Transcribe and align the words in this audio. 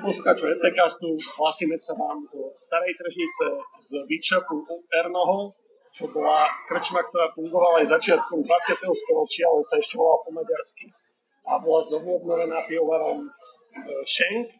poslucháčov 0.00 0.48
ETCastu, 0.56 1.08
hlasíme 1.38 1.76
sa 1.76 1.92
vám 1.92 2.24
zo 2.24 2.48
Starej 2.56 2.96
tržnice, 2.96 3.46
z 3.76 3.88
výčapu 4.08 4.64
Ernoho, 4.88 5.52
čo 5.92 6.08
bola 6.10 6.48
krčma, 6.66 7.04
ktorá 7.04 7.28
fungovala 7.28 7.84
aj 7.84 8.00
začiatkom 8.00 8.40
20. 8.40 8.80
storočia, 8.80 9.44
ale 9.50 9.60
sa 9.60 9.76
ešte 9.76 10.00
volala 10.00 10.18
po 10.24 10.30
maďarsky. 10.40 10.86
A 11.44 11.58
bola 11.60 11.80
znovu 11.82 12.16
obnovená 12.22 12.64
pivovarom 12.64 13.28
Schenk. 14.06 14.48
E, 14.48 14.56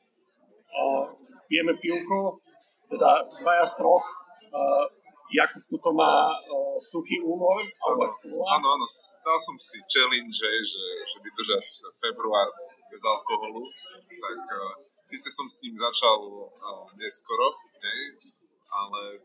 pijeme 1.46 1.72
pivko, 1.78 2.42
teda 2.90 3.24
dvaja 3.40 3.64
z 3.64 3.74
troch. 3.78 4.06
E, 4.06 5.00
Jakub 5.30 5.62
tuto 5.70 5.94
má 5.94 6.34
uh, 6.34 6.74
suchý 6.82 7.22
úmor. 7.22 7.62
Áno, 7.86 8.02
áno, 8.02 8.66
áno, 8.74 8.86
dal 9.22 9.38
som 9.38 9.54
si 9.62 9.78
challenge, 9.86 10.42
že, 10.66 10.84
že 11.06 11.16
by 11.22 11.28
držať 11.30 11.62
február 12.02 12.50
bez 12.90 13.02
alkoholu, 13.06 13.62
tak 14.10 14.42
uh, 14.42 14.74
síce 15.10 15.28
som 15.34 15.46
s 15.50 15.66
ním 15.66 15.74
začal 15.74 16.18
uh, 16.22 16.86
neskoro, 16.94 17.50
hej, 17.82 18.00
ale 18.70 19.18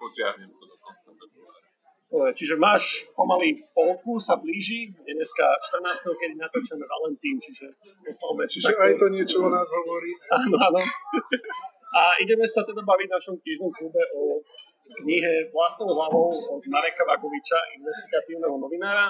potiahnem 0.00 0.48
to 0.56 0.64
do 0.64 0.76
konca 0.80 1.12
februára. 1.12 1.72
Čiže 2.12 2.60
máš 2.60 3.08
pomaly 3.16 3.56
polku, 3.72 4.20
sa 4.20 4.36
blíži, 4.36 4.84
je 4.84 5.12
dneska 5.16 5.48
14. 5.80 6.12
kedy 6.12 6.36
natočíme 6.36 6.84
Valentín, 6.84 7.40
čiže 7.40 7.72
oslavme. 8.04 8.44
Čiže 8.44 8.68
takto... 8.68 8.84
aj 8.84 8.92
to 9.00 9.06
niečo 9.08 9.38
o 9.40 9.48
nás 9.48 9.64
hovorí. 9.72 10.12
Áno, 10.28 10.56
áno. 10.60 10.80
A 11.96 12.02
ideme 12.20 12.44
sa 12.44 12.68
teda 12.68 12.84
baviť 12.84 13.08
v 13.08 13.16
našom 13.16 13.36
knižnom 13.40 13.72
klube 13.72 14.02
o 14.12 14.44
knihe 15.00 15.48
Vlastnou 15.56 15.88
hlavou 15.88 16.28
od 16.28 16.62
Mareka 16.68 17.00
Vagoviča, 17.08 17.56
investigatívneho 17.80 18.60
novinára. 18.60 19.08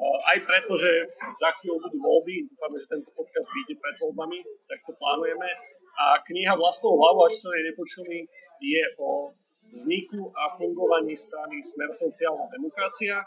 Aj 0.00 0.38
preto, 0.48 0.72
že 0.72 0.88
za 1.36 1.52
chvíľu 1.60 1.76
budú 1.84 1.98
voľby, 2.00 2.48
dúfame, 2.48 2.80
že 2.80 2.88
tento 2.96 3.12
podcast 3.12 3.48
vyjde 3.52 3.76
pred 3.76 3.96
voľbami, 4.00 4.38
tak 4.64 4.80
to 4.88 4.92
plánujeme. 4.96 5.48
A 5.92 6.16
kniha 6.24 6.56
Vlastnou 6.56 6.96
hlavou, 6.96 7.28
ak 7.28 7.36
ste 7.36 7.52
nepočuli, 7.68 8.24
je 8.62 8.82
o 8.96 9.28
vzniku 9.68 10.32
a 10.32 10.48
fungovaní 10.48 11.12
strany 11.12 11.60
Smer 11.60 11.92
sociálna 11.92 12.48
demokracia. 12.48 13.20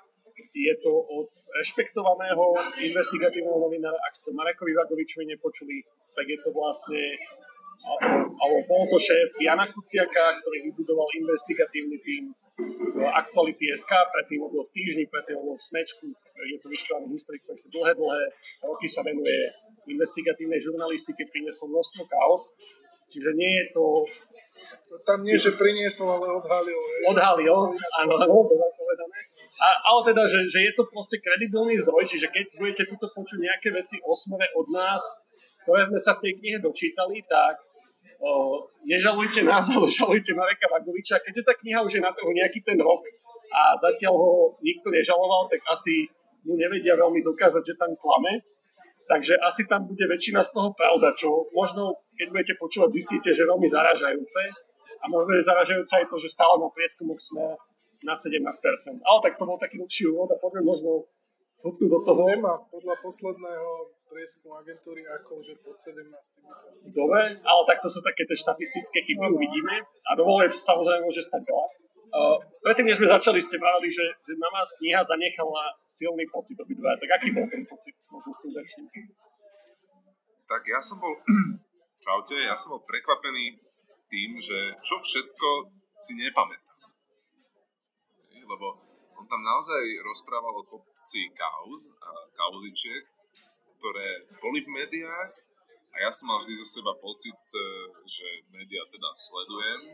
Je 0.56 0.74
to 0.84 0.92
od 0.92 1.32
rešpektovaného 1.56 2.44
investigatívneho 2.76 3.56
novinára, 3.56 3.96
ste 4.12 4.36
Marekovi 4.36 4.76
Vagovičovi 4.76 5.32
nepočuli, 5.32 5.80
tak 6.12 6.28
je 6.28 6.38
to 6.44 6.52
vlastne 6.52 7.00
alebo 7.86 8.58
bol 8.66 8.84
to 8.90 8.98
šéf 8.98 9.30
Jana 9.42 9.70
Kuciaka, 9.70 10.42
ktorý 10.42 10.70
vybudoval 10.72 11.08
investigatívny 11.22 11.98
tým 12.02 12.24
Aktuality 12.96 13.68
SK, 13.76 13.92
predtým 13.92 14.40
bol 14.48 14.64
v 14.64 14.72
týždni, 14.72 15.04
predtým 15.12 15.38
bol 15.44 15.60
v 15.60 15.64
Smečku, 15.64 16.08
je 16.40 16.58
to 16.64 16.68
vyštovaný 16.72 17.12
historik, 17.12 17.44
ktorý 17.44 17.60
dlhé, 17.68 17.92
dlhé 18.00 18.22
roky 18.64 18.88
sa 18.88 19.04
venuje 19.04 19.52
investigatívnej 19.92 20.58
žurnalistike, 20.64 21.28
priniesol 21.30 21.76
množstvo 21.76 22.02
chaos 22.08 22.56
Čiže 23.16 23.32
nie 23.38 23.52
je 23.62 23.66
to... 23.72 24.04
Tam 25.08 25.22
nie, 25.22 25.38
že 25.38 25.54
priniesol, 25.56 26.20
ale 26.20 26.28
odhalil. 26.36 26.80
Odhalil, 27.08 27.72
áno, 28.02 28.14
áno, 28.20 28.44
povedané. 28.50 29.18
A, 29.62 29.68
ale 29.94 30.00
teda, 30.12 30.28
že, 30.28 30.44
že 30.52 30.60
je 30.68 30.72
to 30.74 30.84
proste 30.90 31.22
kredibilný 31.22 31.78
zdroj, 31.80 32.04
čiže 32.04 32.28
keď 32.34 32.60
budete 32.60 32.84
tuto 32.90 33.08
počuť 33.14 33.40
nejaké 33.40 33.72
veci 33.72 34.02
o 34.04 34.12
smere 34.12 34.50
od 34.58 34.68
nás, 34.74 35.22
ktoré 35.64 35.88
sme 35.88 36.00
sa 36.02 36.18
v 36.18 36.28
tej 36.28 36.34
knihe 36.44 36.58
dočítali, 36.60 37.24
tak 37.24 37.62
o, 38.22 38.64
nežalujte 38.86 39.42
nás, 39.44 39.66
ale 39.76 39.88
žalujte 39.90 40.32
Mareka 40.36 40.68
Vagoviča. 40.72 41.20
Keďže 41.24 41.44
tá 41.44 41.54
kniha 41.58 41.80
už 41.82 42.00
je 42.00 42.02
na 42.04 42.12
toho 42.14 42.32
nejaký 42.32 42.62
ten 42.62 42.78
rok 42.80 43.02
a 43.52 43.76
zatiaľ 43.80 44.14
ho 44.16 44.32
nikto 44.62 44.92
nežaloval, 44.92 45.48
tak 45.50 45.64
asi 45.68 46.08
mu 46.46 46.54
nevedia 46.56 46.94
veľmi 46.94 47.24
dokázať, 47.26 47.64
že 47.66 47.76
tam 47.80 47.92
klame. 47.98 48.44
Takže 49.06 49.38
asi 49.38 49.70
tam 49.70 49.86
bude 49.86 50.02
väčšina 50.10 50.42
z 50.42 50.50
toho 50.50 50.74
pravda, 50.74 51.14
čo 51.14 51.46
možno, 51.54 51.94
keď 52.18 52.28
budete 52.34 52.54
počúvať, 52.58 52.90
zistíte, 52.90 53.30
že 53.30 53.46
veľmi 53.46 53.70
zaražajúce. 53.70 54.42
A 55.02 55.06
možno 55.06 55.38
je 55.38 55.46
zaražajúce 55.46 55.94
aj 56.02 56.10
to, 56.10 56.18
že 56.18 56.34
stále 56.34 56.58
na 56.58 56.66
prieskumoch 56.74 57.22
sme 57.22 57.54
na 58.02 58.18
17%. 58.18 58.42
Ale 59.06 59.20
tak 59.22 59.38
to 59.38 59.46
bol 59.46 59.62
taký 59.62 59.78
dlhší 59.78 60.10
úvod 60.10 60.34
a 60.34 60.42
poďme 60.42 60.66
možno 60.66 61.06
do 61.62 62.00
toho. 62.02 62.22
Nemá 62.26 62.58
podľa 62.70 62.96
posledného 63.02 63.95
prieskumu 64.16 64.56
agentúry 64.56 65.04
ako 65.04 65.44
že 65.44 65.60
pod 65.60 65.76
17%. 65.76 66.96
Dobre, 66.96 67.36
ale 67.44 67.62
tak 67.68 67.84
to 67.84 67.92
sú 67.92 68.00
také 68.00 68.24
tie 68.24 68.38
štatistické 68.40 69.04
chyby, 69.04 69.28
uvidíme. 69.28 69.84
A 70.08 70.16
dovoluje 70.16 70.48
samozrejme 70.56 71.04
môže 71.04 71.20
stať 71.20 71.44
veľa. 71.44 71.68
Uh, 72.16 72.40
predtým, 72.64 72.88
než 72.88 73.04
sme 73.04 73.12
začali, 73.12 73.44
ste 73.44 73.60
vravali, 73.60 73.92
že, 73.92 74.08
že 74.24 74.40
na 74.40 74.48
vás 74.48 74.72
kniha 74.80 75.04
zanechala 75.04 75.76
silný 75.84 76.24
pocit 76.32 76.56
obidva. 76.56 76.96
Tak 76.96 77.20
aký 77.20 77.36
bol 77.36 77.44
ten 77.52 77.68
pocit? 77.68 77.92
Možno 78.08 78.32
s 78.32 78.40
tým 78.40 78.56
začnem. 78.56 78.88
Tak 80.48 80.64
ja 80.64 80.80
som 80.80 81.04
bol, 81.04 81.12
čaute, 82.06 82.40
ja 82.40 82.56
som 82.56 82.80
bol 82.80 82.82
prekvapený 82.88 83.60
tým, 84.08 84.40
že 84.40 84.80
čo 84.80 84.96
všetko 84.96 85.76
si 86.00 86.16
nepamätám. 86.16 86.88
Lebo 88.46 88.80
on 89.20 89.26
tam 89.28 89.42
naozaj 89.44 89.84
rozprával 90.06 90.56
o 90.56 90.64
kopci 90.64 91.34
kauz 91.36 91.98
a 92.00 92.30
kauzičiek, 92.32 93.15
ktoré 93.86 94.26
boli 94.42 94.66
v 94.66 94.74
médiách 94.74 95.34
a 95.94 95.96
ja 96.02 96.10
som 96.10 96.34
mal 96.34 96.42
vždy 96.42 96.58
zo 96.58 96.66
seba 96.66 96.98
pocit, 96.98 97.38
e, 97.38 97.62
že 98.10 98.28
médiá 98.50 98.82
teda 98.90 99.14
sledujem 99.14 99.94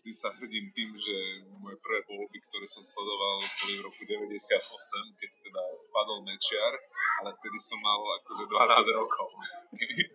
vždy 0.00 0.12
sa 0.16 0.32
hrdím 0.32 0.72
tým, 0.72 0.96
že 0.96 1.44
moje 1.60 1.76
prvé 1.84 2.00
voľby, 2.08 2.40
ktoré 2.48 2.64
som 2.64 2.80
sledoval, 2.80 3.36
boli 3.44 3.74
v 3.76 3.84
roku 3.84 4.02
98, 4.08 5.20
keď 5.20 5.30
teda 5.44 5.62
padol 5.92 6.24
Mečiar, 6.24 6.72
ale 7.20 7.28
vtedy 7.36 7.60
som 7.60 7.76
mal 7.84 8.00
akože 8.24 8.48
12 8.48 8.96
rokov. 8.96 9.28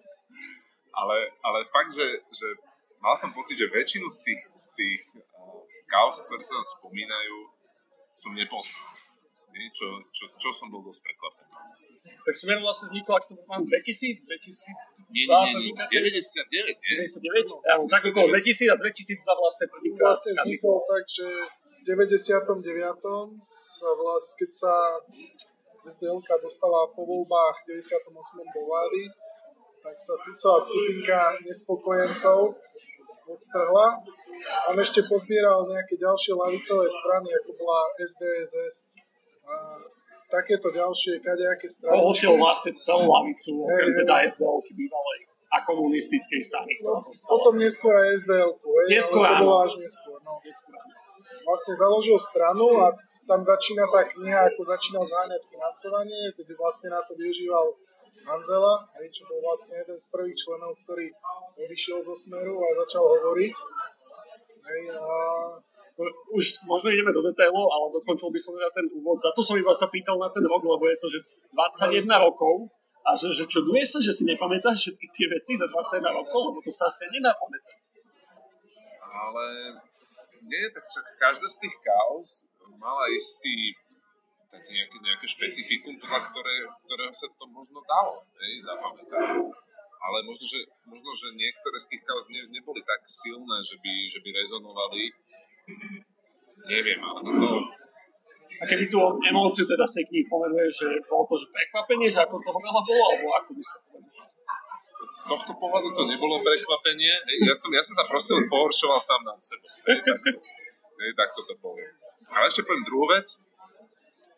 ale, 1.06 1.18
ale 1.46 1.60
fakt, 1.70 1.94
že, 1.94 2.08
že 2.34 2.48
mal 2.98 3.14
som 3.14 3.30
pocit, 3.30 3.62
že 3.62 3.70
väčšinu 3.70 4.10
z 4.10 4.20
tých, 4.26 4.42
z 4.58 4.66
tých 4.74 5.02
uh, 5.22 5.62
kaos, 5.86 6.26
ktoré 6.26 6.42
sa 6.42 6.58
tam 6.58 6.66
spomínajú, 6.66 7.38
som 8.18 8.34
nepoznal. 8.34 8.90
Čo, 9.56 9.88
čo, 10.12 10.28
čo 10.28 10.50
som 10.52 10.68
bol 10.68 10.84
dosť 10.84 11.00
prekvapený. 11.00 11.45
Tak 12.26 12.34
Smer 12.34 12.58
vlastne 12.58 12.90
vznikol, 12.90 13.22
ak 13.22 13.30
to 13.30 13.38
mám 13.46 13.62
2000, 13.62 14.26
2000, 14.26 14.74
nie, 15.14 15.30
nie, 15.30 15.78
nie, 15.78 15.86
99, 15.94 16.74
nie? 16.74 16.94
99? 17.06 17.54
Ja, 17.62 17.78
tak 17.86 18.02
okolo 18.10 18.34
2000 18.34 18.74
a 18.74 18.76
2002 18.82 19.22
vlastne 19.22 19.66
prvýkrát. 19.70 20.10
Vlastne 20.10 20.34
vznikol 20.34 20.82
tak, 20.90 21.04
že 21.06 21.28
v 21.54 21.82
99. 21.86 22.66
sa 23.46 23.90
vlastne, 23.94 24.34
keď 24.42 24.50
sa 24.50 24.74
SDL 25.86 26.18
dostala 26.42 26.90
po 26.98 27.06
voľbách 27.06 27.70
v 27.70 27.78
98. 27.78 28.10
do 28.58 28.62
vlády, 28.66 29.06
tak 29.86 29.96
sa 30.02 30.18
Ficová 30.18 30.58
skupinka 30.58 31.38
nespokojencov 31.46 32.58
odtrhla. 33.30 33.88
On 34.74 34.78
ešte 34.82 35.06
pozbieral 35.06 35.62
nejaké 35.70 35.94
ďalšie 36.02 36.34
lavicové 36.34 36.90
strany, 36.90 37.30
ako 37.38 37.50
bola 37.54 37.86
SDSS 38.02 38.90
takéto 40.30 40.68
ďalšie 40.74 41.22
kadejaké 41.22 41.68
strany. 41.70 42.02
Pohltil 42.02 42.34
vlastne 42.38 42.72
celú 42.78 43.06
lavicu, 43.08 43.62
okrem 43.62 43.90
hey, 43.90 43.98
teda 44.02 44.14
SDL-ky 44.26 44.72
bývalej 44.74 45.20
a 45.56 45.58
komunistickej 45.64 46.42
strany. 46.44 46.74
No, 46.84 47.00
potom 47.06 47.56
neskôr 47.56 47.96
aj 47.96 48.12
SDL-ku, 48.26 48.68
neskôr, 48.92 49.24
ale 49.24 49.40
to 49.40 49.44
bolo 49.48 49.58
až 49.64 49.74
neskôr. 49.80 50.18
No. 50.26 50.42
neskôr. 50.44 50.76
Vlastne 51.46 51.74
založil 51.78 52.18
stranu 52.18 52.68
a 52.82 52.92
tam 53.26 53.42
začína 53.42 53.86
tá 53.90 54.06
kniha, 54.06 54.54
ako 54.54 54.62
začínal 54.62 55.02
zháňať 55.06 55.42
financovanie, 55.50 56.22
tedy 56.36 56.54
vlastne 56.58 56.94
na 56.94 57.02
to 57.06 57.18
využíval 57.18 57.66
Hanzela, 58.06 58.86
hej, 59.02 59.08
čo 59.10 59.26
bol 59.26 59.42
vlastne 59.42 59.82
jeden 59.82 59.98
z 59.98 60.06
prvých 60.14 60.38
členov, 60.38 60.78
ktorý 60.86 61.10
odišiel 61.58 61.98
zo 62.00 62.14
Smeru 62.14 62.54
a 62.62 62.70
začal 62.86 63.02
hovoriť. 63.02 63.56
Hej, 64.66 64.82
a 64.94 65.06
už 66.36 66.68
možno 66.68 66.92
ideme 66.92 67.16
do 67.16 67.24
detailov, 67.24 67.72
ale 67.72 67.86
dokončil 67.96 68.28
by 68.28 68.40
som 68.40 68.52
teda 68.60 68.72
ten 68.76 68.86
úvod. 68.92 69.16
Za 69.20 69.32
to 69.32 69.40
som 69.40 69.56
iba 69.56 69.72
sa 69.72 69.88
pýtal 69.88 70.20
na 70.20 70.28
ten 70.28 70.44
rok, 70.44 70.60
lebo 70.60 70.84
je 70.92 70.98
to, 71.00 71.08
že 71.08 71.20
21 71.56 72.04
rokov 72.20 72.68
a 73.06 73.16
že, 73.16 73.32
že 73.32 73.48
čuduje 73.48 73.86
sa, 73.88 74.04
že 74.04 74.12
si 74.12 74.28
nepamätáš 74.28 74.92
všetky 74.92 75.08
tie 75.14 75.26
veci 75.32 75.56
za 75.56 75.72
21 75.72 76.20
rokov, 76.20 76.52
lebo 76.52 76.60
to 76.60 76.72
sa 76.74 76.92
asi 76.92 77.08
nedá. 77.14 77.32
Ale 79.16 79.46
nie, 80.46 80.64
tak 80.74 80.84
však 80.84 81.06
každá 81.16 81.48
z 81.48 81.58
tých 81.64 81.76
kaos 81.80 82.52
mala 82.76 83.08
istý 83.10 83.74
také 84.52 84.72
nejaké, 84.72 84.98
nejaké 85.00 85.26
špecifikum, 85.28 85.96
podľa 86.00 86.22
ktoré, 86.32 86.56
ktorého 86.86 87.14
sa 87.14 87.28
to 87.32 87.46
možno 87.50 87.80
dalo 87.84 88.24
hej, 88.40 88.54
zapamätať. 88.64 89.26
Ale 90.06 90.18
možno 90.22 90.46
že, 90.46 90.62
možno, 90.86 91.10
že 91.18 91.34
niektoré 91.34 91.78
z 91.82 91.90
tých 91.98 92.04
kaos 92.06 92.30
ne, 92.30 92.46
neboli 92.54 92.82
tak 92.86 93.02
silné, 93.10 93.58
že 93.66 93.76
by, 93.82 93.94
že 94.06 94.20
by 94.22 94.30
rezonovali 94.38 95.10
Neviem, 96.66 97.00
ale 97.02 97.20
to... 97.26 97.50
A 98.56 98.64
keby 98.64 98.88
tú 98.88 99.04
emóciu 99.20 99.68
teda 99.68 99.84
z 99.84 100.00
tej 100.00 100.06
knihy 100.08 100.26
pomenuje, 100.32 100.72
že 100.72 100.88
bolo 101.12 101.28
to 101.28 101.36
že 101.36 101.52
prekvapenie, 101.52 102.08
že 102.08 102.24
ako 102.24 102.40
toho 102.40 102.56
veľa 102.56 102.82
bolo, 102.88 103.04
alebo 103.12 103.28
ako 103.36 103.52
by 103.52 103.64
ste 103.64 103.78
z 105.16 105.24
tohto 105.32 105.54
pohľadu 105.56 105.88
to 105.88 106.04
nebolo 106.10 106.44
prekvapenie. 106.44 107.14
Ja 107.46 107.56
som, 107.56 107.72
ja 107.72 107.80
som 107.80 107.96
sa 107.96 108.06
proste 108.08 108.36
len 108.36 108.52
pohoršoval 108.52 109.00
sám 109.00 109.22
nad 109.24 109.40
sebou. 109.40 109.72
Hej, 109.88 110.04
takto, 110.04 110.30
hej, 111.00 111.12
takto 111.16 111.40
to 111.48 111.54
poviem. 111.64 111.94
Ale 112.36 112.52
ešte 112.52 112.68
poviem 112.68 112.84
druhú 112.84 113.08
vec. 113.08 113.28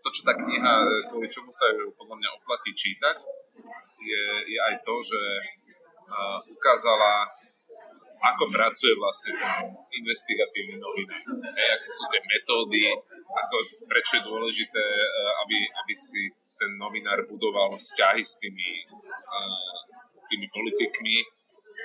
To, 0.06 0.10
čo 0.14 0.22
tá 0.22 0.38
kniha, 0.38 0.74
kvôli 1.10 1.28
čomu 1.28 1.50
sa 1.50 1.68
ju 1.74 1.90
podľa 1.98 2.16
mňa 2.22 2.30
oplatí 2.40 2.72
čítať, 2.72 3.18
je, 3.98 4.26
je 4.48 4.60
aj 4.62 4.76
to, 4.86 4.96
že 5.02 5.22
uh, 6.08 6.40
ukázala, 6.48 7.28
ako 8.18 8.44
pracuje 8.50 8.94
vlastne 8.98 9.38
ten 9.38 9.72
investigatívny 9.74 10.78
novinár. 10.82 11.22
Hej, 11.38 11.68
aké 11.70 11.88
sú 11.90 12.04
tie 12.10 12.22
metódy, 12.22 12.82
ako, 13.30 13.56
prečo 13.86 14.12
je 14.18 14.28
dôležité, 14.28 14.86
uh, 14.86 15.34
aby, 15.46 15.58
aby 15.70 15.94
si 15.94 16.34
ten 16.58 16.74
novinár 16.82 17.22
budoval 17.30 17.78
vzťahy 17.78 18.24
s 18.26 18.42
tými, 18.42 18.86
uh, 18.90 19.82
s 19.94 20.10
tými 20.30 20.48
politikmi 20.50 21.18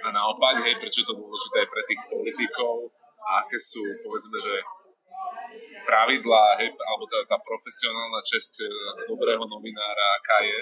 a 0.03 0.09
naopak, 0.11 0.65
hej, 0.65 0.81
prečo 0.81 1.05
je 1.05 1.09
to 1.09 1.21
dôležité 1.21 1.57
aj 1.63 1.69
pre 1.69 1.83
tých 1.87 2.01
politikov 2.09 2.91
a 3.23 3.45
aké 3.45 3.59
sú, 3.61 3.85
povedzme, 4.03 4.35
že 4.41 4.55
pravidlá, 5.85 6.59
hej, 6.59 6.73
alebo 6.75 7.05
tá, 7.07 7.23
tá 7.29 7.39
profesionálna 7.39 8.21
česť 8.25 8.67
dobrého 9.07 9.45
novinára, 9.47 10.05
aká 10.19 10.39
je. 10.43 10.59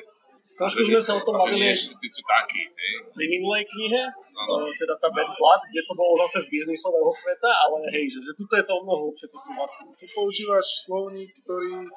Trošku 0.60 0.84
sme 0.84 1.00
sa 1.00 1.16
o 1.16 1.24
tom 1.24 1.40
bavili 1.40 1.72
všetci 1.72 2.06
sú 2.12 2.20
takí. 2.20 2.68
Hej. 2.68 2.92
Pri 3.16 3.24
minulej 3.32 3.64
knihe, 3.64 4.12
ano. 4.12 4.68
teda 4.76 4.92
tá 5.00 5.08
Bad 5.08 5.32
Blood, 5.32 5.62
kde 5.72 5.80
to 5.88 5.96
bolo 5.96 6.20
zase 6.20 6.44
z 6.44 6.46
biznisového 6.52 7.08
sveta, 7.08 7.48
ale 7.48 7.88
hej, 7.88 8.04
že, 8.12 8.20
že 8.20 8.32
tuto 8.36 8.60
je 8.60 8.64
to 8.68 8.72
o 8.76 8.84
mnoho 8.84 9.08
lepšie, 9.08 9.32
to 9.32 9.40
sú 9.40 9.56
vlastne. 9.56 9.88
Tu 9.96 10.04
používaš 10.04 10.84
slovník, 10.84 11.32
ktorý, 11.40 11.88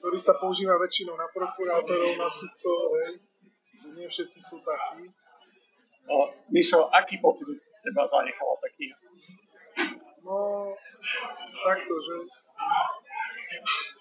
ktorý 0.00 0.16
sa 0.16 0.32
používa 0.40 0.80
väčšinou 0.80 1.12
na 1.12 1.28
prokurátorov, 1.28 2.16
na 2.16 2.24
sudcov, 2.24 2.88
hej, 3.04 3.12
že 3.76 3.88
nie 4.00 4.08
všetci 4.08 4.38
sú 4.40 4.56
takí. 4.64 5.04
No, 6.08 6.24
Mišo, 6.48 6.88
aký 6.88 7.20
pocit 7.20 7.52
teba 7.84 8.08
zanechala 8.08 8.56
tá 8.64 8.68
kniha? 8.80 8.96
No, 10.24 10.36
takto, 11.60 11.94
že 12.00 12.16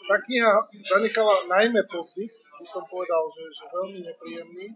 tá 0.04 0.16
kniha 0.20 0.52
zanechala 0.72 1.36
najmä 1.48 1.82
pocit, 1.88 2.34
by 2.60 2.68
som 2.68 2.84
povedal, 2.88 3.24
že, 3.32 3.44
že 3.48 3.64
veľmi 3.72 4.00
nepríjemný. 4.04 4.68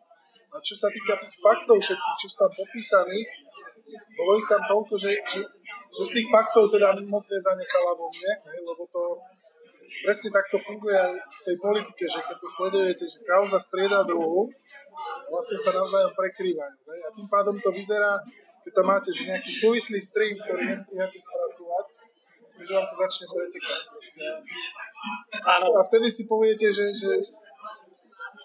A 0.47 0.55
čo 0.63 0.73
sa 0.79 0.87
týka 0.87 1.19
tých 1.19 1.35
faktov 1.43 1.77
všetkých, 1.83 2.17
čo 2.23 2.27
sú 2.31 2.37
tam 2.39 2.51
popísaných, 2.51 3.29
bolo 4.15 4.31
ich 4.39 4.47
tam 4.47 4.61
toľko, 4.63 4.93
že, 4.95 5.11
že, 5.27 5.41
že 5.91 6.01
z 6.07 6.11
tých 6.19 6.27
faktov 6.31 6.71
teda 6.71 6.95
moc 7.07 7.23
nezanechala 7.23 7.91
vo 7.95 8.07
mne, 8.07 8.33
hej, 8.47 8.59
lebo 8.63 8.83
to 8.87 9.03
presne 10.03 10.29
takto 10.31 10.55
funguje 10.61 10.95
aj 10.95 11.13
v 11.19 11.41
tej 11.51 11.55
politike, 11.59 12.03
že 12.07 12.19
keď 12.23 12.37
to 12.39 12.47
sledujete, 12.47 13.03
že 13.03 13.19
kauza 13.27 13.59
strieda 13.59 14.07
druhu, 14.07 14.47
vlastne 15.27 15.57
sa 15.59 15.75
navzájom 15.75 16.13
prekrývajú. 16.15 16.77
Hej, 16.87 16.99
a 17.03 17.09
tým 17.11 17.27
pádom 17.27 17.55
to 17.59 17.69
vyzerá, 17.75 18.15
keď 18.63 18.71
tam 18.71 18.87
máte 18.87 19.09
že 19.11 19.27
nejaký 19.27 19.51
súvislý 19.51 19.99
stream, 19.99 20.39
ktorý 20.39 20.63
nestrihate 20.63 21.19
spracovať, 21.19 21.85
že 22.57 22.71
vám 22.73 22.87
to 22.89 22.95
začne 22.97 23.25
pretekať. 23.29 23.81
A 25.45 25.81
vtedy 25.85 26.07
si 26.09 26.23
poviete, 26.25 26.67
že, 26.73 26.89
že, 26.89 27.11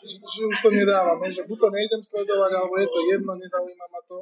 že, 0.05 0.15
že 0.21 0.41
už 0.47 0.59
to 0.61 0.71
nedávame, 0.71 1.27
že 1.33 1.47
buď 1.49 1.59
to 1.59 1.69
nejdem 1.73 2.03
sledovať, 2.03 2.51
alebo 2.59 2.75
je 2.77 2.89
to 2.89 3.01
jedno, 3.09 3.33
nezaujíma 3.33 3.87
ma 3.89 4.01
to. 4.05 4.19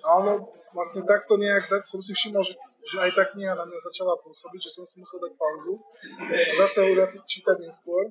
A 0.00 0.08
ono 0.24 0.32
vlastne 0.72 1.04
takto 1.04 1.36
nejak 1.36 1.66
som 1.66 2.00
si 2.00 2.16
všimol, 2.16 2.40
že, 2.40 2.56
že 2.80 2.96
aj 2.98 3.10
tá 3.12 3.24
kniha 3.28 3.52
na 3.52 3.68
mňa 3.68 3.78
začala 3.92 4.16
pôsobiť, 4.16 4.60
že 4.66 4.70
som 4.80 4.84
si 4.86 4.98
musel 4.98 5.20
dať 5.20 5.32
pauzu 5.36 5.76
a 6.24 6.52
zase 6.56 6.88
ho 6.88 6.92
zase 6.96 7.20
čítať 7.26 7.56
neskôr, 7.60 8.08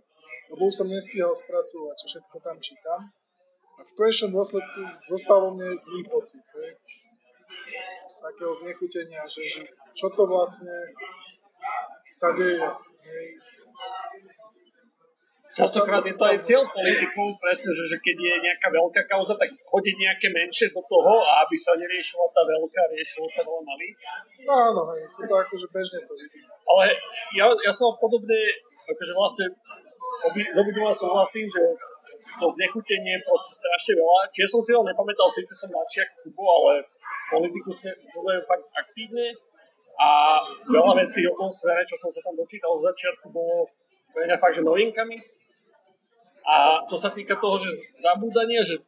lebo 0.54 0.62
už 0.70 0.76
som 0.84 0.88
nestihal 0.88 1.34
spracovať, 1.34 1.96
čo 1.98 2.06
všetko 2.08 2.36
tam 2.42 2.58
čítam. 2.62 3.02
A 3.80 3.82
v 3.82 3.92
konečnom 3.96 4.36
dôsledku 4.36 4.82
zostal 5.08 5.40
vo 5.40 5.56
mne 5.56 5.72
zlý 5.72 6.04
pocit. 6.12 6.44
Hej. 6.44 6.76
Takého 8.20 8.52
znechutenia, 8.52 9.24
že, 9.24 9.48
že 9.48 9.64
čo 9.96 10.12
to 10.12 10.28
vlastne 10.28 10.76
sa 12.10 12.34
deje. 12.34 12.66
Hej. 13.06 13.28
Častokrát 15.50 16.06
je 16.06 16.14
to 16.14 16.24
aj 16.24 16.38
cieľ 16.40 16.64
politiku, 16.72 17.36
presne, 17.42 17.74
že, 17.74 17.84
že 17.90 17.98
keď 18.00 18.16
je 18.16 18.36
nejaká 18.48 18.70
veľká 18.70 19.02
kauza, 19.10 19.34
tak 19.36 19.50
hodiť 19.50 19.96
nejaké 19.98 20.28
menšie 20.30 20.70
do 20.72 20.80
toho 20.86 21.26
a 21.26 21.44
aby 21.44 21.58
sa 21.58 21.74
neriešila 21.76 22.32
tá 22.32 22.46
veľká, 22.46 22.82
riešilo 22.94 23.28
sa 23.28 23.42
veľa 23.44 23.62
malý. 23.66 23.90
No 24.46 24.54
áno, 24.72 24.82
hej, 24.94 25.10
to 25.10 25.34
akože 25.34 25.68
bežne 25.74 26.00
to 26.06 26.14
vidím. 26.16 26.46
Ale 26.64 26.94
ja, 27.34 27.50
ja 27.50 27.72
som 27.74 27.92
podobne, 27.98 28.40
akože 28.88 29.14
vlastne 29.18 29.46
obi, 30.32 30.46
z 30.46 30.54
obidva 30.54 30.94
súhlasím, 30.94 31.50
že 31.50 31.64
to 32.38 32.46
znechutenie 32.46 33.18
proste 33.26 33.52
strašne 33.58 33.98
veľa. 33.98 34.30
Čiže 34.30 34.48
som 34.54 34.62
si 34.62 34.72
ho 34.78 34.86
nepamätal, 34.86 35.28
síce 35.28 35.52
som 35.58 35.74
načiak 35.74 36.08
Kubo, 36.22 36.46
ale 36.46 36.86
politiku 37.34 37.74
ste 37.74 37.90
fakt 38.46 38.66
aktívne 38.78 39.34
a 40.00 40.40
veľa 40.72 40.96
vecí 41.04 41.28
o 41.28 41.36
tom 41.36 41.52
svere, 41.52 41.84
čo 41.84 42.00
som 42.00 42.08
sa 42.08 42.24
tam 42.24 42.32
dočítal 42.40 42.72
v 42.80 42.88
začiatku, 42.88 43.28
bolo 43.36 43.68
pre 44.16 44.24
mňa 44.24 44.40
fakt, 44.40 44.56
že 44.56 44.64
novinkami. 44.64 45.20
A 46.48 46.82
čo 46.88 46.96
sa 46.96 47.12
týka 47.12 47.36
toho, 47.36 47.60
že 47.60 47.70
zabúdania, 48.00 48.64
že 48.64 48.80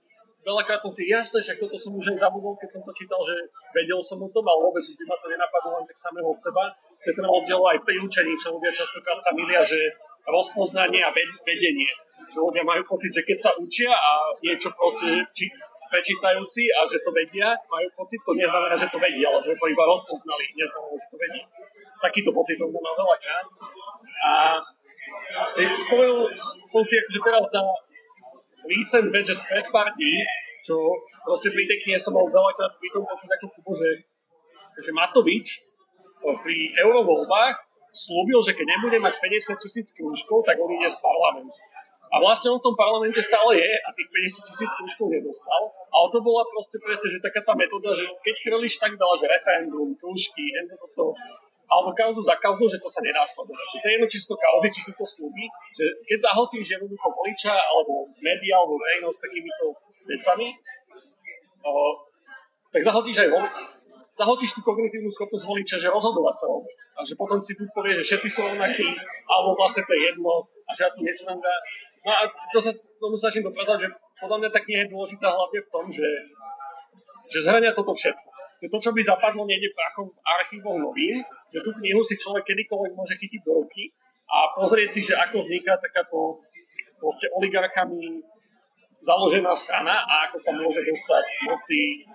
veľakrát 0.41 0.81
som 0.81 0.89
si 0.89 1.11
jasné, 1.11 1.43
však 1.43 1.61
toto 1.61 1.77
som 1.77 1.93
už 1.93 2.15
aj 2.15 2.17
zabudol, 2.25 2.57
keď 2.57 2.79
som 2.79 2.81
to 2.81 2.91
čítal, 2.95 3.21
že 3.21 3.35
vedel 3.75 4.01
som 4.01 4.17
o 4.23 4.29
tom, 4.31 4.45
ale 4.47 4.59
vôbec 4.65 4.81
by 4.81 5.05
ma 5.05 5.17
to 5.19 5.27
nenapadlo 5.29 5.69
len 5.77 5.85
tak 5.85 5.97
samého 5.99 6.27
od 6.31 6.39
seba. 6.41 6.63
To 7.01 7.09
ten 7.11 7.25
rozdiel 7.25 7.61
aj 7.61 7.77
pri 7.81 7.97
učení, 7.97 8.33
čo 8.37 8.53
ľudia 8.53 8.69
častokrát 8.69 9.17
sa 9.17 9.33
milia, 9.33 9.61
že 9.61 9.77
rozpoznanie 10.25 11.01
a 11.01 11.09
vedenie. 11.13 11.89
Že 12.29 12.39
ľudia 12.39 12.63
majú 12.65 12.81
pocit, 12.85 13.09
že 13.13 13.25
keď 13.25 13.37
sa 13.41 13.51
učia 13.57 13.89
a 13.89 14.11
niečo 14.41 14.69
proste 14.73 15.09
či, 15.33 15.49
prečítajú 15.91 16.39
si 16.47 16.71
a 16.71 16.87
že 16.87 17.03
to 17.03 17.11
vedia, 17.11 17.51
majú 17.67 17.87
pocit, 17.91 18.23
to 18.23 18.31
neznamená, 18.31 18.71
že 18.79 18.87
to 18.87 18.95
vedia, 18.95 19.27
ale 19.27 19.43
že 19.43 19.59
to 19.59 19.65
iba 19.67 19.83
rozpoznali, 19.83 20.47
neznamená, 20.55 20.95
že 20.95 21.07
to 21.11 21.17
vedia. 21.19 21.43
Takýto 21.99 22.31
pocit 22.31 22.55
som 22.55 22.71
mal 22.71 22.95
veľakrát. 22.95 23.45
A 24.23 24.31
spomenul 25.83 26.31
som 26.63 26.81
si 26.81 26.95
akože 26.95 27.19
teraz 27.19 27.45
na 27.51 27.63
recent 28.63 29.07
vec, 29.11 29.27
že 29.27 29.35
pred 29.43 29.67
pár 29.67 29.91
čo 30.61 30.77
proste 31.25 31.49
pri 31.49 31.65
tej 31.65 31.77
knihe 31.83 31.99
som 31.99 32.13
mal 32.13 32.25
veľakrát 32.29 32.77
pri 32.77 32.89
tom 32.93 33.03
pocit 33.03 33.29
ako 33.33 33.49
Kubo, 33.49 33.73
že, 33.73 33.89
že 34.77 34.93
Matovič 34.93 35.65
pri 36.21 36.57
eurovoľbách 36.77 37.57
slúbil, 37.89 38.39
že 38.45 38.53
keď 38.53 38.77
nebude 38.77 38.97
mať 39.01 39.17
50 39.19 39.57
tisíc 39.57 39.87
krúžkov, 39.91 40.45
tak 40.45 40.55
on 40.61 40.69
ide 40.71 40.87
z 40.87 41.01
parlamentu. 41.01 41.57
A 42.11 42.19
vlastne 42.19 42.53
on 42.53 42.59
v 42.59 42.65
tom 42.67 42.75
parlamente 42.75 43.19
stále 43.23 43.57
je 43.57 43.71
a 43.71 43.89
tých 43.95 44.09
50 44.13 44.47
tisíc 44.53 44.71
kružkov 44.77 45.09
nedostal. 45.11 45.63
Ale 45.91 46.07
to 46.07 46.19
bola 46.23 46.47
proste 46.47 46.79
presne, 46.79 47.07
že 47.11 47.19
taká 47.19 47.43
tá 47.43 47.51
metóda, 47.51 47.91
že 47.91 48.07
keď 48.23 48.35
chrlíš 48.47 48.79
tak 48.79 48.95
veľa, 48.95 49.15
že 49.19 49.27
referendum, 49.27 49.91
krúžky, 49.99 50.55
to, 50.63 50.75
toto, 50.79 51.11
alebo 51.67 51.91
kauzu 51.91 52.23
za 52.23 52.35
kauzu, 52.39 52.67
že 52.71 52.79
to 52.79 52.87
sa 52.87 53.03
nedá 53.03 53.23
sledovať. 53.27 53.67
Že 53.75 53.79
to 53.79 53.87
je 53.87 53.93
jedno, 53.95 54.07
či 54.07 54.17
sú 54.23 54.27
to 54.31 54.37
kauzy, 54.39 54.67
či 54.71 54.81
si 54.87 54.91
to 54.95 55.03
slúbi, 55.03 55.45
že 55.71 55.85
keď 56.07 56.31
zahltíš 56.31 56.79
jednoducho 56.79 57.07
voliča 57.11 57.55
alebo 57.55 58.07
média 58.23 58.55
alebo 58.55 58.79
verejnosť 58.79 59.19
takýmito 59.19 59.65
vecami, 60.07 60.47
o, 61.63 61.71
tak 62.71 62.81
zahltíš 62.83 63.27
aj 63.27 63.29
voliča 63.35 63.81
zahltíš 64.21 64.53
tú 64.53 64.61
kognitívnu 64.61 65.09
schopnosť 65.09 65.45
voliča, 65.49 65.75
že 65.81 65.87
rozhodovať 65.89 66.35
sa 66.37 66.45
vôbec. 66.45 66.79
A 66.93 67.01
že 67.01 67.17
potom 67.17 67.41
si 67.41 67.57
buď 67.57 67.67
povie, 67.73 67.97
že 67.97 68.05
všetci 68.05 68.27
sú 68.29 68.39
rovnakí, 68.45 68.85
alebo 69.25 69.57
vlastne 69.57 69.81
to 69.81 69.91
je 69.97 70.01
jedno 70.13 70.45
a 70.45 70.71
že 70.75 70.85
aspoň 70.85 71.01
niečo 71.09 71.25
nám 71.25 71.39
dá 71.41 71.53
No 72.01 72.11
a 72.17 72.21
čo 72.49 72.59
sa 72.61 72.71
tomu 73.01 73.17
snažím 73.17 73.49
dokázať, 73.49 73.77
že 73.81 73.89
podľa 74.21 74.37
mňa 74.45 74.49
tá 74.53 74.59
kniha 74.61 74.81
je 74.85 74.93
dôležitá 74.93 75.27
hlavne 75.33 75.59
v 75.59 75.71
tom, 75.73 75.85
že, 75.89 76.09
že 77.25 77.39
zhrania 77.41 77.73
toto 77.73 77.97
všetko. 77.97 78.29
Že 78.61 78.67
to, 78.69 78.77
čo 78.77 78.91
by 78.93 79.01
zapadlo 79.01 79.41
niekde 79.49 79.73
prachom 79.73 80.05
v 80.05 80.17
archívoch 80.21 80.77
novín, 80.77 81.17
že 81.49 81.65
tú 81.65 81.73
knihu 81.81 82.05
si 82.05 82.13
človek 82.13 82.45
kedykoľvek 82.45 82.93
môže 82.93 83.17
chytiť 83.17 83.41
do 83.41 83.65
ruky 83.65 83.89
a 84.29 84.45
pozrieť 84.53 84.89
si, 84.93 85.01
že 85.01 85.17
ako 85.17 85.41
vzniká 85.41 85.73
takáto 85.81 86.37
proste 87.01 87.25
oligarchami 87.33 88.21
založená 89.01 89.49
strana 89.57 90.05
a 90.05 90.29
ako 90.29 90.37
sa 90.37 90.53
môže 90.53 90.85
dostať 90.85 91.25
moci 91.49 92.05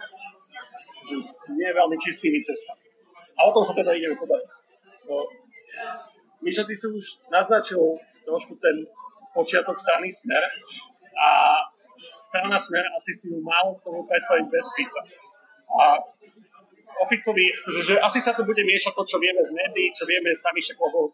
nie 1.51 1.71
veľmi 1.75 1.99
čistými 1.99 2.39
cestami. 2.39 2.87
A 3.37 3.51
o 3.51 3.51
tom 3.51 3.67
sa 3.67 3.75
teda 3.75 3.91
ideme 3.91 4.15
podať. 4.15 4.43
No, 5.11 5.27
Mišo, 6.47 6.63
ty 6.63 6.75
si 6.79 6.87
už 6.87 7.27
naznačil 7.27 7.79
trošku 8.23 8.55
ten 8.63 8.87
počiatok 9.37 9.77
strany 9.77 10.09
Smer 10.09 10.45
a 11.13 11.29
strana 12.01 12.57
Smer 12.57 12.85
asi 12.97 13.13
si 13.13 13.29
ju 13.29 13.39
málo 13.45 13.77
kto 13.77 14.01
predstaviť 14.09 14.47
bez 14.49 14.67
Fica. 14.73 15.03
A 15.77 16.01
o 16.97 17.05
Ficovi, 17.05 17.53
že, 17.69 17.81
že 17.93 17.95
asi 18.01 18.19
sa 18.25 18.33
tu 18.33 18.49
bude 18.49 18.65
miešať 18.65 18.97
to, 18.97 19.05
čo 19.05 19.21
vieme 19.21 19.45
z 19.45 19.53
médií, 19.53 19.93
čo 19.93 20.09
vieme 20.09 20.33
sami 20.33 20.65
však, 20.65 20.81
lebo 20.81 21.13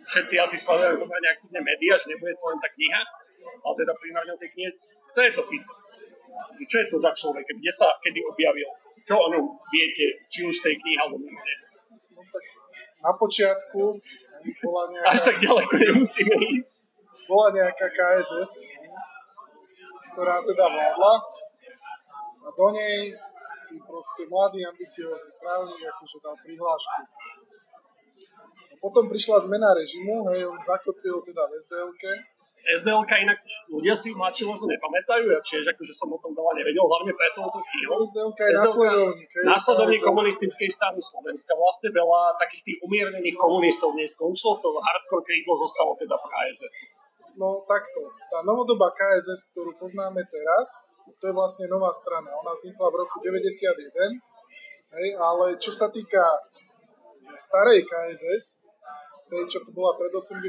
všetci 0.00 0.34
asi 0.40 0.56
sledujú 0.56 1.04
pomerne 1.04 1.28
aktívne 1.28 1.60
médiá, 1.60 1.92
že 2.00 2.16
nebude 2.16 2.32
to 2.32 2.44
len 2.48 2.56
tá 2.56 2.68
kniha, 2.72 3.00
ale 3.60 3.74
teda 3.76 3.92
primárne 4.00 4.32
tej 4.40 4.50
knihe. 4.56 4.70
Kto 5.12 5.18
je 5.20 5.30
to 5.36 5.42
Fico? 5.44 5.74
Čo 6.64 6.76
je 6.80 6.86
to 6.88 6.96
za 6.96 7.12
človek? 7.12 7.44
Kde 7.44 7.72
sa 7.72 7.92
kedy 8.00 8.24
objavil? 8.24 8.68
Čo 9.04 9.20
o 9.20 9.26
ňom 9.28 9.44
viete, 9.68 10.06
či 10.30 10.46
už 10.46 10.54
z 10.56 10.72
tej 10.72 10.74
knihy 10.80 10.96
alebo 10.96 11.20
mimo 11.20 11.40
no, 11.40 12.22
Na 13.00 13.12
počiatku 13.16 13.80
bola 14.64 14.82
nejaká... 14.88 15.08
Až 15.12 15.20
tak 15.20 15.36
ďaleko 15.42 15.74
nemusíme 15.76 16.34
ísť 16.56 16.89
bola 17.30 17.54
nejaká 17.54 17.86
KSS, 17.86 18.74
ktorá 20.10 20.42
teda 20.42 20.66
vládla 20.66 21.14
a 22.42 22.48
do 22.50 22.66
nej 22.74 23.14
si 23.54 23.78
proste 23.86 24.26
mladý, 24.26 24.66
ambiciózny 24.66 25.30
právnik 25.38 25.78
akože 25.94 26.18
dal 26.24 26.34
prihlášku. 26.42 27.00
A 28.70 28.74
potom 28.82 29.06
prišla 29.06 29.36
zmena 29.46 29.70
režimu, 29.76 30.26
hej, 30.32 30.48
on 30.48 30.58
zakotvil 30.58 31.22
teda 31.22 31.46
v 31.46 31.52
sdl 31.60 31.90
SDLK 32.60 33.24
inak 33.24 33.40
ľudia 33.72 33.96
si 33.96 34.12
mladší 34.12 34.44
možno 34.44 34.68
nepamätajú, 34.68 35.32
ja 35.32 35.40
tiež 35.40 35.64
akože 35.72 35.96
som 35.96 36.12
o 36.12 36.18
tom 36.20 36.36
veľa 36.36 36.60
nevedel, 36.60 36.84
hlavne 36.84 37.12
preto 37.16 37.48
tú 37.48 37.60
chvíľu. 37.72 38.04
SDLK 38.04 38.40
je 38.46 38.52
následovník. 38.52 39.30
hej, 39.32 39.44
Následovník 39.48 40.02
komunistickej 40.04 40.68
strany 40.68 41.00
Slovenska. 41.00 41.56
Vlastne 41.56 41.88
veľa 41.88 42.36
takých 42.36 42.62
tých 42.68 42.78
umiernených 42.84 43.36
komunistov 43.40 43.96
dnes 43.96 44.12
skončilo, 44.12 44.60
to 44.60 44.68
hardcore 44.76 45.24
krídlo 45.24 45.56
zostalo 45.56 45.96
teda 45.96 46.14
v 46.20 46.24
KSS. 46.28 46.76
No 47.38 47.62
takto, 47.66 48.00
tá 48.30 48.42
novodobá 48.42 48.90
KSS, 48.90 49.54
ktorú 49.54 49.74
poznáme 49.78 50.22
teraz, 50.26 50.82
to 51.20 51.24
je 51.28 51.34
vlastne 51.34 51.68
nová 51.68 51.92
strana. 51.92 52.32
Ona 52.32 52.52
vznikla 52.56 52.86
v 52.90 52.96
roku 53.04 53.16
91, 53.22 54.18
hej, 54.96 55.08
ale 55.14 55.44
čo 55.60 55.70
sa 55.70 55.92
týka 55.92 56.22
starej 57.36 57.86
KSS, 57.86 58.64
tej, 59.30 59.46
čo 59.46 59.58
tu 59.62 59.70
bola 59.70 59.94
pred 59.94 60.10
89., 60.10 60.42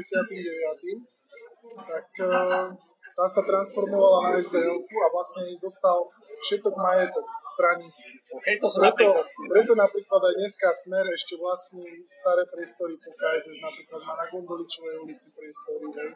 tak 1.86 2.06
eh, 2.18 2.68
tá 3.14 3.24
sa 3.30 3.42
transformovala 3.46 4.28
na 4.28 4.30
SDL 4.40 4.82
a 4.82 5.08
vlastne 5.14 5.46
jej 5.46 5.56
zostal 5.56 6.10
všetok 6.42 6.74
majetok 6.74 7.22
stranícky. 7.46 8.18
OK, 8.34 8.46
to 8.58 8.66
som 8.66 8.82
Preto, 8.82 9.22
preto 9.46 9.72
napríklad 9.78 10.20
aj 10.26 10.34
dneska 10.34 10.74
Smer 10.74 11.06
ešte 11.14 11.38
vlastní 11.38 11.86
staré 12.02 12.42
priestory 12.50 12.98
po 12.98 13.14
KSS, 13.14 13.62
napríklad 13.62 14.02
má 14.02 14.18
na 14.18 14.26
Gondoličovej 14.26 15.06
ulici 15.06 15.30
priestory, 15.38 15.86
hej, 16.02 16.10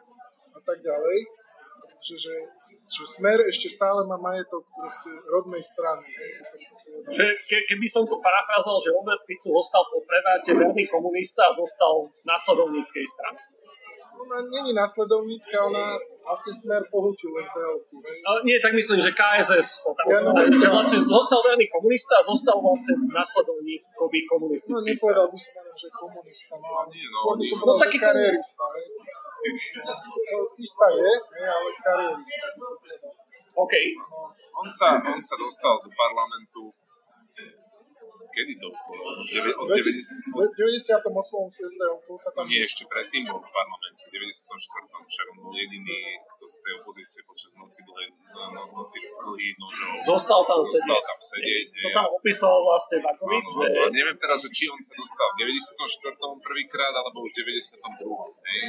tak 0.67 0.79
ďalej. 0.83 1.17
Že, 1.97 2.13
že, 2.13 2.35
že 2.85 3.03
Smer 3.09 3.41
ešte 3.41 3.73
stále 3.73 4.05
má 4.05 4.21
majetok 4.21 4.61
proste 4.69 5.09
rodnej 5.33 5.63
strany, 5.65 6.05
hej. 6.05 6.31
Že 7.09 7.25
ke, 7.33 7.57
keby 7.73 7.87
som 7.89 8.05
to 8.05 8.21
parafrázal, 8.21 8.77
že 8.77 8.93
Robert 8.93 9.17
Fico 9.25 9.49
zostal 9.49 9.81
po 9.89 9.97
preváte 10.05 10.53
verný 10.53 10.85
komunista 10.85 11.49
a 11.49 11.55
zostal 11.55 12.05
v 12.05 12.19
následovníckej 12.29 13.01
strane. 13.01 13.41
Ona 14.17 14.37
není 14.45 14.77
následovnícka, 14.77 15.57
ona 15.65 15.97
vlastne 16.21 16.51
Smer 16.53 16.83
pohltil 16.91 17.31
SDL-ku. 17.33 17.95
Ale 18.01 18.37
nie, 18.43 18.59
tak 18.59 18.75
myslím, 18.77 18.99
že 19.01 19.15
KSS 19.15 19.87
tam 19.87 20.05
Ja, 20.11 20.19
no, 20.21 20.35
no, 20.35 20.43
že 20.53 20.67
no. 20.67 20.73
vlastne 20.77 20.99
zostal 21.01 21.39
verný 21.47 21.65
komunista 21.71 22.19
a 22.19 22.23
zostal 22.27 22.59
vlastne 22.59 22.93
následovníkový 23.09 24.19
No 24.21 24.29
komunistický 24.35 24.73
strany. 24.75 24.89
nepovedal 24.93 25.25
by 25.31 25.39
som 25.39 25.53
že 25.73 25.87
komunista, 25.95 26.53
no 26.59 26.69
ale 26.77 26.91
no, 26.91 26.97
skôr 26.99 27.33
by 27.39 27.45
som 27.45 27.57
No, 27.57 27.61
povedal, 27.63 27.79
taký 27.87 27.97
že 27.97 28.03
kariérista, 28.05 28.63
hej. 28.75 28.85
No, 29.53 29.93
to 29.97 30.37
istá 30.59 30.87
je, 30.93 31.11
ale 31.47 31.69
povedal. 31.79 33.13
OK. 33.57 33.73
On 34.57 34.67
sa, 34.69 34.97
on 35.01 35.21
sa 35.21 35.35
dostal 35.37 35.77
do 35.81 35.89
parlamentu 35.93 36.73
kedy 38.37 38.53
to 38.61 38.65
už 38.69 38.79
bolo? 38.85 39.01
Už 39.17 39.29
deve, 39.33 39.51
od 39.57 39.65
90, 39.65 40.37
V 40.37 40.41
98. 40.53 41.49
s 41.49 41.57
SDL 41.73 41.97
sa 42.13 42.29
tam 42.37 42.45
nie, 42.45 42.61
ešte 42.61 42.85
predtým 42.85 43.25
bol 43.25 43.41
v 43.41 43.49
parlamente, 43.49 44.13
v 44.13 44.21
94. 44.21 44.85
však 44.85 45.25
on 45.33 45.37
bol 45.41 45.53
jediný, 45.57 46.21
kto 46.21 46.43
z 46.45 46.55
tej 46.61 46.73
opozície 46.77 47.21
počas 47.25 47.51
noci 47.57 47.81
dlhej, 47.81 48.09
no, 48.13 48.41
no, 48.53 48.61
noci 48.77 49.01
dlhých 49.01 49.55
nožov 49.57 49.89
Zostal 50.05 50.45
tam 50.45 50.61
zostal 50.61 51.01
sedieť. 51.01 51.09
tam 51.09 51.19
sedieť. 51.19 51.65
To 51.81 51.89
tam 51.97 52.05
opísal 52.13 52.53
vlastne 52.61 52.97
že... 53.01 53.09
áno, 53.09 53.81
a 53.81 53.89
neviem 53.89 54.17
teraz, 54.21 54.37
že 54.45 54.49
či 54.53 54.69
on 54.69 54.77
sa 54.77 54.93
dostal 54.93 55.27
v 55.33 55.35
94. 55.41 56.45
prvýkrát, 56.45 56.93
alebo 56.93 57.25
už 57.25 57.33
v 57.33 57.37
92. 57.41 57.81
Hej, 58.37 58.61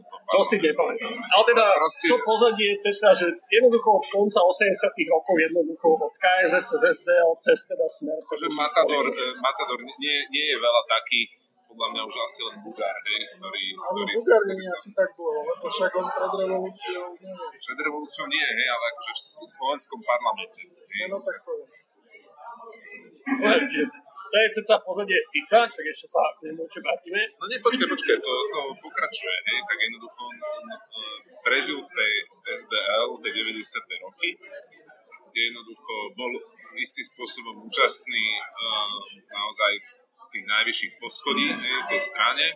toho 0.00 0.09
To 0.30 0.38
si 0.46 0.56
nepamätám. 0.62 1.10
Ale 1.10 1.42
teda 1.42 1.64
Proste- 1.74 2.06
to 2.06 2.16
pozadie 2.22 2.70
je 2.70 2.76
ceca, 2.78 3.10
že 3.10 3.26
jednoducho 3.50 3.98
od 3.98 4.06
konca 4.14 4.38
80 4.46 5.02
rokov, 5.10 5.34
jednoducho 5.34 5.88
od 5.98 6.14
KSS 6.14 6.64
cez 6.70 6.82
SDL, 7.02 7.30
cez 7.42 7.58
teda 7.66 7.86
Smer. 7.90 8.14
to- 8.14 8.54
Matador, 8.54 9.04
eh, 9.10 9.34
Matador 9.42 9.78
nie, 9.98 10.16
nie 10.30 10.46
je 10.54 10.56
veľa 10.56 10.82
takých, 10.86 11.30
podľa 11.66 11.86
mňa 11.90 12.02
už 12.06 12.14
asi 12.22 12.40
len 12.46 12.56
Bugár, 12.62 12.96
hej, 13.06 13.22
ktorý, 13.34 13.64
Ale 13.74 13.90
ktorý 13.90 14.12
Bugár 14.14 14.42
nie 14.46 14.58
je 14.62 14.70
asi 14.70 14.88
tak 14.94 15.10
dlho, 15.18 15.40
lebo 15.50 15.64
však 15.66 15.90
on 15.98 16.06
pred 16.10 16.32
revolúciou, 16.42 17.04
neviem. 17.18 17.58
pred 17.58 17.78
revolúciou 17.82 18.26
nie, 18.30 18.46
hej, 18.46 18.66
ale 18.70 18.84
akože 18.90 19.12
v 19.14 19.20
slovenskom 19.50 20.00
parlamente. 20.02 20.62
Hej. 20.66 21.06
No 21.10 21.18
tak 21.18 21.36
to 21.42 21.50
je. 21.58 21.66
No, 23.42 23.50
že 23.66 23.82
To 24.30 24.36
je 24.36 24.48
ceca 24.60 24.76
pozadie 24.84 25.18
Fica, 25.32 25.64
však 25.64 25.86
ešte 25.88 26.06
sa 26.06 26.22
k 26.36 26.52
nemu 26.52 26.60
určite 26.62 26.84
vrátime. 26.84 27.20
No 27.40 27.44
nie, 27.48 27.58
počkaj, 27.64 27.88
počkaj, 27.88 28.16
to, 28.20 28.32
to 28.52 28.60
pokračuje, 28.84 29.36
hej, 29.48 29.58
tak 29.64 29.78
jednoducho 29.80 30.20
on, 30.20 30.36
on 30.36 30.66
eh, 30.70 31.18
prežil 31.40 31.78
v 31.80 31.90
tej 31.90 32.12
SDL, 32.50 33.08
tej 33.24 33.32
90. 33.42 34.04
roky, 34.04 34.28
kde 35.30 35.40
jednoducho 35.50 35.94
bol 36.14 36.32
istým 36.78 37.02
spôsobom 37.02 37.66
účastný 37.66 38.24
uh, 38.38 38.94
naozaj 39.26 39.72
tých 40.30 40.46
najvyšších 40.46 40.92
poschodí 41.02 41.50
hej, 41.50 41.76
v 41.86 41.88
tej 41.90 42.00
strane. 42.00 42.46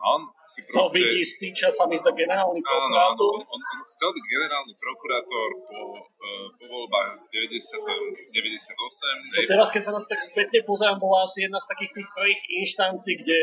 On 0.00 0.20
si 0.40 0.64
Chcel 0.64 0.80
proste... 0.80 0.96
byť 0.96 1.10
istý 1.12 1.46
čas 1.52 1.76
sa 1.76 1.84
mi 1.84 1.92
zdá 1.92 2.08
generálny 2.16 2.56
Áno, 2.56 2.72
áno, 2.72 2.88
prokurátor. 2.88 3.36
on, 3.52 3.60
on 3.60 3.80
chcel 3.84 4.10
byť 4.16 4.24
generálny 4.24 4.74
prokurátor 4.80 5.48
po, 5.68 5.80
uh, 6.00 6.46
po 6.56 6.64
voľbách 6.64 7.10
90, 7.28 8.32
98. 8.32 9.36
Čo 9.36 9.42
teraz, 9.44 9.68
keď 9.68 9.82
sa 9.84 9.92
na 9.92 10.00
to 10.00 10.08
tak 10.08 10.20
spätne 10.24 10.60
pozerám, 10.64 10.96
bola 10.96 11.28
asi 11.28 11.44
jedna 11.44 11.60
z 11.60 11.68
takých 11.68 11.92
tých 12.00 12.08
prvých 12.16 12.40
inštancií, 12.64 13.14
kde 13.20 13.40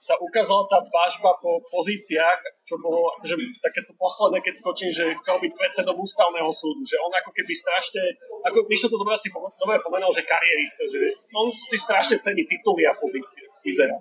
sa 0.00 0.16
ukázala 0.16 0.64
tá 0.64 0.80
bažba 0.88 1.36
po 1.44 1.60
pozíciách, 1.68 2.64
čo 2.64 2.80
bolo 2.80 3.12
akože 3.20 3.36
takéto 3.60 3.92
posledné, 4.00 4.40
keď 4.40 4.54
skočím, 4.56 4.88
že 4.88 5.12
chcel 5.20 5.36
byť 5.36 5.52
predsedom 5.52 5.92
ústavného 5.92 6.48
súdu, 6.48 6.80
že 6.88 6.96
on 6.96 7.12
ako 7.12 7.28
keby 7.36 7.52
strašne, 7.52 8.00
ako 8.48 8.64
Mišo 8.64 8.88
to 8.88 8.96
dobre 8.96 9.12
si 9.20 9.28
dobre 9.28 9.76
pomenul, 9.84 10.08
že 10.08 10.24
karierista, 10.24 10.88
že 10.88 11.04
on 11.36 11.52
si 11.52 11.76
strašne 11.76 12.16
cení 12.16 12.48
tituly 12.48 12.88
a 12.88 12.96
pozície, 12.96 13.44
vyzerá. 13.60 13.92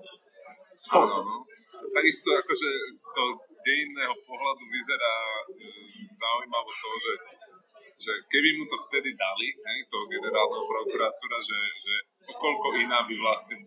Z 0.79 0.95
Áno, 0.95 1.03
tohto. 1.03 1.19
no. 1.27 1.35
Takisto 1.91 2.31
akože 2.39 2.69
z 2.87 3.01
toho 3.11 3.31
dejinného 3.59 4.15
pohľadu 4.23 4.63
vyzerá 4.71 5.15
e, 5.43 5.67
zaujímavo 6.07 6.71
to, 6.71 6.89
že, 6.95 7.13
že 7.99 8.11
keby 8.31 8.49
mu 8.55 8.63
to 8.63 8.79
vtedy 8.87 9.11
dali, 9.11 9.51
hej, 9.51 9.79
toho 9.91 10.07
generálneho 10.07 10.63
prokurátora, 10.63 11.37
že, 11.43 11.59
že 11.83 11.95
okolko 12.31 12.79
iná 12.79 13.03
by 13.03 13.15
vlastne 13.19 13.59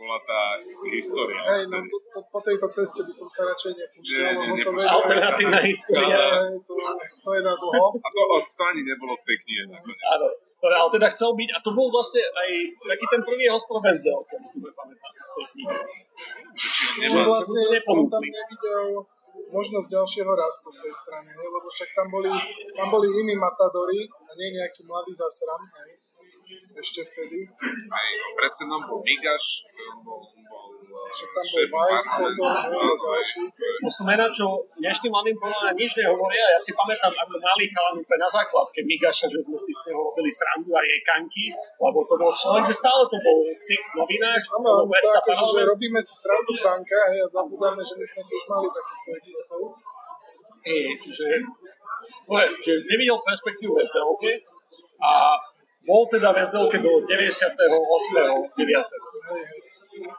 bola 0.00 0.16
tá 0.24 0.56
história. 0.88 1.42
Hej, 1.44 1.68
no 1.68 1.76
po, 2.14 2.20
po, 2.32 2.40
tejto 2.40 2.64
ceste 2.72 3.04
by 3.04 3.12
som 3.12 3.28
sa 3.28 3.44
radšej 3.52 3.72
nepúšťal, 3.76 4.16
Nie, 4.16 4.32
nie, 4.32 4.64
lebo 4.64 4.80
to. 4.80 4.88
Alternatívna 4.88 5.60
história. 5.60 6.16
To, 6.64 6.72
to 7.20 7.28
je 7.36 7.40
na 7.44 7.52
dlho. 7.52 7.84
A 8.00 8.08
to, 8.08 8.22
o, 8.24 8.36
to 8.40 8.62
ani 8.64 8.82
nebolo 8.88 9.12
v 9.12 9.22
tej 9.28 9.36
knihe 9.44 9.62
nakoniec. 9.68 10.00
Áno, 10.00 10.26
ale 10.64 10.88
teda 10.88 11.06
chcel 11.12 11.36
byť, 11.36 11.48
a 11.52 11.58
to 11.60 11.70
bol 11.76 11.92
vlastne 11.92 12.24
aj 12.24 12.50
taký 12.96 13.04
ten 13.12 13.20
prvý 13.20 13.44
jeho 13.44 13.60
spor 13.60 13.84
SDL, 13.84 14.24
keď 14.24 14.40
si 14.40 14.56
pamätám 14.64 15.12
z 15.20 15.32
tej 15.36 15.46
knihy. 15.52 15.99
Že 16.54 16.66
či 16.68 16.82
on 16.86 16.94
Že 17.00 17.18
nemá... 17.18 17.28
vlastne 17.30 17.62
to 17.80 17.92
on 17.92 18.00
tam 18.10 18.24
nevidel 18.24 18.86
možnosť 19.50 19.88
ďalšieho 19.90 20.32
rastu 20.38 20.68
v 20.70 20.78
tej 20.78 20.94
strane, 20.94 21.30
hej, 21.30 21.48
lebo 21.50 21.66
však 21.66 21.90
tam 21.90 22.06
boli, 22.06 22.30
tam 22.78 22.86
boli 22.86 23.08
iní 23.10 23.34
matadori 23.34 24.06
a 24.06 24.30
nie 24.38 24.48
nejaký 24.54 24.86
mladý 24.86 25.10
zasram, 25.10 25.62
hej, 25.82 25.90
ešte 26.78 27.02
vtedy. 27.02 27.50
Aj 27.90 28.08
predsedom 28.38 28.82
bol 28.86 29.02
Migaš, 29.02 29.69
Však 31.10 31.28
tam 31.34 31.44
bol 31.44 31.64
Weiss 31.70 32.06
potom, 32.14 32.54
ďalší. 33.20 33.42
To 33.82 33.88
sú 33.90 34.02
mená, 34.06 34.26
čo 34.30 34.62
dnešným 34.78 35.10
mladým 35.10 35.36
podľa 35.38 35.74
nič 35.74 35.98
nehovoria. 35.98 36.44
Ja 36.54 36.58
si 36.58 36.70
pamätám, 36.70 37.10
ako 37.10 37.34
malý 37.38 37.66
chalan 37.66 37.98
úplne 37.98 38.20
na 38.22 38.30
základke 38.30 38.80
Migaša, 38.86 39.26
že 39.26 39.42
sme 39.42 39.58
si 39.58 39.74
z 39.74 39.90
neho 39.90 40.00
robili 40.06 40.30
srandu 40.30 40.70
a 40.70 40.80
jej 40.86 41.00
kanky, 41.02 41.50
lebo 41.54 41.98
to 42.06 42.14
bol 42.14 42.30
človek, 42.30 42.62
že 42.70 42.74
stále 42.78 43.02
to 43.10 43.16
bol 43.18 43.38
ksich 43.58 43.82
v 43.90 43.92
novinách, 44.02 44.42
Áno, 44.58 44.86
predseda 44.86 45.18
akože, 45.18 45.44
že 45.50 45.60
robíme 45.66 46.00
si 46.02 46.14
srandu 46.14 46.50
z 46.54 46.60
Danka, 46.62 47.00
hej, 47.10 47.20
a 47.22 47.28
zabudáme, 47.28 47.82
že 47.82 47.94
my 47.98 48.04
sme 48.06 48.20
tiež 48.30 48.44
mali 48.46 48.68
takých 48.70 49.00
sexotov. 49.10 49.62
Hej, 50.60 50.84
čiže, 51.00 51.26
čiže 52.60 52.78
nevidel 52.86 53.18
perspektívu 53.18 53.72
v 53.74 53.80
SDLke 53.80 54.32
a 55.00 55.34
bol 55.88 56.04
teda 56.06 56.36
v 56.36 56.44
SDLke 56.44 56.76
do 56.78 56.92
98. 57.02 57.56
9. 58.54 59.59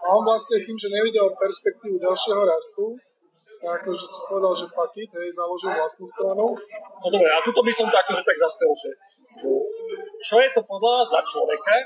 A 0.01 0.08
on 0.17 0.24
vlastne 0.25 0.58
tým, 0.65 0.77
že 0.77 0.89
nevidel 0.89 1.29
perspektívu 1.38 2.01
ďalšieho 2.01 2.41
rastu, 2.41 2.98
tak 3.62 3.86
akože 3.86 4.05
si 4.10 4.20
povedal, 4.25 4.53
že 4.58 4.65
fuck 4.74 4.93
it, 4.98 5.12
hej, 5.13 5.29
založil 5.29 5.72
vlastnú 5.77 6.05
stranu. 6.10 6.46
No 6.98 7.08
dobre, 7.13 7.29
a 7.29 7.38
tuto 7.46 7.62
by 7.62 7.70
som 7.70 7.86
to 7.86 7.93
akože 7.93 8.25
tak 8.25 8.38
zastrel, 8.41 8.74
že, 8.74 8.89
že 9.38 9.50
čo 10.22 10.36
je 10.41 10.50
to 10.50 10.62
podľa 10.65 11.05
za 11.05 11.22
človeka, 11.22 11.86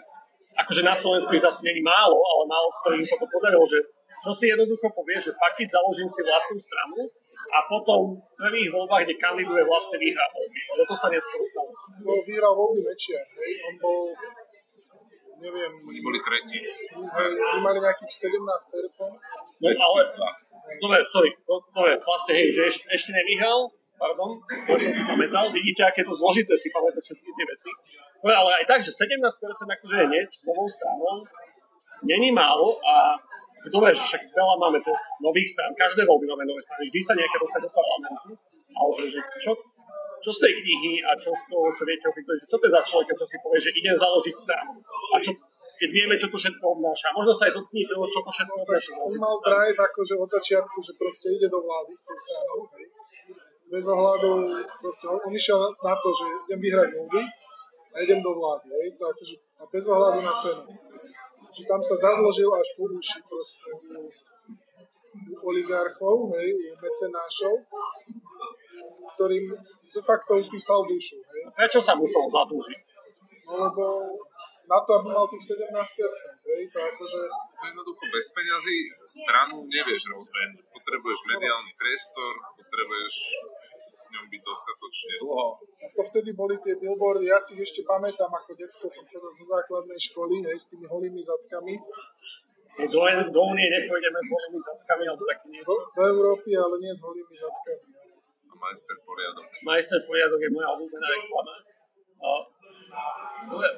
akože 0.56 0.88
na 0.88 0.96
Slovensku 0.96 1.36
ich 1.36 1.44
zase 1.44 1.68
není 1.68 1.84
málo, 1.84 2.16
ale 2.16 2.44
málo 2.48 2.72
ktorým 2.80 3.04
sa 3.04 3.20
to 3.20 3.28
podarilo, 3.28 3.68
že 3.68 3.84
čo 4.24 4.32
si 4.32 4.48
jednoducho 4.48 4.88
povie, 4.96 5.20
že 5.20 5.36
fuck 5.36 5.60
it, 5.60 5.68
založím 5.68 6.08
si 6.08 6.24
vlastnú 6.24 6.56
stranu 6.56 7.04
a 7.52 7.60
potom 7.68 8.16
v 8.16 8.32
prvých 8.40 8.72
voľbách, 8.72 9.04
kde 9.06 9.16
kandiduje, 9.20 9.62
vlastne 9.68 10.00
vyhrá 10.00 10.26
voľby. 10.32 10.60
Lebo 10.72 10.84
to 10.88 10.96
sa 10.96 11.08
neskôr 11.12 11.44
stalo. 11.44 11.72
Bol 12.02 12.20
vyhral 12.24 12.56
voľby 12.56 12.82
Mečiar, 12.82 13.28
on 13.68 13.76
bol, 13.84 14.16
neviem, 15.42 15.72
Oni 15.84 16.00
boli 16.01 16.20
tretí. 16.24 16.60
my 17.56 17.60
mali 17.62 17.80
nejakých 17.80 18.12
17%. 18.32 18.39
No, 19.62 19.68
ale, 19.72 20.01
dobre, 20.82 20.98
sorry, 21.06 21.32
no, 21.48 21.62
dobre, 21.72 21.94
vlastne 22.01 22.34
hej, 22.36 22.48
že 22.51 22.62
eš, 22.68 22.75
ešte 22.89 23.12
nevyhral, 23.15 23.70
pardon, 23.96 24.36
to 24.68 24.74
som 24.75 24.92
si 24.92 25.04
pamätal, 25.08 25.48
vidíte, 25.54 25.88
aké 25.88 26.04
je 26.04 26.12
to 26.12 26.15
zložité 26.15 26.54
si 26.60 26.68
pamätať 26.74 27.00
všetky 27.00 27.30
tie 27.32 27.46
veci. 27.48 27.72
No, 28.25 28.30
ale 28.34 28.50
aj 28.60 28.65
tak, 28.68 28.80
že 28.82 28.92
17% 28.92 29.24
akože 29.80 29.96
je 30.01 30.08
nieč 30.10 30.32
s 30.34 30.44
novou 30.50 30.68
stranou, 30.68 31.24
není 32.04 32.34
málo 32.34 32.75
a 32.84 33.15
kto 33.65 33.82
vie, 33.82 33.94
že 33.98 34.04
však 34.06 34.24
veľa 34.30 34.56
máme 34.62 34.77
tu 34.84 34.92
nových 35.22 35.50
strán, 35.50 35.72
každé 35.74 36.06
voľby 36.06 36.30
máme 36.30 36.46
nové 36.46 36.62
strany, 36.62 36.86
vždy 36.86 37.01
sa 37.01 37.13
nejaké 37.18 37.38
dostať 37.42 37.62
do 37.65 37.72
parlamentu. 37.74 38.30
ale 38.75 38.89
že, 39.00 39.08
že 39.18 39.22
čo, 39.42 39.51
čo 40.24 40.32
z 40.32 40.40
tej 40.48 40.54
knihy 40.60 40.94
a 41.04 41.12
čo 41.18 41.30
z 41.32 41.44
toho, 41.52 41.68
čo 41.76 41.84
viete 41.84 42.06
o 42.08 42.14
čo 42.16 42.56
to 42.58 42.66
je 42.66 42.72
za 42.72 42.82
človeka, 42.82 43.14
čo 43.16 43.26
si 43.28 43.38
povie, 43.44 43.60
že 43.60 43.72
idem 43.76 43.96
založiť 43.96 44.36
stranu. 44.36 44.80
A 45.14 45.16
čo, 45.20 45.32
keď 45.76 45.90
vieme, 45.92 46.16
čo 46.16 46.32
to 46.32 46.38
všetko 46.40 46.64
obnáša. 46.80 47.12
Možno 47.12 47.36
sa 47.36 47.52
aj 47.52 47.54
dotknite, 47.60 47.94
čo 47.94 48.20
to 48.24 48.32
všetko 48.32 48.56
obnáša. 48.64 48.92
On 48.96 49.12
mal 49.20 49.36
drive 49.44 49.78
akože 49.80 50.14
od 50.16 50.30
začiatku, 50.30 50.78
že 50.80 50.92
proste 50.96 51.28
ide 51.36 51.48
do 51.52 51.60
vlády 51.60 51.92
s 51.92 52.04
tou 52.08 52.16
stranou. 52.16 52.60
Hej. 52.76 52.86
Bez 53.66 53.86
ohľadu, 53.92 54.32
proste 54.80 55.06
on, 55.12 55.20
išiel 55.36 55.60
na 55.84 55.94
to, 56.00 56.10
že 56.16 56.26
idem 56.48 56.60
vyhrať 56.64 56.90
voľby 56.96 57.22
a 57.92 57.96
idem 58.04 58.20
do 58.24 58.32
vlády. 58.40 58.68
Hej. 58.72 58.88
To 58.96 59.04
akože, 59.12 59.36
a 59.36 59.64
bez 59.68 59.86
ohľadu 59.92 60.20
na 60.24 60.34
cenu. 60.40 60.64
Že 61.56 61.64
tam 61.72 61.82
sa 61.84 61.96
zadložil 61.96 62.52
až 62.52 62.68
po 62.76 62.84
uši 62.92 63.20
proste 63.28 63.68
oligarchov, 65.44 66.28
hej, 66.36 66.50
mecenášov, 66.84 67.56
ktorým 69.16 69.46
de 69.96 70.02
facto 70.04 70.32
upísal 70.36 70.84
dušu. 70.84 71.16
Hej. 71.24 71.42
Prečo 71.56 71.80
sa 71.80 71.96
musel 71.96 72.28
zadlžiť? 72.28 72.80
No 73.48 73.54
lebo 73.64 73.84
na 74.68 74.80
to, 74.84 74.92
aby 75.00 75.08
mal 75.14 75.25
tých 75.30 75.56
17%. 75.56 75.72
Hej, 76.44 76.64
to 76.74 76.80
akože... 76.84 77.22
To 77.32 77.64
jednoducho 77.64 78.04
bez 78.12 78.25
peňazí 78.36 78.78
stranu 79.06 79.56
nevieš 79.70 80.12
rozbehnúť. 80.12 80.66
Potrebuješ 80.75 81.20
mediálny 81.32 81.72
priestor, 81.80 82.34
potrebuješ 82.60 83.16
v 84.06 84.10
ňom 84.12 84.25
byť 84.28 84.42
dostatočne 84.42 85.16
dlho. 85.24 85.50
A 85.62 85.86
to 85.94 86.02
vtedy 86.12 86.30
boli 86.36 86.58
tie 86.60 86.75
billboardy, 86.75 87.30
ja 87.30 87.40
si 87.40 87.56
ich 87.56 87.64
ešte 87.64 87.86
pamätám, 87.88 88.30
ako 88.30 88.52
decko 88.58 88.86
som 88.90 89.06
chodil 89.08 89.32
zo 89.32 89.46
základnej 89.48 89.98
školy, 89.98 90.44
hej, 90.44 90.58
s 90.58 90.68
tými 90.74 90.86
holými 90.90 91.22
zadkami. 91.22 91.80
Do, 92.75 93.00
do 93.32 93.42
Unie 93.56 93.68
nepôjdeme 93.72 94.20
s 94.20 94.30
holými 94.36 94.60
zadkami, 94.60 95.04
alebo 95.08 95.24
také 95.24 95.46
niečo. 95.48 95.68
Do, 95.70 95.75
do 95.96 96.02
Európy, 96.12 96.52
ale 96.60 96.75
nie 96.84 96.92
s 96.92 97.02
holými 97.08 97.32
zadkami. 97.32 97.85
Majster 98.66 98.98
poriadok. 99.06 99.46
Majster 99.62 100.00
poriadok 100.10 100.40
je 100.42 100.50
moja 100.50 100.68
obľúbená 100.74 101.08
reklama. 101.14 101.54
Uh, 102.18 102.42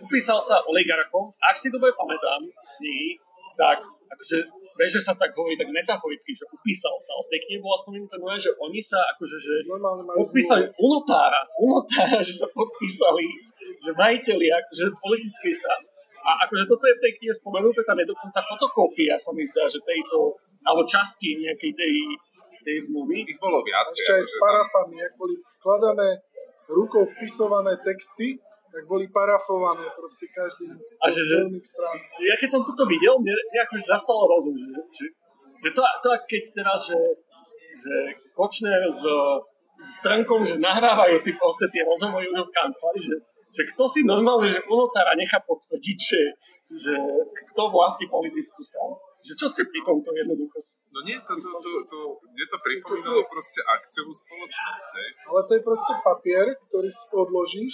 upísal 0.08 0.40
sa 0.40 0.64
oligarchom. 0.64 1.36
Ak 1.44 1.60
si 1.60 1.68
dobre 1.68 1.92
pamätám 1.92 2.48
z 2.48 2.72
knihy, 2.80 3.10
tak 3.60 3.84
akože 3.84 4.38
vieš, 4.80 5.02
že 5.02 5.12
sa 5.12 5.14
tak 5.20 5.36
hovorí 5.36 5.60
tak 5.60 5.68
metaforicky, 5.68 6.32
že 6.32 6.48
upísal 6.48 6.96
sa. 7.04 7.20
V 7.20 7.28
tej 7.36 7.40
knihe 7.44 7.60
bolo 7.60 7.76
spomenuté 7.76 8.16
nové, 8.16 8.40
že 8.40 8.56
oni 8.56 8.80
sa 8.80 9.04
akože, 9.18 9.36
že 9.36 9.56
podpísali 10.16 10.64
u 10.80 10.88
notára, 10.88 11.42
u 11.60 11.66
notára, 11.68 12.24
že 12.24 12.32
sa 12.32 12.48
podpísali, 12.56 13.28
že 13.84 13.92
majiteľi 13.92 14.48
akože 14.56 14.86
politickej 15.04 15.52
strany. 15.52 15.86
A 16.28 16.44
akože 16.44 16.64
toto 16.68 16.84
je 16.88 16.96
v 16.96 17.04
tej 17.08 17.12
knihe 17.20 17.34
spomenuté, 17.34 17.80
tam 17.88 18.00
je 18.04 18.08
dokonca 18.08 18.40
fotokópia, 18.44 19.16
sa 19.16 19.32
mi 19.32 19.48
zdá, 19.48 19.64
že 19.64 19.80
tejto, 19.80 20.36
alebo 20.68 20.84
časti 20.84 21.40
nejakej 21.40 21.72
tej, 21.72 21.94
tej 22.68 22.78
zmluvy. 22.92 23.24
Ich 23.24 23.40
bolo 23.40 23.64
viacej. 23.64 23.96
Ešte 23.96 24.14
aj 24.20 24.24
s 24.28 24.34
akože 24.36 24.44
parafami, 24.44 24.98
ak 25.00 25.14
boli 25.16 25.36
vkladané 25.40 26.10
rukou 26.68 27.08
vpisované 27.08 27.80
texty, 27.80 28.36
tak 28.68 28.84
boli 28.92 29.08
parafované 29.08 29.88
proste 29.96 30.28
každým 30.36 30.76
z 30.76 30.90
A 31.00 31.08
že- 31.08 31.24
že- 31.24 31.40
silných 31.40 31.64
strán. 31.64 31.96
Ja 32.20 32.36
keď 32.36 32.50
som 32.52 32.62
toto 32.68 32.84
videl, 32.84 33.16
mne, 33.24 33.32
mne 33.32 33.60
akože 33.64 33.88
zastalo 33.88 34.28
rozum, 34.28 34.52
že, 34.52 34.68
že, 34.92 35.06
že 35.64 35.70
to, 35.72 35.82
to 36.04 36.10
keď 36.28 36.44
teraz, 36.52 36.92
že, 36.92 37.00
že 37.74 37.94
Kočner 38.36 38.84
s, 38.92 39.08
s 39.80 39.92
Trnkom, 40.04 40.44
že 40.44 40.60
nahrávajú 40.60 41.16
si 41.16 41.40
proste 41.40 41.72
tie 41.72 41.88
rozhovory 41.88 42.28
v 42.28 42.52
kancelárii, 42.52 43.02
že, 43.02 43.16
že 43.48 43.62
kto 43.72 43.88
si 43.88 44.04
normálne, 44.04 44.52
že 44.52 44.60
u 44.68 44.76
notára 44.76 45.16
nechá 45.16 45.40
potvrdiť, 45.40 45.98
že, 45.98 46.22
že 46.76 46.94
kto 47.32 47.72
vlastní 47.72 48.12
politickú 48.12 48.60
stranu. 48.60 49.00
Že 49.18 49.34
čo 49.34 49.48
ste 49.50 49.62
pri 49.66 49.80
tomto 49.82 50.10
jednoducho... 50.14 50.58
No 50.94 51.00
nie, 51.04 51.18
to, 51.20 51.34
to, 51.36 51.50
to, 51.60 51.72
to, 51.90 51.98
mne 52.22 52.46
to 52.48 52.58
pripomínalo 52.62 53.22
proste 53.28 53.60
akciovú 53.66 54.14
spoločnosť, 54.14 54.88
hej. 54.98 55.10
Ale 55.28 55.40
to 55.44 55.52
je 55.58 55.62
proste 55.66 55.94
papier, 56.06 56.46
ktorý 56.70 56.90
si 56.90 57.06
odložíš 57.12 57.74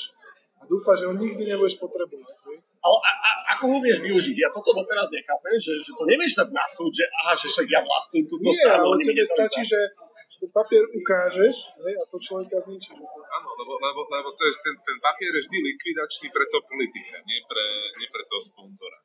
a 0.58 0.64
dúfam, 0.66 0.96
že 0.96 1.06
ho 1.12 1.14
nikdy 1.14 1.44
nebudeš 1.54 1.78
potrebovať. 1.84 2.38
hej. 2.48 2.58
Ale 2.84 2.98
a, 3.00 3.12
a, 3.16 3.30
ako 3.56 3.64
ho 3.72 3.78
vieš 3.80 4.04
využiť? 4.04 4.36
Ja 4.44 4.52
toto 4.52 4.76
doteraz 4.76 5.08
nechápem, 5.08 5.56
že, 5.56 5.80
že 5.80 5.96
to 5.96 6.04
nevieš 6.04 6.36
dať 6.36 6.50
na 6.52 6.68
súd, 6.68 6.92
že 6.92 7.08
aha, 7.08 7.32
že 7.32 7.48
však 7.48 7.68
ja 7.72 7.80
vlastním 7.80 8.28
túto 8.28 8.52
Nie, 8.52 8.60
stranu. 8.60 8.92
ale 8.92 8.96
tebe 9.00 9.24
stačí, 9.24 9.64
že, 9.64 9.80
že 10.28 10.38
ten 10.44 10.52
papier 10.52 10.84
ukážeš 10.92 11.56
hej, 11.80 11.94
a 11.96 12.04
to 12.04 12.20
človeka 12.20 12.60
zničí. 12.60 12.92
Že 12.92 13.08
to... 13.08 13.20
Áno, 13.24 13.50
lebo, 13.56 13.80
lebo, 13.80 14.02
lebo 14.04 14.30
to 14.36 14.42
je, 14.44 14.52
ten, 14.60 14.76
ten 14.84 14.98
papier 15.00 15.32
je 15.32 15.42
vždy 15.48 15.58
likvidačný 15.64 16.28
pre 16.28 16.44
toho 16.52 16.64
politika, 16.68 17.24
nie 17.24 17.40
pre, 17.48 17.66
nie 18.00 18.08
pre 18.12 18.24
toho 18.28 18.42
sponzora. 18.44 19.00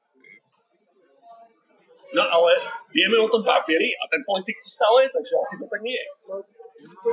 No 2.17 2.23
ale 2.25 2.53
vieme 2.89 3.21
o 3.21 3.29
tom 3.29 3.45
papieri 3.45 3.93
a 3.93 4.05
ten 4.09 4.25
politik 4.25 4.57
tu 4.65 4.69
stále 4.73 5.05
je, 5.05 5.09
takže 5.13 5.35
asi 5.37 5.55
to 5.61 5.67
tak 5.69 5.81
nie 5.85 5.99
je. 5.99 6.09
To, 6.29 7.11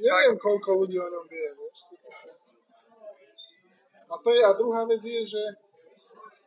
neviem, 0.00 0.36
koľko 0.40 0.84
ľudí 0.84 0.96
o 0.96 1.08
ňom 1.08 1.24
vie. 1.28 1.46
To 1.52 1.64
a 4.12 4.14
to 4.20 4.28
je, 4.28 4.42
a 4.44 4.52
druhá 4.52 4.84
vec 4.84 5.00
je, 5.00 5.24
že, 5.24 5.44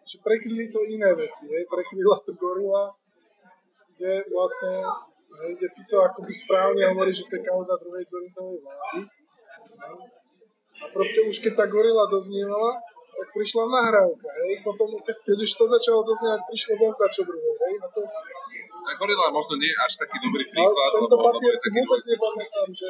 že 0.05 0.15
prekryli 0.21 0.69
to 0.69 0.85
iné 0.85 1.09
veci. 1.17 1.49
Hej. 1.49 1.65
Prekryla 1.65 2.21
to 2.21 2.37
gorila, 2.37 2.93
kde 3.97 4.21
vlastne 4.29 4.85
hej, 5.41 5.51
kde 5.57 5.67
Fico 5.73 5.97
akoby 6.05 6.29
správne 6.29 6.85
hovorí, 6.93 7.09
že 7.09 7.25
to 7.25 7.41
je 7.41 7.41
kauza 7.41 7.73
druhej 7.81 8.05
Zorinovej 8.05 8.59
vlády. 8.61 9.01
A 10.77 10.85
proste 10.93 11.25
už 11.25 11.41
keď 11.41 11.53
tá 11.57 11.65
gorila 11.65 12.05
doznievala, 12.05 12.77
prišla 13.35 13.63
nahrávka, 13.67 14.29
hej, 14.31 14.63
potom, 14.63 14.95
keď 15.03 15.37
už 15.43 15.51
to 15.59 15.65
začalo 15.67 15.99
doznievať, 16.07 16.41
prišlo 16.47 16.73
zase 16.79 16.95
dačo 16.95 17.21
druhé, 17.27 17.51
hej, 17.67 17.75
a 17.83 17.87
to, 17.91 18.01
A 18.85 18.93
Gorila 18.95 19.33
možno 19.33 19.57
nie 19.59 19.67
je 19.67 19.77
až 19.81 19.93
taký 19.97 20.17
dobrý 20.21 20.45
ale 20.45 20.53
príklad, 20.55 20.89
tento 20.93 21.15
lebo, 21.17 21.25
lebo 21.25 21.35
papier 21.35 21.55
si 21.57 21.69
vôbec 21.73 22.01
nepamätám, 22.05 22.69
že, 22.69 22.89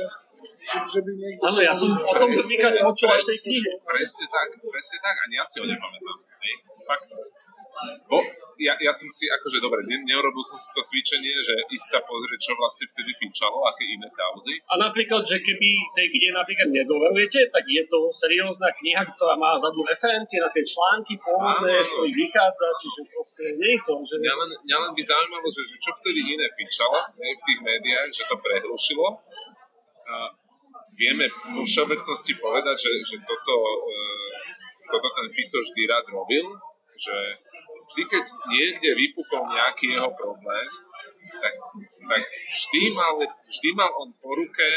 že, 0.59 0.77
že 0.85 0.99
by 1.01 1.11
niekto... 1.15 1.43
Áno, 1.49 1.59
ja 1.63 1.73
som 1.73 1.89
o 1.95 2.13
tom 2.13 2.29
prvýkrát 2.29 2.75
počul 2.83 3.09
až 3.15 3.23
tej 3.31 3.37
knihe. 3.47 3.71
Presne 3.79 4.25
tak, 4.27 4.47
presne 4.59 4.97
tak, 4.99 5.15
ani 5.23 5.33
ja 5.39 5.45
si 5.47 5.55
ho 5.63 5.65
nepamätám. 5.65 6.17
Hej, 6.19 6.53
fakt. 6.83 7.09
Bo 8.07 8.19
ja, 8.59 8.73
ja 8.79 8.91
som 8.91 9.07
si, 9.11 9.27
akože 9.27 9.59
dobre, 9.59 9.83
ne, 9.83 9.99
neurobil 10.07 10.39
som 10.39 10.55
si 10.55 10.71
to 10.71 10.79
cvičenie, 10.79 11.35
že 11.43 11.55
ísť 11.67 11.87
sa 11.91 11.99
pozrieť, 12.03 12.39
čo 12.39 12.53
vlastne 12.55 12.87
vtedy 12.87 13.11
fičalo, 13.19 13.67
aké 13.67 13.83
iné 13.83 14.07
kauzy. 14.15 14.55
A 14.71 14.79
napríklad, 14.79 15.23
že 15.27 15.43
keby 15.43 15.69
tej 15.91 16.07
knihe 16.11 16.31
napríklad 16.31 16.71
nedôverujete, 16.71 17.51
tak 17.51 17.63
je 17.67 17.83
to 17.87 18.07
seriózna 18.07 18.71
kniha, 18.79 19.03
ktorá 19.15 19.35
má 19.35 19.59
zadnú 19.59 19.83
referencie 19.83 20.39
na 20.39 20.47
tie 20.51 20.63
články 20.63 21.19
pôvodné, 21.19 21.83
z 21.83 21.89
ktorých 21.91 22.15
vychádza, 22.15 22.67
čiže 22.79 23.01
proste 23.11 23.43
nie 23.59 23.71
je 23.75 23.81
to, 23.83 23.93
že... 24.07 24.15
Mňa 24.23 24.35
len, 24.39 24.49
mňa 24.55 24.77
len 24.87 24.91
by 24.95 25.03
zaujímalo, 25.03 25.47
že, 25.51 25.61
že 25.67 25.75
čo 25.79 25.91
vtedy 25.99 26.19
iné 26.23 26.47
fičalo 26.55 26.99
hej, 27.19 27.33
v 27.35 27.43
tých 27.43 27.59
médiách, 27.59 28.09
že 28.11 28.23
to 28.27 28.35
prehlušilo. 28.39 29.07
A 30.05 30.15
vieme 30.95 31.27
vo 31.51 31.65
všeobecnosti 31.65 32.37
povedať, 32.39 32.77
že, 32.77 32.91
že 33.03 33.15
toto, 33.25 33.55
e, 33.89 33.99
toto 34.85 35.07
ten 35.11 35.27
Fico 35.33 35.57
vždy 35.59 35.81
rád 35.89 36.05
robil, 36.13 36.45
že 36.95 37.17
vždy, 37.85 38.03
keď 38.07 38.25
niekde 38.49 38.89
vypukol 38.95 39.45
nejaký 39.51 39.93
jeho 39.93 40.09
problém, 40.15 40.67
tak, 41.35 41.53
tak 42.09 42.21
vždy, 42.47 42.95
mal, 42.95 43.19
vždy 43.19 43.69
mal 43.75 43.91
on 43.99 44.09
po 44.17 44.31
ruke 44.33 44.67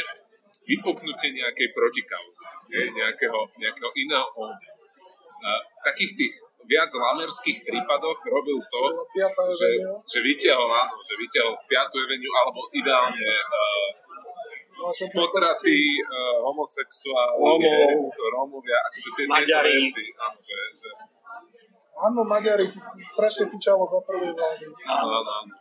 vypuknutie 0.68 1.32
nejakej 1.32 1.68
protikauzy, 1.72 2.44
nejakého, 2.92 3.40
nejakého 3.56 3.90
iného 3.96 4.28
ohňa. 4.36 4.72
V 5.48 5.80
takých 5.86 6.12
tých 6.18 6.34
viac 6.68 6.90
lamerských 6.92 7.64
prípadoch 7.64 8.18
robil 8.28 8.60
to, 8.68 8.82
že, 9.48 9.70
že 10.04 10.18
vyťahol, 10.20 10.68
áno, 10.68 11.00
že 11.00 11.16
vyťahol 11.16 11.56
5. 11.64 12.04
Avenue 12.04 12.34
alebo 12.44 12.60
ideálne 12.76 13.32
uh, 13.48 13.88
potraty, 15.16 15.80
uh, 16.04 16.44
homosexuáli, 16.44 17.40
Romov. 17.40 18.12
Rómovia, 18.12 18.78
akože 18.92 19.10
tie 19.16 19.24
tieto 19.24 19.58
veci, 19.64 20.04
áno, 20.20 20.36
že, 20.36 20.58
že, 20.76 20.88
Áno, 21.98 22.22
Maďari, 22.22 22.70
ty 22.70 22.78
si 22.78 23.02
strašne 23.02 23.50
fičalo 23.50 23.82
za 23.82 23.98
prvej 24.06 24.30
vlády. 24.30 24.64
áno, 24.86 25.18
áno. 25.18 25.54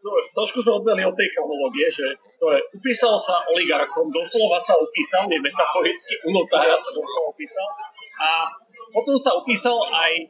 No, 0.00 0.12
trošku 0.32 0.60
sme 0.60 0.80
odbehli 0.80 1.04
od 1.04 1.16
tej 1.16 1.28
chronológie, 1.32 1.88
že 1.88 2.08
to 2.40 2.52
je, 2.52 2.60
upísal 2.76 3.16
sa 3.20 3.36
oligarchom, 3.52 4.08
doslova 4.08 4.56
sa 4.56 4.72
upísal, 4.76 5.28
nie 5.28 5.40
metaforicky, 5.40 6.16
u 6.24 6.32
notára 6.32 6.72
sa 6.72 6.88
doslova 6.92 7.32
upísal. 7.32 7.68
A 8.20 8.48
potom 8.92 9.16
sa 9.16 9.36
upísal 9.36 9.76
aj 9.76 10.24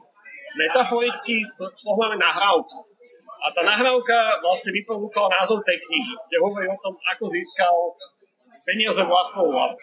metaforicky, 0.58 1.38
toho 1.54 1.94
máme 1.94 2.18
nahrávku. 2.18 2.82
A 3.40 3.46
tá 3.54 3.62
nahrávka 3.62 4.42
vlastne 4.42 4.74
vyprodukala 4.74 5.30
názov 5.38 5.62
tej 5.62 5.78
knihy, 5.86 6.12
kde 6.18 6.36
hovorí 6.42 6.66
o 6.66 6.78
tom, 6.82 6.92
ako 7.14 7.30
získal 7.30 7.74
peniaze 8.66 9.00
vlastnou 9.06 9.48
hlavou. 9.48 9.78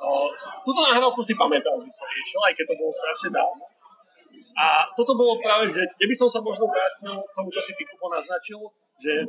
Uh, 0.00 0.28
túto 0.64 0.80
nahrávku 0.84 1.20
si 1.22 1.36
pamätal, 1.36 1.76
že 1.80 1.88
som 1.92 2.08
riešil, 2.08 2.40
aj 2.40 2.54
keď 2.56 2.64
to 2.66 2.74
bolo 2.76 2.92
strašne 2.92 3.30
dávno. 3.30 3.64
A 4.58 4.82
toto 4.98 5.14
bolo 5.14 5.38
práve, 5.38 5.70
že 5.70 5.86
kde 5.86 6.06
by 6.10 6.14
som 6.16 6.28
sa 6.30 6.40
možno 6.42 6.66
vrátil 6.66 7.14
k 7.22 7.34
tomu, 7.34 7.48
čo 7.54 7.62
si 7.62 7.72
ty 7.78 7.86
Kubo 7.86 8.10
naznačil, 8.10 8.58
že, 8.98 9.22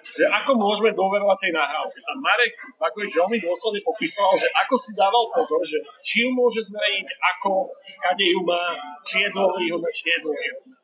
že 0.00 0.24
ako 0.24 0.56
môžeme 0.56 0.96
dôverovať 0.96 1.36
tej 1.36 1.52
nahrávke. 1.52 1.98
Tam 2.00 2.18
Marek 2.24 2.56
Vagovič 2.80 3.12
veľmi 3.12 3.38
dôsledne 3.44 3.80
popísal, 3.84 4.32
že 4.40 4.48
ako 4.56 4.74
si 4.80 4.96
dával 4.96 5.28
pozor, 5.28 5.60
že 5.60 5.78
či 6.00 6.24
ju 6.24 6.32
môže 6.32 6.64
zmeniť, 6.64 7.06
ako, 7.36 7.68
skade 7.84 8.24
ju 8.24 8.40
má, 8.40 8.72
či 9.04 9.28
je 9.28 9.28
dôveryhodná, 9.28 9.88
či 9.92 10.08
je 10.08 10.18
dôveryhodná. 10.24 10.74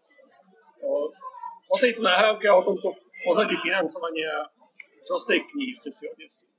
O 1.67 1.75
tejto 1.75 2.05
nahrávke 2.05 2.47
a 2.47 2.61
o 2.61 2.63
tomto 2.63 2.93
pozadí 3.25 3.57
financovania, 3.59 4.45
čo 5.01 5.17
z 5.17 5.25
tej 5.35 5.41
knihy 5.43 5.73
ste 5.73 5.91
si 5.91 6.05
odnesli? 6.07 6.53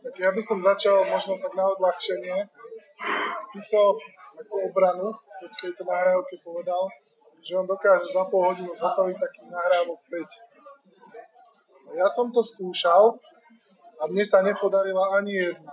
Tak 0.00 0.14
ja 0.16 0.30
by 0.32 0.42
som 0.42 0.58
začal 0.60 1.04
možno 1.08 1.36
tak 1.36 1.52
na 1.52 1.64
odľahčenie. 1.64 2.36
Fico 3.52 3.96
ako 4.40 4.54
obranu, 4.66 5.08
keď 5.38 5.50
v 5.50 5.60
tejto 5.68 5.82
nahrávke 5.84 6.34
povedal, 6.40 6.82
že 7.40 7.56
on 7.56 7.64
dokáže 7.64 8.04
za 8.04 8.28
pol 8.28 8.44
hodinu 8.44 8.68
zhotoviť 8.68 9.16
taký 9.16 9.40
nahrávok 9.46 10.00
5. 10.08 11.96
Ja 11.96 12.06
som 12.06 12.28
to 12.30 12.38
skúšal 12.38 13.16
a 13.96 14.02
mne 14.06 14.24
sa 14.24 14.40
nepodarila 14.40 15.18
ani 15.18 15.48
jedna. 15.48 15.72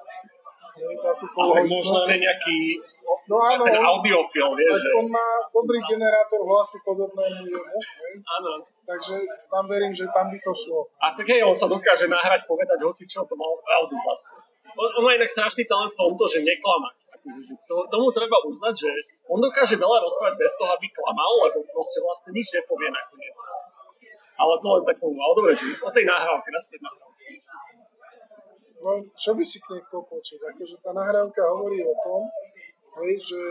Nie, 0.77 0.93
za 0.93 1.09
tú 1.17 1.25
pol 1.33 1.49
Ale 1.49 1.65
hodinu. 1.65 1.73
možno 1.73 2.05
je 2.05 2.17
nejaký 2.21 2.57
No 3.27 3.35
áno, 3.43 3.65
ten 3.65 3.75
on- 3.75 3.97
audiofil, 3.97 4.47
vieš, 4.55 4.77
že... 4.77 4.89
on 4.95 5.09
má 5.09 5.27
dobrý 5.49 5.81
generátor 5.83 6.39
hlasu 6.45 6.79
podobnému 6.85 7.43
jemu? 7.43 7.77
Áno. 8.23 8.61
takže 8.87 9.19
tam 9.51 9.67
verím, 9.67 9.91
že 9.91 10.07
tam 10.15 10.31
by 10.31 10.37
to 10.39 10.53
šlo. 10.55 10.87
A 11.03 11.11
tak 11.11 11.27
hej, 11.27 11.43
on 11.43 11.51
sa 11.51 11.67
dokáže 11.67 12.07
nahrať, 12.07 12.47
povedať 12.47 12.79
hoci 12.79 13.03
čo, 13.03 13.25
to 13.27 13.35
mal 13.35 13.51
pravdu 13.59 13.99
vlastne. 13.99 14.39
On, 14.77 14.87
on 14.95 15.03
má 15.03 15.11
inak 15.11 15.27
strašný 15.27 15.67
talent 15.67 15.91
v 15.91 15.97
tomto, 15.97 16.23
že 16.23 16.39
neklamať. 16.39 16.95
To, 17.67 17.75
tomu 17.91 18.07
treba 18.15 18.37
uznať, 18.47 18.73
že 18.73 18.91
on 19.27 19.39
dokáže 19.43 19.75
veľa 19.75 19.97
rozprávať 20.03 20.35
bez 20.39 20.51
toho, 20.55 20.69
aby 20.71 20.87
klamal, 20.91 21.31
lebo 21.47 21.59
proste 21.71 21.99
vlastne 21.99 22.31
nič 22.31 22.47
nepovie 22.55 22.89
nakoniec. 22.89 23.39
Ale 24.37 24.53
to 24.61 24.67
len 24.79 24.83
tak 24.85 24.97
ale 25.01 25.33
dobre, 25.35 25.51
že 25.53 25.65
o 25.83 25.89
tej 25.91 26.05
nahrávke, 26.07 26.49
naspäť 26.49 26.79
nahrávke. 26.81 27.23
No, 28.77 29.01
čo 29.17 29.33
by 29.33 29.43
si 29.43 29.57
k 29.57 29.73
nej 29.73 29.81
chcel 29.83 30.05
počuť? 30.05 30.39
Akože 30.53 30.75
tá 30.79 30.93
nahrávka 30.93 31.41
hovorí 31.49 31.81
o 31.81 31.95
tom, 31.97 32.21
hej, 33.01 33.13
že, 33.17 33.43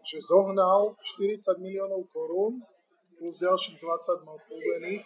že 0.00 0.16
zohnal 0.22 0.94
40 1.02 1.60
miliónov 1.60 2.06
korún 2.14 2.62
plus 3.18 3.36
ďalších 3.42 3.76
20 3.82 4.24
mal 4.24 4.38
slúbených 4.38 5.04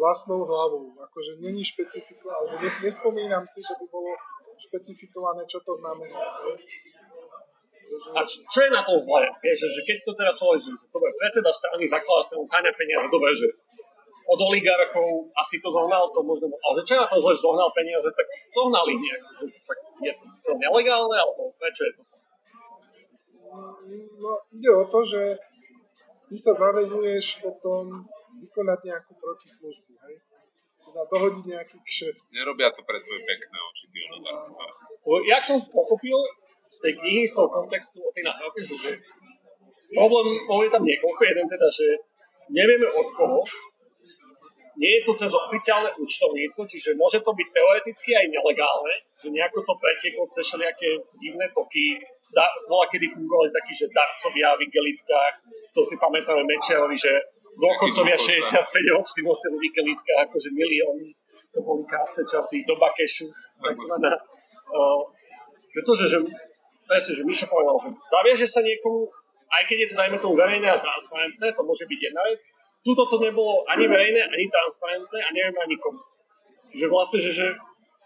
vlastnou 0.00 0.48
hlavou. 0.48 0.96
Akože 0.96 1.38
není 1.44 1.60
špecifikované, 1.60 2.34
alebo 2.40 2.54
ne, 2.56 2.70
nespomínam 2.80 3.44
si, 3.44 3.60
že 3.60 3.76
by 3.76 3.84
bolo 3.92 4.16
špecifikované, 4.60 5.42
čo 5.48 5.58
to 5.64 5.72
znamená. 5.72 6.20
A 7.90 8.20
čo, 8.22 8.38
čo 8.46 8.58
je 8.62 8.70
na 8.70 8.86
tom 8.86 8.94
zlé? 9.00 9.26
Vieš, 9.42 9.66
že, 9.66 9.82
keď 9.82 9.96
to 10.06 10.12
teraz 10.14 10.36
hovoríš, 10.38 10.70
že 10.70 10.74
dobre, 10.94 11.10
predseda 11.18 11.50
strany 11.50 11.82
zaklada 11.88 12.22
stranu 12.22 12.44
zháňa 12.46 12.70
peniaze, 12.76 13.06
dobre, 13.10 13.34
že 13.34 13.50
od 14.30 14.38
oligarchov 14.38 15.26
asi 15.34 15.58
to 15.58 15.66
zohnal, 15.74 16.06
to 16.14 16.22
možno, 16.22 16.54
ale 16.62 16.78
že 16.78 16.86
čo 16.86 16.92
je 16.94 17.02
na 17.02 17.08
tom 17.10 17.18
zlé, 17.18 17.32
že 17.34 17.42
zohnal 17.42 17.70
peniaze, 17.74 18.08
tak 18.14 18.26
zohnal 18.46 18.86
ich 18.86 19.00
nejak, 19.02 19.22
že 19.34 19.44
sa, 19.58 19.74
je 20.06 20.12
to 20.14 20.24
čo, 20.38 20.50
nelegálne, 20.54 21.18
alebo 21.18 21.50
prečo 21.58 21.82
je 21.90 21.92
to 21.98 22.02
zlé? 22.06 22.18
no, 24.22 24.32
ide 24.54 24.70
o 24.70 24.84
to, 24.86 25.00
že 25.02 25.22
ty 26.30 26.36
sa 26.38 26.54
zavezuješ 26.54 27.42
potom 27.42 28.06
vykonať 28.38 28.78
nejakú 28.86 29.12
protislužbu. 29.18 29.92
Hej. 30.06 30.14
Teda 31.00 31.16
dohodiť 31.16 31.44
nejaký 31.48 31.76
kšeft. 31.80 32.28
Nerobia 32.36 32.68
to 32.76 32.84
pre 32.84 33.00
tvoje 33.00 33.24
pekné 33.24 33.56
oči, 33.72 33.88
tí 33.88 34.04
Jak 35.32 35.40
som 35.40 35.56
pochopil 35.72 36.12
z 36.68 36.76
tej 36.84 36.92
knihy, 37.00 37.24
z 37.24 37.40
toho 37.40 37.48
kontextu 37.48 38.04
o 38.04 38.12
tej 38.12 38.28
nahrávke, 38.28 38.60
že, 38.60 38.76
že 38.76 38.92
problém, 39.96 40.28
bol 40.44 40.60
je 40.60 40.68
tam 40.68 40.84
niekoľko, 40.84 41.22
jeden 41.24 41.48
teda, 41.48 41.68
že 41.72 41.88
nevieme 42.52 42.84
od 42.84 43.08
koho, 43.16 43.40
nie 44.76 45.00
je 45.00 45.02
to 45.08 45.12
cez 45.16 45.32
oficiálne 45.32 45.88
účtovníctvo, 45.96 46.68
čiže 46.68 47.00
môže 47.00 47.24
to 47.24 47.32
byť 47.32 47.48
teoreticky 47.48 48.12
aj 48.20 48.26
nelegálne, 48.28 48.94
že 49.16 49.32
nejako 49.32 49.64
to 49.64 49.72
pretieklo 49.80 50.28
cez 50.28 50.44
všelijaké 50.52 51.00
divné 51.16 51.48
toky. 51.56 51.96
Da, 52.36 52.44
bola 52.68 52.84
kedy 52.88 53.08
fungovali 53.08 53.48
takí, 53.48 53.72
že 53.72 53.88
darcovia 53.88 54.52
v 54.56 54.68
igelitkách, 54.68 55.34
to 55.72 55.80
si 55.80 55.96
pamätáme 55.96 56.44
Mečerovi, 56.44 56.96
že 56.96 57.12
dôchodcovia 57.58 58.14
Taký 58.14 58.38
65 58.38 58.94
ročný 58.96 59.20
nosili 59.26 59.56
v 59.58 59.64
igelitkách 59.72 60.18
akože 60.28 60.50
milióny. 60.54 61.08
To 61.50 61.58
boli 61.66 61.82
krásne 61.88 62.22
časy, 62.22 62.62
doba 62.62 62.90
kešu, 62.94 63.26
takzvaná. 63.58 64.14
Uh, 64.70 65.02
pretože, 65.74 66.06
že, 66.06 66.18
presne, 66.86 67.12
že 67.18 67.22
Mišo 67.26 67.50
povedal, 67.50 67.74
že 67.74 67.90
zaviaže 68.06 68.46
sa 68.46 68.62
niekomu, 68.62 69.10
aj 69.50 69.62
keď 69.66 69.76
je 69.82 69.88
to, 69.90 69.94
dajme 69.98 70.16
tomu, 70.22 70.38
verejné 70.38 70.70
a 70.70 70.78
transparentné, 70.78 71.50
to 71.50 71.62
môže 71.66 71.82
byť 71.90 71.98
jedna 71.98 72.22
vec, 72.30 72.38
Tuto 72.80 73.04
to 73.04 73.16
nebolo 73.20 73.60
ani 73.68 73.84
verejné, 73.84 74.24
ani 74.24 74.48
transparentné 74.48 75.18
a 75.20 75.28
nevieme 75.36 75.60
ani 75.60 75.76
komu. 75.76 76.00
Čiže 76.64 76.86
vlastne, 76.88 77.18
že, 77.20 77.30
že 77.36 77.46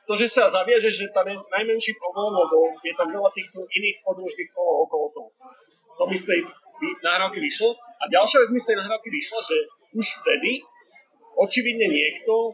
to, 0.02 0.18
že 0.18 0.26
sa 0.26 0.50
zaviaže, 0.50 0.90
že 0.90 1.14
tam 1.14 1.30
je 1.30 1.38
najmenší 1.38 1.94
problém, 1.94 2.34
lebo 2.34 2.74
je 2.82 2.92
tam 2.98 3.06
veľa 3.06 3.30
týchto 3.30 3.62
iných 3.70 4.02
podružných 4.02 4.50
kolov 4.50 4.90
okolo 4.90 5.06
toho. 5.14 5.28
To 5.94 6.02
mi 6.10 6.18
z 6.18 6.26
tej 6.26 6.40
nahrávky 7.06 7.38
vyšlo. 7.38 7.78
A 8.04 8.12
ďalšia 8.12 8.44
vec 8.44 8.50
mi 8.52 8.60
z 8.60 8.68
tej 8.68 8.76
nahrávky 8.84 9.08
vyšla, 9.08 9.40
že 9.40 9.56
už 9.96 10.06
vtedy 10.20 10.60
očividne 11.40 11.88
niekto, 11.88 12.52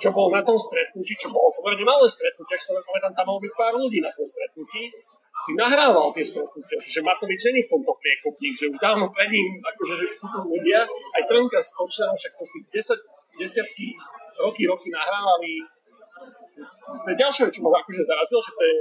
čo 0.00 0.08
bol 0.10 0.32
na 0.32 0.40
tom 0.40 0.56
stretnutí, 0.56 1.12
čo 1.20 1.28
bolo 1.28 1.52
pomerne 1.52 1.84
malé 1.84 2.08
stretnutie, 2.08 2.56
ak 2.56 2.62
sa 2.64 2.72
pamätám, 2.80 3.12
tam 3.12 3.28
malo 3.28 3.44
byť 3.44 3.52
pár 3.52 3.76
ľudí 3.76 4.00
na 4.00 4.08
tom 4.08 4.24
stretnutí, 4.24 4.88
si 5.34 5.52
nahrával 5.58 6.14
tie 6.16 6.24
stretnutia, 6.24 6.78
že 6.80 7.04
Matovič 7.04 7.50
není 7.50 7.60
v 7.60 7.72
tomto 7.76 7.92
priekopník, 7.98 8.54
že 8.54 8.70
už 8.72 8.78
dávno 8.80 9.10
pred 9.10 9.28
ním, 9.28 9.60
akože 9.60 9.94
že 10.00 10.06
sú 10.14 10.32
to 10.32 10.40
ľudia, 10.46 10.80
aj 10.88 11.22
Trnka 11.26 11.58
s 11.58 11.74
Kočnerom, 11.74 12.16
však 12.16 12.32
to 12.38 12.44
si 12.46 12.58
10, 12.70 13.42
desiatky 13.42 13.98
roky, 14.38 14.62
roky 14.64 14.88
nahrávali. 14.94 15.60
To 17.02 17.08
je 17.10 17.16
ďalšia 17.18 17.50
vec, 17.50 17.52
čo 17.54 17.66
ma 17.66 17.74
akože 17.82 18.02
zarazilo, 18.06 18.40
že 18.40 18.52
to 18.54 18.62
je 18.62 18.76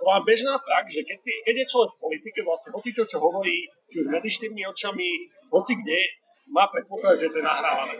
bola 0.00 0.20
bežná 0.22 0.54
prax, 0.60 1.00
že 1.00 1.02
keď, 1.02 1.18
si, 1.20 1.32
keď 1.44 1.54
je 1.62 1.70
človek 1.72 1.90
v 1.96 2.02
politike, 2.04 2.38
vlastne 2.44 2.70
hoci 2.76 2.90
to, 2.92 3.02
čo 3.08 3.18
hovorí, 3.20 3.64
či 3.88 4.04
už 4.04 4.12
medzi 4.12 4.62
očami, 4.64 5.08
hoci 5.50 5.72
kde, 5.80 6.00
má 6.52 6.68
predpoklad, 6.70 7.18
že 7.18 7.32
to 7.32 7.42
je 7.42 7.44
nahrávané. 7.44 7.96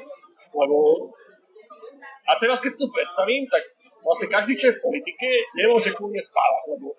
Lebo 0.54 0.76
a 2.26 2.32
teraz, 2.38 2.58
keď 2.58 2.72
to 2.74 2.86
predstavím, 2.90 3.46
tak 3.46 3.62
vlastne 4.02 4.26
každý, 4.30 4.54
čo 4.58 4.70
je 4.70 4.76
v 4.78 4.84
politike, 4.84 5.28
nemôže 5.58 5.90
kľudne 5.94 6.22
spávať, 6.22 6.62
lebo 6.74 6.94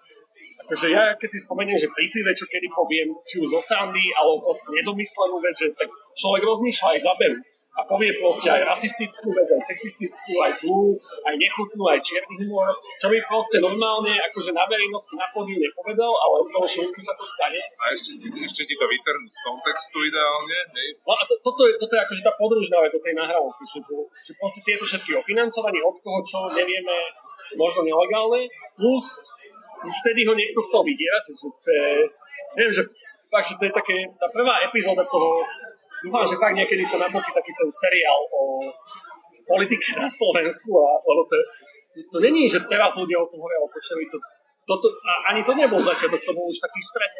akože 0.68 0.88
ja, 0.92 1.16
keď 1.16 1.30
si 1.32 1.40
spomeniem, 1.44 1.78
že 1.80 1.88
pri 1.92 2.12
čo 2.36 2.46
kedy 2.48 2.68
poviem, 2.72 3.08
či 3.24 3.40
už 3.40 3.56
zo 3.56 3.62
sandy, 3.62 4.12
alebo 4.12 4.44
proste 4.44 4.76
nedomyslenú 4.76 5.40
vec, 5.40 5.56
že 5.56 5.72
tak 5.76 5.88
človek 6.18 6.42
rozmýšľa 6.42 6.88
aj 6.98 7.00
zaberu 7.06 7.40
a 7.78 7.86
povie 7.86 8.10
proste 8.18 8.50
aj 8.50 8.66
rasistickú 8.66 9.30
vec, 9.30 9.46
aj 9.54 9.62
sexistickú, 9.62 10.34
aj 10.42 10.50
zlú, 10.50 10.98
aj 11.30 11.36
nechutnú, 11.38 11.86
aj 11.86 12.02
čierny 12.02 12.34
humor, 12.42 12.74
čo 12.98 13.06
by 13.06 13.22
proste 13.30 13.62
normálne 13.62 14.18
akože 14.18 14.50
na 14.50 14.66
verejnosti 14.66 15.14
na 15.14 15.30
pódiu 15.30 15.62
nepovedal, 15.62 16.10
ale 16.10 16.42
v 16.42 16.50
toho 16.58 16.66
šovku 16.66 16.98
sa 16.98 17.14
to 17.14 17.22
stane. 17.22 17.62
A 17.78 17.94
ešte, 17.94 18.18
ešte 18.18 18.66
ti 18.66 18.74
to 18.74 18.86
vytrhnú 18.90 19.30
z 19.30 19.38
kontextu 19.46 19.98
ideálne, 20.10 20.58
hej? 20.74 20.90
No 21.06 21.14
a 21.14 21.22
to, 21.30 21.38
toto, 21.46 21.70
je, 21.70 21.78
toto 21.78 21.94
je 21.94 22.02
akože 22.02 22.22
tá 22.26 22.34
podružná 22.34 22.82
vec 22.82 22.94
o 22.98 23.02
tej 23.02 23.14
nahrávky, 23.14 23.64
že, 23.70 23.80
že, 23.86 23.94
že 24.26 24.32
proste 24.42 24.62
tieto 24.66 24.82
všetky 24.82 25.14
o 25.14 25.22
financovaní, 25.22 25.78
od 25.78 25.98
koho 26.02 26.26
čo 26.26 26.50
nevieme, 26.50 26.98
možno 27.54 27.86
nelegálne, 27.86 28.50
plus 28.74 29.22
už 29.86 29.94
vtedy 30.02 30.26
ho 30.26 30.34
niekto 30.34 30.60
chcel 30.66 30.82
vydierať, 30.82 31.24
že 31.30 31.46
to 31.46 31.70
je, 31.70 31.90
neviem, 32.58 32.74
že 32.74 32.84
fakt, 33.30 33.48
že 33.54 33.56
to 33.62 33.70
je 33.70 33.74
také, 33.78 33.96
tá 34.18 34.28
prvá 34.34 34.66
epizóda 34.66 35.06
toho, 35.06 35.46
dúfam, 36.04 36.24
že 36.28 36.36
fakt 36.38 36.56
niekedy 36.58 36.84
sa 36.86 37.02
natočí 37.02 37.32
taký 37.34 37.52
ten 37.54 37.70
seriál 37.72 38.22
o 38.34 38.42
politike 39.48 39.96
na 39.96 40.10
Slovensku, 40.12 40.70
a, 40.76 41.00
lebo 41.08 41.22
to, 41.26 41.36
to, 41.96 42.00
to 42.12 42.18
není, 42.20 42.52
že 42.52 42.60
teraz 42.68 43.00
ľudia 43.00 43.18
o 43.18 43.30
tom 43.30 43.40
hovoria 43.40 43.64
o 43.64 43.70
Kočnerovi, 43.72 44.06
to, 44.12 44.20
toto, 44.68 44.88
a 45.00 45.32
ani 45.32 45.40
to 45.40 45.56
nebol 45.56 45.80
začiatok, 45.80 46.20
to 46.20 46.36
bol 46.36 46.46
už 46.52 46.60
taký 46.60 46.82
stret, 46.84 47.14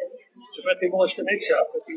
že 0.52 0.60
predtým 0.60 0.92
bol 0.92 1.00
ešte 1.00 1.24
Mečer, 1.24 1.56
a 1.56 1.64
predtým, 1.64 1.96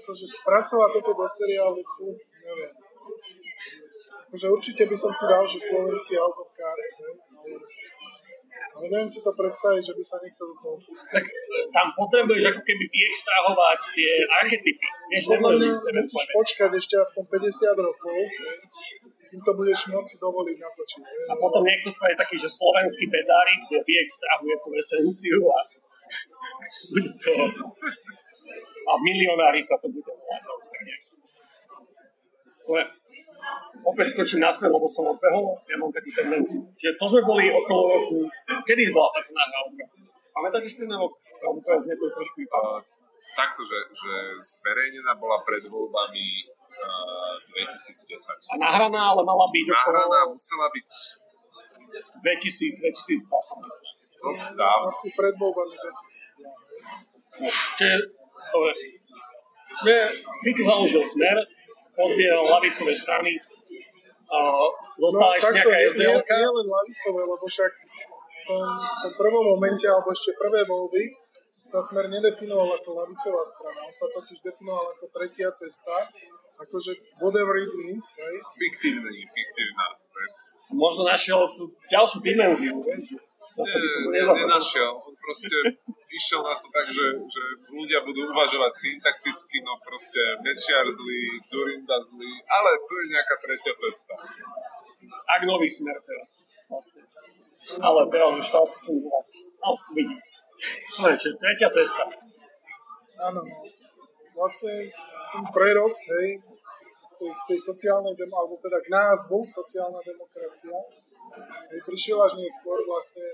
Akože 0.00 0.26
spracovať 0.26 0.90
toto 1.00 1.12
do 1.14 1.22
seriálu, 1.22 1.80
fú, 1.86 2.10
neviem. 2.18 2.72
Akože 4.20 4.46
určite 4.50 4.82
by 4.90 4.96
som 4.98 5.12
si 5.14 5.24
dal, 5.24 5.46
že 5.46 5.58
slovenský 5.58 6.18
House 6.18 6.40
of 6.42 6.50
Cards, 6.50 6.90
hej, 6.98 7.14
ale, 7.14 7.56
ale 8.80 8.88
neviem 8.88 9.12
si 9.12 9.20
to 9.20 9.28
predstaviť, 9.36 9.92
že 9.92 9.92
by 9.92 10.04
sa 10.08 10.16
niekto 10.24 10.42
do 10.48 10.54
toho 10.56 10.76
pustil. 10.80 11.20
tak 11.20 11.24
e, 11.28 11.68
tam 11.68 11.92
potrebuješ 11.92 12.44
ako 12.48 12.62
keby 12.64 12.84
vyextrahovať 12.88 13.80
tie 13.92 14.10
archetypy. 14.40 14.86
Vieš, 15.12 15.24
Podľa 15.36 15.50
mňa 15.60 15.92
musíš 16.00 16.24
počkať 16.32 16.70
ešte 16.80 16.96
aspoň 16.96 17.22
50 17.28 17.76
rokov, 17.76 18.18
kým 19.28 19.40
to 19.44 19.52
budeš 19.52 19.80
môcť 19.92 20.12
dovoliť 20.16 20.56
natočiť. 20.56 21.02
A 21.28 21.32
potom 21.36 21.60
niekto 21.60 21.92
spraví 21.92 22.16
taký, 22.16 22.40
že 22.40 22.48
slovenský 22.48 23.04
bedárik, 23.12 23.60
kde 23.68 23.84
vyextrahuje 23.84 24.56
tú 24.64 24.68
esenciu 24.72 25.44
a 25.44 25.58
bude 26.96 27.12
to... 27.20 27.32
A 28.80 28.92
milionári 29.04 29.60
sa 29.60 29.76
to 29.76 29.92
bude 29.92 30.08
volať. 30.08 30.40
no. 30.48 30.54
Dobre. 32.64 32.99
Opäť 33.80 34.06
skočím 34.12 34.44
naspäť, 34.44 34.68
lebo 34.70 34.84
som 34.84 35.08
odbehol, 35.08 35.56
ja 35.64 35.76
mám 35.80 35.88
takú 35.88 36.10
tendenciu. 36.12 36.60
Čiže 36.76 36.92
to 37.00 37.04
sme 37.08 37.22
boli 37.24 37.48
okolo 37.48 37.82
roku, 37.96 38.18
kedy 38.66 38.92
bola 38.92 39.08
taká 39.16 39.30
nahrávka? 39.32 39.84
Pamätáte 40.36 40.68
si 40.68 40.84
ten 40.84 40.92
rok? 40.92 41.12
Alebo 41.40 41.58
teraz 41.64 41.82
mne 41.88 41.96
to 41.96 42.06
trošku 42.12 42.44
vypadá. 42.44 42.84
Takto, 43.32 43.64
že, 43.64 43.78
že 43.88 44.14
zverejnená 44.36 45.16
bola 45.16 45.40
pred 45.46 45.64
voľbami 45.64 46.26
uh, 46.44 47.34
2010. 47.56 48.52
A 48.52 48.54
nahraná, 48.60 49.16
ale 49.16 49.22
mala 49.24 49.48
byť 49.48 49.64
Nahraná 49.70 50.28
okolo 50.28 50.28
musela 50.28 50.66
byť 50.68 50.88
2000, 52.20 52.84
2002 52.84 53.48
som 53.48 53.56
myslel. 53.64 53.92
no, 54.20 54.30
dávno. 54.52 54.86
Asi 54.92 55.08
pred 55.16 55.34
voľbami 55.40 55.74
2002. 55.80 57.48
Čiže, 57.80 57.96
dobre, 58.52 58.72
sme, 59.70 59.94
Fico 60.44 60.62
založil 60.66 61.04
smer, 61.06 61.36
pozbieral 61.94 62.44
lavicové 62.44 62.92
strany 62.92 63.38
Uh, 64.30 64.70
dostala 64.94 65.34
ešte 65.34 65.58
nejaká 65.58 65.78
SDL? 65.90 66.14
nie, 66.14 66.38
nie 66.38 66.50
len 66.54 66.66
lavicové, 66.70 67.22
lebo 67.26 67.44
však 67.50 67.72
v 67.74 68.42
tom, 68.46 68.62
v 68.78 68.96
tom 69.02 69.12
prvom 69.18 69.44
momente, 69.58 69.84
alebo 69.90 70.08
ešte 70.14 70.30
prvé 70.38 70.62
voľby, 70.62 71.02
sa 71.60 71.82
Smer 71.82 72.06
nedefinoval 72.08 72.78
ako 72.78 72.88
lavicová 72.94 73.42
strana. 73.42 73.84
On 73.84 73.92
sa 73.92 74.06
totiž 74.08 74.38
definoval 74.46 74.96
ako 74.96 75.10
tretia 75.12 75.50
cesta, 75.50 76.08
akože 76.62 76.94
whatever 77.20 77.58
it 77.58 77.72
means, 77.74 78.16
hej. 78.16 78.34
Fiktívny, 78.54 79.26
fiktívna 79.28 79.86
vec. 79.98 80.36
Možno 80.72 81.08
našiel 81.08 81.40
tú 81.56 81.68
ďalšiu 81.90 82.18
dimenziu, 82.22 82.76
vieš, 82.86 83.12
že 83.12 83.16
zase 83.60 83.76
by 83.82 83.88
som 83.88 84.00
to 84.00 84.08
Nie, 84.08 84.14
nie, 84.14 84.20
nezapadol. 84.22 84.46
nenašiel. 84.46 84.90
On 84.94 85.14
proste 85.18 85.56
išiel 86.10 86.42
na 86.42 86.54
to 86.58 86.66
tak, 86.74 86.90
že, 86.90 87.06
že 87.22 87.42
ľudia 87.70 88.02
budú 88.02 88.26
uvažovať 88.34 88.72
syntakticky, 88.74 89.62
no 89.62 89.78
proste 89.78 90.20
Mečiar 90.42 90.86
zlý, 90.86 91.38
Turinda 91.46 91.96
zlý, 92.02 92.32
ale 92.50 92.70
tu 92.82 92.92
je 92.98 93.06
nejaká 93.14 93.34
tretia 93.38 93.74
cesta. 93.78 94.14
Ak 95.30 95.40
nový 95.46 95.70
smer 95.70 95.94
teraz, 96.02 96.54
vlastne. 96.66 97.06
Ale 97.78 98.00
teraz 98.10 98.30
už 98.34 98.46
to 98.50 98.58
asi 98.66 98.78
fungovať. 98.82 99.26
No, 99.62 99.68
uvidím. 99.94 100.18
No, 100.98 101.06
čiže 101.14 101.38
tretia 101.38 101.70
cesta. 101.70 102.04
Áno, 103.30 103.40
no. 103.46 103.56
Vlastne 104.34 104.90
ten 105.30 105.44
prerod, 105.54 105.94
hej, 105.94 106.42
tej, 107.20 107.30
tej 107.46 107.58
sociálnej, 107.60 108.16
dem- 108.18 108.32
alebo 108.34 108.58
teda 108.58 108.80
k 108.82 108.88
názvu 108.90 109.44
sociálna 109.46 110.00
demokracia, 110.02 110.74
hej, 111.70 111.80
prišiel 111.86 112.18
až 112.18 112.40
neskôr 112.40 112.80
vlastne 112.88 113.24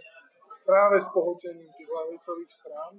práve 0.66 0.98
s 0.98 1.08
pohltením 1.14 1.70
tých 1.70 1.90
lavicových 1.90 2.50
strán, 2.50 2.92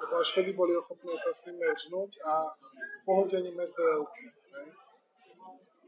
lebo 0.00 0.14
až 0.16 0.28
vtedy 0.32 0.54
boli 0.54 0.72
ochotné 0.78 1.12
sa 1.18 1.34
s 1.34 1.44
tým 1.44 1.58
mečnúť 1.58 2.22
a 2.24 2.54
s 2.88 2.98
pohltením 3.04 3.58
SDL. 3.58 4.06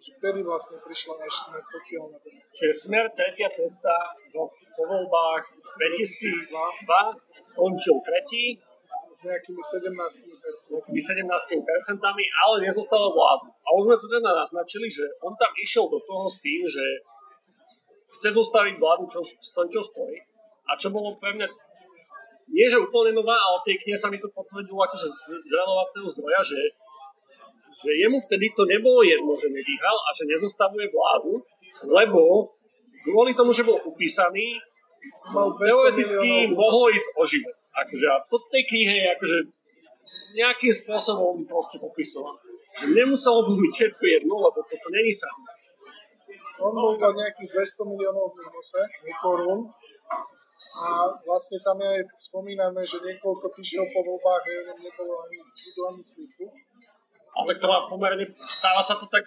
Vtedy 0.03 0.43
vlastne 0.43 0.83
prišla 0.83 1.15
až 1.23 1.35
sme 1.47 1.59
sociálna 1.63 2.19
demokracia. 2.19 2.51
Čiže 2.53 2.73
smer 2.91 3.07
tretia 3.15 3.49
cesta 3.55 3.95
vo, 4.35 4.51
po 4.51 4.83
voľbách 4.83 5.45
2002 5.79 7.47
skončil 7.47 7.97
tretí, 8.03 8.59
S 9.13 9.29
nejakými 9.29 9.61
17%. 9.61 9.93
takými 10.73 11.01
17%, 11.05 12.01
ale 12.49 12.55
nezostala 12.65 13.13
vládu. 13.13 13.53
A 13.53 13.69
už 13.77 13.93
sme 13.93 13.97
tu 14.01 14.09
teda 14.09 14.33
naznačili, 14.33 14.89
že 14.89 15.05
on 15.21 15.37
tam 15.37 15.53
išiel 15.61 15.85
do 15.85 16.01
toho 16.01 16.25
s 16.25 16.41
tým, 16.41 16.65
že 16.65 16.85
chce 18.19 18.33
zostaviť 18.33 18.75
vládu, 18.81 19.05
čo, 19.13 19.21
čo 19.21 19.81
stojí. 19.85 20.32
A 20.69 20.79
čo 20.79 20.95
bolo 20.95 21.19
pre 21.19 21.35
mňa 21.35 21.47
nie 22.53 22.67
že 22.69 22.77
úplne 22.77 23.17
nová, 23.17 23.39
ale 23.39 23.57
v 23.65 23.67
tej 23.73 23.77
knihe 23.81 23.97
sa 23.97 24.13
mi 24.13 24.21
to 24.21 24.29
potvrdilo 24.29 24.77
akože 24.77 25.09
z, 25.09 25.21
z 25.41 25.49
relevantného 25.57 26.09
zdroja, 26.11 26.41
že, 26.45 26.61
že 27.73 27.91
jemu 27.97 28.21
vtedy 28.21 28.53
to 28.53 28.69
nebolo 28.69 29.01
jedno, 29.01 29.33
že 29.33 29.49
nevyhral 29.49 29.97
a 29.97 30.11
že 30.13 30.29
nezostavuje 30.29 30.93
vládu, 30.93 31.41
lebo 31.89 32.53
kvôli 33.09 33.33
tomu, 33.33 33.57
že 33.57 33.65
bol 33.65 33.81
upísaný, 33.89 34.61
Mal 35.35 35.49
200 35.55 35.67
teoreticky 35.67 36.31
mohlo 36.55 36.91
ísť 36.91 37.09
o 37.19 37.23
život. 37.27 37.57
Akože, 37.73 38.07
a 38.07 38.17
to 38.29 38.37
v 38.39 38.47
tej 38.53 38.63
knihe 38.69 38.95
je 39.03 39.09
akože 39.17 39.39
nejakým 40.39 40.73
spôsobom 40.75 41.43
proste 41.49 41.81
popisované. 41.81 42.39
Že 42.79 42.87
nemuselo 42.95 43.49
by 43.49 43.53
byť 43.55 43.73
všetko 43.73 44.05
jedno, 44.07 44.35
lebo 44.39 44.59
toto 44.67 44.89
není 44.93 45.11
sám. 45.11 45.37
On 46.63 46.75
bol 46.77 46.95
tam 46.95 47.17
nejakých 47.17 47.49
200 47.51 47.91
miliónov 47.91 48.31
v 48.31 48.37
mínuse, 48.45 48.81
korún. 49.19 49.61
A 50.73 50.87
vlastne 51.27 51.59
tam 51.61 51.77
je 51.81 51.89
aj 51.89 52.03
spomínané, 52.17 52.81
že 52.83 52.99
niekoľko 53.05 53.47
týždňov 53.53 53.87
po 53.93 54.01
voľbách 54.09 54.45
nebolo 54.81 55.15
ani 55.21 55.37
vidu, 55.37 55.81
ani 55.89 56.03
slichu. 56.03 56.47
A 57.33 57.39
tak 57.49 57.57
sa 57.57 57.67
má 57.69 57.79
pomerne, 57.89 58.25
stáva 58.35 58.81
sa 58.85 58.97
to 58.97 59.09
tak 59.09 59.25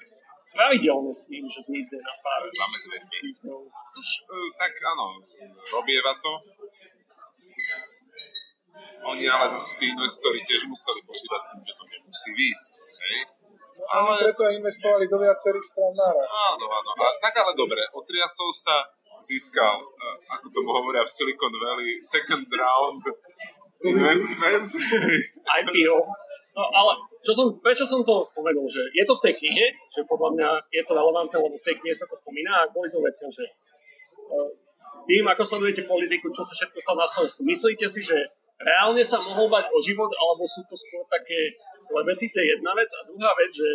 pravidelne 0.56 1.12
s 1.12 1.28
ním, 1.34 1.46
že 1.50 1.60
zmizne 1.68 2.00
na 2.00 2.14
pár 2.24 2.48
Za 2.48 2.66
medvedmi. 2.72 3.12
týždňov. 3.12 3.60
Už 3.98 4.08
e, 4.30 4.38
tak 4.56 4.72
áno, 4.96 5.20
robieva 5.74 6.14
to. 6.22 6.32
Oni 9.06 9.26
ale 9.30 9.46
zase 9.46 9.78
tí 9.78 9.86
investori 9.92 10.42
tiež 10.42 10.66
museli 10.66 11.02
počítať 11.06 11.40
s 11.44 11.48
tým, 11.54 11.62
že 11.62 11.74
to 11.78 11.84
nemusí 11.86 12.30
výjsť. 12.34 12.74
Hej? 12.82 13.18
No, 13.76 13.86
ale... 13.92 14.18
Preto 14.18 14.50
investovali 14.50 15.06
do 15.06 15.18
viacerých 15.22 15.66
strán 15.66 15.94
naraz. 15.94 16.32
Áno, 16.56 16.66
áno. 16.66 16.90
A, 16.98 17.06
tak 17.22 17.36
ale 17.38 17.54
dobre, 17.54 17.86
otriasol 17.94 18.50
sa, 18.50 18.82
získal, 19.22 19.80
ako 20.32 20.46
tomu 20.52 20.70
hovoria 20.76 21.04
v 21.04 21.12
Silicon 21.12 21.54
Valley, 21.56 22.00
second 22.00 22.48
round 22.50 23.04
investment. 23.86 24.70
IPO. 25.62 25.98
No 26.56 26.64
ale 26.72 26.92
čo 27.20 27.36
som, 27.36 27.52
prečo 27.60 27.84
som 27.84 28.00
to 28.00 28.24
spomenul, 28.24 28.64
že 28.64 28.80
je 28.96 29.04
to 29.04 29.12
v 29.12 29.24
tej 29.28 29.34
knihe, 29.44 29.66
že 29.92 30.08
podľa 30.08 30.30
mňa 30.40 30.50
je 30.72 30.84
to 30.88 30.96
relevantné, 30.96 31.36
lebo 31.36 31.52
v 31.52 31.68
tej 31.68 31.76
knihe 31.84 31.92
sa 31.92 32.08
to 32.08 32.16
spomína 32.16 32.64
a 32.64 32.70
kvôli 32.72 32.88
tomu 32.88 33.04
veciam, 33.04 33.28
že 33.28 33.44
uh, 34.32 35.28
ako 35.36 35.44
sledujete 35.44 35.84
politiku, 35.84 36.32
čo 36.32 36.48
sa 36.48 36.56
všetko 36.56 36.80
stalo 36.80 37.04
na 37.04 37.10
Slovensku, 37.12 37.44
myslíte 37.44 37.86
si, 37.92 38.00
že 38.00 38.16
reálne 38.56 39.04
sa 39.04 39.20
mohol 39.20 39.52
bať 39.52 39.68
o 39.68 39.78
život, 39.84 40.08
alebo 40.16 40.48
sú 40.48 40.64
to 40.64 40.80
skôr 40.80 41.04
také 41.12 41.60
klebety, 41.92 42.32
to 42.32 42.40
je 42.40 42.48
jedna 42.56 42.72
vec. 42.72 42.88
A 42.88 43.04
druhá 43.04 43.36
vec, 43.36 43.52
že, 43.52 43.72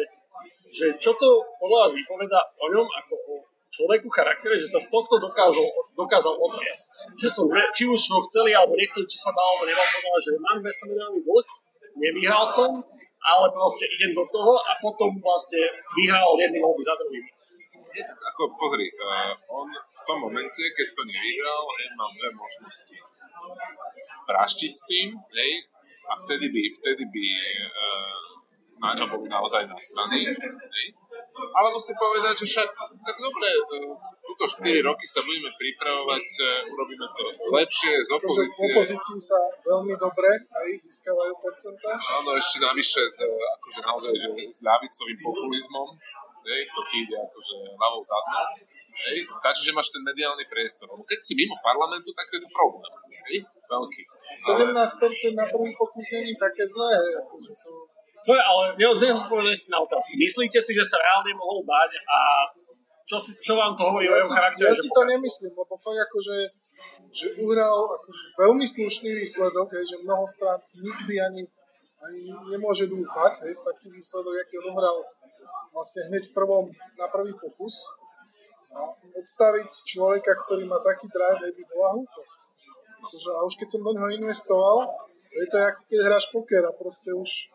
že 0.72 0.86
čo 0.96 1.12
to 1.20 1.44
podľa 1.60 1.84
vás 1.84 1.92
vypoveda 1.92 2.40
o 2.58 2.66
ňom 2.72 2.88
ako 2.88 3.14
o 3.28 3.34
človeku 3.70 4.10
charaktere, 4.10 4.58
že 4.58 4.66
sa 4.66 4.82
z 4.82 4.90
tohto 4.90 5.22
dokázal, 5.22 5.62
dokázal 5.94 6.34
otriasť. 6.34 7.14
Že 7.14 7.28
som, 7.30 7.44
či 7.70 7.86
už 7.86 8.00
ho 8.10 8.20
chceli, 8.26 8.50
alebo 8.50 8.74
nechceli, 8.74 9.06
či 9.06 9.18
sa 9.18 9.30
bál, 9.30 9.56
alebo 9.56 9.70
nebal, 9.70 9.86
povedal, 9.86 10.18
že 10.18 10.30
mám 10.42 10.58
200 10.58 10.90
miliónový 10.90 11.20
dlh, 11.22 11.48
nevyhral 12.02 12.44
som, 12.44 12.70
ale 13.20 13.46
proste 13.54 13.86
idem 13.86 14.10
do 14.16 14.26
toho 14.26 14.58
a 14.58 14.74
potom 14.82 15.14
vlastne 15.22 15.62
vyhral 15.94 16.34
jedný 16.40 16.58
voľby 16.58 16.82
za 16.82 16.98
druhým. 16.98 17.24
Nie, 17.90 18.02
tak 18.06 18.18
ako 18.22 18.54
pozri, 18.54 18.86
uh, 18.86 19.34
on 19.50 19.66
v 19.74 20.00
tom 20.06 20.22
momente, 20.22 20.62
keď 20.62 20.86
to 20.94 21.02
nevyhral, 21.10 21.62
hej, 21.78 21.90
mal 21.98 22.10
dve 22.14 22.30
možnosti. 22.38 22.96
Praštiť 24.30 24.72
s 24.72 24.82
tým, 24.86 25.08
hej, 25.10 25.52
a 26.06 26.14
vtedy 26.22 26.54
by, 26.54 26.62
vtedy 26.70 27.04
by 27.10 27.26
uh, 27.66 28.29
na 28.78 29.04
boli 29.10 29.26
naozaj 29.26 29.66
nasraní, 29.66 30.22
hej. 30.30 30.86
Alebo 31.58 31.76
si 31.76 31.92
povedať, 31.98 32.34
že 32.38 32.46
však, 32.46 32.68
tak 33.02 33.16
dobre, 33.18 33.48
uh, 33.50 33.92
tuto 34.22 34.44
4 34.46 34.86
roky 34.86 35.04
sa 35.10 35.26
budeme 35.26 35.50
pripravovať, 35.58 36.26
uh, 36.46 36.70
urobíme 36.70 37.06
to 37.18 37.22
lepšie 37.50 37.98
z 37.98 38.08
Akože 38.14 38.46
v 38.46 38.46
opozície. 38.46 38.70
opozícii 38.70 39.18
sa 39.18 39.38
veľmi 39.66 39.94
dobre 39.98 40.30
aj 40.46 40.68
získavajú 40.78 41.32
percentá. 41.42 41.98
Áno, 42.22 42.30
ešte 42.38 42.62
navyše 42.62 43.02
s, 43.02 43.26
akože 43.26 43.80
naozaj, 43.82 44.12
že 44.14 44.30
s 44.46 44.58
ľavicovým 44.62 45.18
populizmom, 45.18 45.88
hej, 46.46 46.62
to 46.70 46.80
ti 46.86 46.96
ide 47.04 47.16
akože 47.18 47.56
ľavou 47.74 48.00
zadnou, 48.00 48.46
hej, 49.10 49.18
stačí, 49.34 49.66
že 49.66 49.74
máš 49.74 49.90
ten 49.90 50.06
mediálny 50.06 50.46
priestor, 50.46 50.86
lebo 50.94 51.02
keď 51.02 51.18
si 51.18 51.34
mimo 51.34 51.58
parlamentu, 51.58 52.14
tak 52.14 52.30
to 52.30 52.38
je 52.38 52.42
to 52.46 52.50
problém, 52.54 52.92
hej, 53.28 53.42
veľký. 53.66 54.02
Ale 54.30 54.62
17% 54.70 55.34
na 55.34 55.46
prvý 55.50 55.74
pokus 55.74 56.06
není 56.14 56.34
také 56.38 56.62
zlé. 56.62 56.94
Akože 57.18 57.50
to, 57.50 57.72
No 58.28 58.32
ale 58.36 58.64
nezodpovedali 58.76 59.56
ste 59.56 59.72
na 59.72 59.80
otázky. 59.80 60.12
Myslíte 60.20 60.60
si, 60.60 60.76
že 60.76 60.84
sa 60.84 61.00
reálne 61.00 61.32
mohol 61.32 61.64
bať 61.64 61.96
a 62.04 62.18
čo, 63.08 63.16
si, 63.18 63.34
čo 63.42 63.58
vám 63.58 63.74
to 63.74 63.82
hovorí 63.90 64.06
o 64.06 64.14
ja 64.14 64.22
jeho 64.22 64.28
si, 64.28 64.36
charaktere? 64.36 64.68
ja 64.70 64.76
si 64.76 64.88
to 64.92 65.02
nemyslím, 65.02 65.52
lebo 65.56 65.74
fakt 65.74 65.98
akože 65.98 66.36
že 67.10 67.26
uhral 67.42 67.90
akože 67.90 68.24
veľmi 68.38 68.62
slušný 68.62 69.10
výsledok, 69.18 69.66
hej, 69.74 69.82
že 69.82 69.96
mnoho 70.06 70.22
strán 70.30 70.62
nikdy 70.78 71.18
ani, 71.18 71.42
ani 71.98 72.20
nemôže 72.54 72.86
dúfať 72.86 73.50
hej, 73.50 73.52
v 73.58 73.62
taký 73.66 73.90
výsledok, 73.90 74.34
aký 74.38 74.62
on 74.62 74.78
uhral 74.78 74.96
vlastne 75.74 76.06
hneď 76.06 76.30
v 76.30 76.34
prvom, 76.34 76.70
na 76.70 77.06
prvý 77.10 77.34
pokus. 77.34 77.90
A 78.70 78.86
odstaviť 79.18 79.66
človeka, 79.66 80.30
ktorý 80.46 80.70
má 80.70 80.78
taký 80.78 81.10
drive, 81.10 81.50
by 81.50 81.62
bola 81.74 81.98
hlúposť. 81.98 82.38
Akože, 83.02 83.30
a 83.34 83.40
už 83.42 83.54
keď 83.58 83.68
som 83.74 83.82
do 83.82 83.90
neho 83.90 84.08
investoval, 84.14 84.86
je 85.34 85.46
to 85.50 85.56
ako 85.58 85.80
keď 85.90 85.98
hráš 86.06 86.26
poker 86.30 86.62
a 86.62 86.72
proste 86.74 87.10
už, 87.10 87.50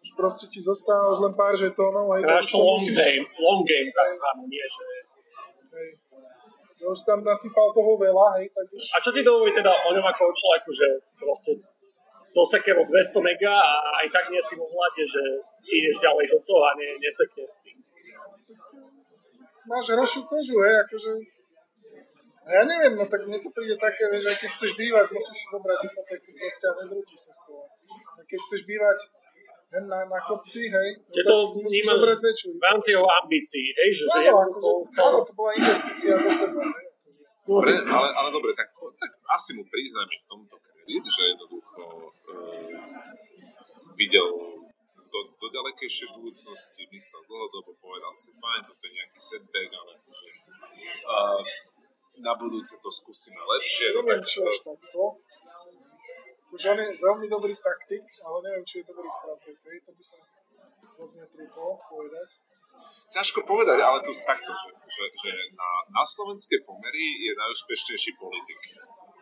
už 0.00 0.10
proste 0.16 0.48
ti 0.48 0.60
zostáva 0.64 1.12
už 1.12 1.20
len 1.28 1.34
pár 1.36 1.52
žetónov. 1.52 2.16
Hej, 2.16 2.24
Hráš 2.24 2.56
long 2.56 2.80
musíš- 2.80 2.96
game, 2.96 3.24
long 3.36 3.62
game 3.68 3.90
takzvaný, 3.92 4.42
nie 4.48 4.64
že... 4.64 4.84
Hej. 5.76 5.90
Že 6.80 6.84
už 6.88 7.00
tam 7.04 7.20
nasypal 7.20 7.68
toho 7.76 7.92
veľa, 8.00 8.26
hej, 8.40 8.48
tak 8.56 8.66
už... 8.72 8.82
A 8.96 8.98
čo 9.04 9.10
ti 9.12 9.20
to 9.20 9.36
hovorí 9.36 9.52
teda 9.52 9.68
o 9.68 9.90
ňom 9.92 10.06
ako 10.08 10.22
o 10.28 10.32
človeku, 10.32 10.70
že 10.72 10.88
proste 11.20 11.52
so 12.20 12.40
sekerou 12.44 12.84
200 12.88 13.20
mega 13.20 13.52
a 13.52 13.92
aj 14.00 14.06
tak 14.08 14.24
nie 14.32 14.40
si 14.40 14.56
vo 14.56 14.64
vláde, 14.64 15.04
že 15.04 15.20
ideš 15.68 16.00
ďalej 16.00 16.26
do 16.32 16.38
toho 16.40 16.62
a 16.64 16.72
ne, 16.80 16.88
nesekne 16.96 17.44
s 17.44 17.60
tým. 17.64 17.76
Máš 19.68 19.92
hrošiu 19.92 20.24
kožu, 20.24 20.56
hej, 20.64 20.76
akože... 20.88 21.12
A 22.20 22.48
ja 22.56 22.62
neviem, 22.64 22.96
no 22.96 23.04
tak 23.04 23.20
mne 23.28 23.40
to 23.40 23.48
príde 23.52 23.76
také, 23.76 24.08
vieš, 24.08 24.32
aj 24.32 24.36
keď 24.40 24.50
chceš 24.52 24.72
bývať, 24.80 25.12
musíš 25.12 25.36
si 25.36 25.46
zobrať 25.52 25.78
hypotéku 25.84 26.28
proste 26.32 26.64
a 26.68 26.72
nezrúti 26.76 27.16
sa 27.16 27.32
z 27.32 27.40
toho. 27.44 27.64
A 28.16 28.20
keď 28.24 28.38
chceš 28.40 28.60
bývať 28.64 28.98
hen 29.70 29.84
na, 29.86 29.98
na 30.04 30.18
kopci, 30.26 30.66
hej, 30.66 30.90
no 30.98 31.12
Že 31.14 31.22
to 31.22 31.34
tak 31.38 31.48
si 31.50 31.56
musíš 31.62 31.74
vnímaš 31.86 32.02
v 32.58 32.62
rámci 32.66 32.88
jeho 32.90 33.06
ambícií, 33.22 33.66
hej, 33.70 33.90
že, 33.94 34.04
že 34.10 34.18
Áno, 34.26 34.50
akože, 34.50 34.70
áno, 34.98 35.18
to 35.22 35.32
bola 35.38 35.50
investícia 35.54 36.12
do 36.18 36.30
seba, 36.30 36.62
hej. 36.66 36.86
akože. 36.90 37.22
Dobre, 37.46 37.72
ale, 37.86 38.08
ale 38.14 38.28
dobre, 38.34 38.50
tak, 38.58 38.68
tak 38.74 39.10
asi 39.30 39.50
mu 39.54 39.62
priznajme 39.70 40.14
v 40.14 40.26
tomto 40.26 40.56
kredit, 40.58 41.04
že 41.06 41.22
jednoducho 41.34 41.82
uh, 41.86 42.82
videl 43.94 44.28
do, 45.10 45.18
do 45.38 45.46
ďalekejšej 45.50 46.08
budúcnosti, 46.18 46.82
myslel 46.90 47.22
dlhodobo, 47.26 47.74
povedal 47.78 48.14
si, 48.14 48.34
fajn, 48.34 48.66
toto 48.66 48.82
je 48.86 48.92
nejaký 48.94 49.18
setback, 49.18 49.70
ale 49.74 49.92
že 50.10 50.28
uh, 51.06 51.42
na 52.20 52.32
budúce 52.36 52.76
to 52.78 52.90
skúsime 52.92 53.40
lepšie. 53.40 53.96
No, 53.96 54.04
Neviem, 54.04 54.20
tak, 54.20 54.28
či 54.28 54.36
až 54.44 54.58
takto. 54.62 55.00
Už 56.50 56.60
on 56.74 56.78
je 56.82 56.88
veľmi 56.98 57.26
dobrý 57.30 57.54
taktik, 57.54 58.02
ale 58.26 58.36
neviem, 58.50 58.64
či 58.66 58.82
je 58.82 58.90
dobrý 58.90 59.06
stratég. 59.06 59.54
To 59.58 59.92
by 59.94 60.02
som 60.02 60.20
zase 60.90 61.22
netrúfal 61.22 61.78
povedať. 61.86 62.28
ťažko 63.14 63.46
povedať, 63.46 63.78
ale 63.78 64.02
to 64.02 64.10
takto, 64.26 64.50
že, 64.50 64.70
že, 64.90 65.04
že 65.14 65.30
na, 65.54 65.70
na 65.94 66.02
slovenské 66.02 66.66
pomery 66.66 67.22
je 67.22 67.32
najúspešnejší 67.38 68.18
politik. 68.18 68.58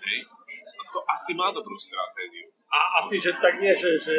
Hej? 0.08 0.18
A 0.64 0.82
to 0.88 0.98
asi 1.04 1.36
má 1.36 1.52
dobrú 1.52 1.76
stratégiu. 1.76 2.48
A 2.68 3.00
asi, 3.00 3.20
že 3.20 3.36
tak 3.36 3.60
nie, 3.60 3.72
že, 3.72 3.92
že 3.96 4.16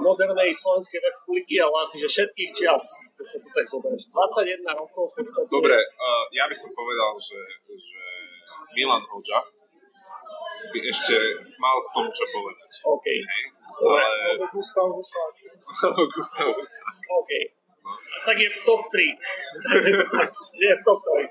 modernej 0.00 0.52
Slovenskej 0.52 1.00
republiky, 1.00 1.60
ale 1.60 1.84
asi, 1.84 2.00
že 2.00 2.08
všetkých 2.08 2.50
čias, 2.56 3.04
keď 3.16 3.26
sa 3.28 3.38
to 3.40 3.48
tak 3.52 3.66
zoberieš. 3.68 4.04
21 4.08 4.64
rokov. 4.80 5.04
Dobre, 5.48 5.76
uh, 5.76 6.24
ja 6.32 6.44
by 6.48 6.56
som 6.56 6.70
povedal, 6.72 7.12
že, 7.20 7.40
že 7.76 8.02
Milan 8.76 9.04
Hoďa 9.08 9.44
by 10.72 10.78
ešte 10.84 11.16
mal 11.60 11.76
v 11.80 11.88
tom 11.92 12.06
čo 12.12 12.24
povedať. 12.32 12.70
OK, 12.86 13.06
Hej? 13.06 13.42
Ale 13.82 14.08
Gustav 14.48 14.88
Husák. 14.92 15.34
Gustav 16.14 16.48
Husák. 16.54 16.96
OK. 17.10 17.32
Tak 18.24 18.36
je 18.40 18.48
v 18.48 18.58
top 18.64 18.82
3. 18.88 19.12
je 20.64 20.72
v 20.72 20.82
top 20.84 21.00
3. 21.04 21.28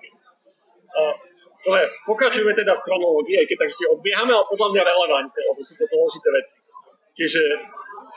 Uh, 0.94 1.16
Dobre, 1.64 1.88
pokračujeme 2.04 2.52
teda 2.52 2.76
v 2.76 2.84
chronológii, 2.84 3.40
aj 3.40 3.48
keď 3.48 3.58
tak 3.64 3.70
ešte 3.72 3.88
odbiehame, 3.88 4.36
ale 4.36 4.44
podľa 4.52 4.68
mňa 4.76 4.84
relevantne, 4.84 5.42
lebo 5.48 5.60
sú 5.64 5.80
to 5.80 5.88
dôležité 5.88 6.28
veci. 6.36 6.58
Čiže 7.16 7.42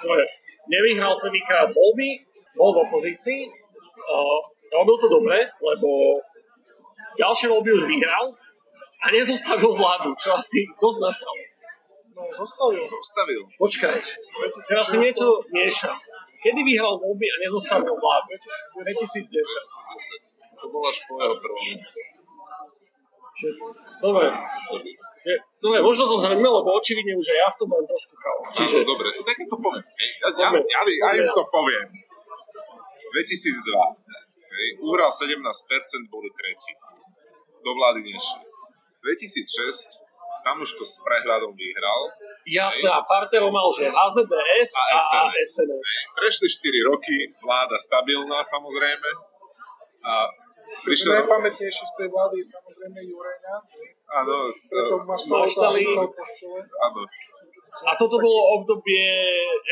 dobre, 0.02 0.26
nevyhral 0.66 1.14
prvýkrát 1.22 1.70
voľby, 1.70 2.26
bol 2.58 2.74
v 2.74 2.82
opozícii, 2.90 3.46
uh, 3.46 4.38
robil 4.74 4.96
to 4.98 5.06
dobre, 5.06 5.46
lebo 5.62 6.18
ďalšie 7.14 7.46
voľby 7.46 7.70
už 7.70 7.86
vyhral 7.86 8.34
a 9.06 9.08
nezostavil 9.14 9.70
vládu, 9.70 10.10
čo 10.18 10.34
asi 10.34 10.66
dosť 10.74 10.98
nasral. 10.98 11.36
No, 12.16 12.22
zostavil. 12.26 12.82
Zostavil. 12.82 13.42
Počkaj, 13.54 13.96
teraz 14.66 14.86
si 14.90 14.96
niečo 14.98 15.38
mieša. 15.54 15.94
Kedy 16.42 16.60
vyhral 16.66 16.98
voľby 16.98 17.26
a 17.30 17.36
nezostavil 17.38 17.94
vládu? 17.94 18.34
2010. 18.34 19.30
2010. 19.30 20.42
2010. 20.42 20.58
To 20.58 20.66
bolo 20.72 20.90
až 20.90 20.98
po 21.06 21.22
jeho 21.22 21.36
prvom. 21.38 21.62
Že, 23.36 23.48
dobre, 24.00 24.26
je, 25.28 25.34
dobre, 25.60 25.78
možno 25.84 26.08
to 26.08 26.16
zhrňme, 26.16 26.48
lebo 26.48 26.68
očividne 26.72 27.12
už 27.12 27.36
aj 27.36 27.38
ja 27.44 27.48
v 27.52 27.56
tom 27.60 27.68
mám 27.68 27.84
trošku 27.84 28.14
chaos. 28.16 28.48
Čiže... 28.56 28.64
Čiže, 28.64 28.78
dobre, 28.88 29.12
tak 29.20 29.36
ja 29.36 29.46
to 29.46 29.58
poviem. 29.60 29.84
Ja, 30.24 30.28
ja, 30.32 30.48
ja, 30.56 30.80
ja, 30.88 31.08
im 31.20 31.28
to 31.36 31.44
poviem. 31.52 31.86
2002. 33.12 33.76
Hej, 34.56 34.68
uhral 34.80 35.12
17%, 35.12 35.36
boli 36.08 36.32
tretí. 36.32 36.72
Do 37.60 37.76
vlády 37.76 38.08
nešli. 38.08 38.55
2006, 39.06 40.02
tam 40.42 40.62
už 40.62 40.78
to 40.78 40.82
s 40.86 41.02
prehľadom 41.02 41.54
vyhral. 41.54 42.00
jasné, 42.46 42.90
a 42.90 43.02
Partero 43.02 43.50
mal, 43.50 43.66
že 43.70 43.90
HZDS 43.90 44.70
A 44.74 44.82
a, 44.82 44.98
SNS. 44.98 45.62
SNS. 45.62 45.88
Prešli 46.14 46.46
4 46.50 46.90
roky, 46.90 47.16
vláda 47.42 47.74
stabilná 47.78 48.38
samozrejme. 48.42 49.10
A 50.06 50.30
prišiel... 50.86 51.22
Najpamätnejší 51.22 51.84
z 51.86 51.94
tej 51.98 52.08
vlády 52.10 52.34
je 52.38 52.46
samozrejme 52.46 52.98
Jureňa. 53.10 53.56
Áno, 54.22 54.34
Preto 54.46 54.94
máš 55.02 55.20
to 55.26 55.34
postele. 55.34 56.62
áno. 56.62 57.00
A 57.84 57.92
toto 57.92 58.16
bolo 58.16 58.40
obdobie 58.56 59.04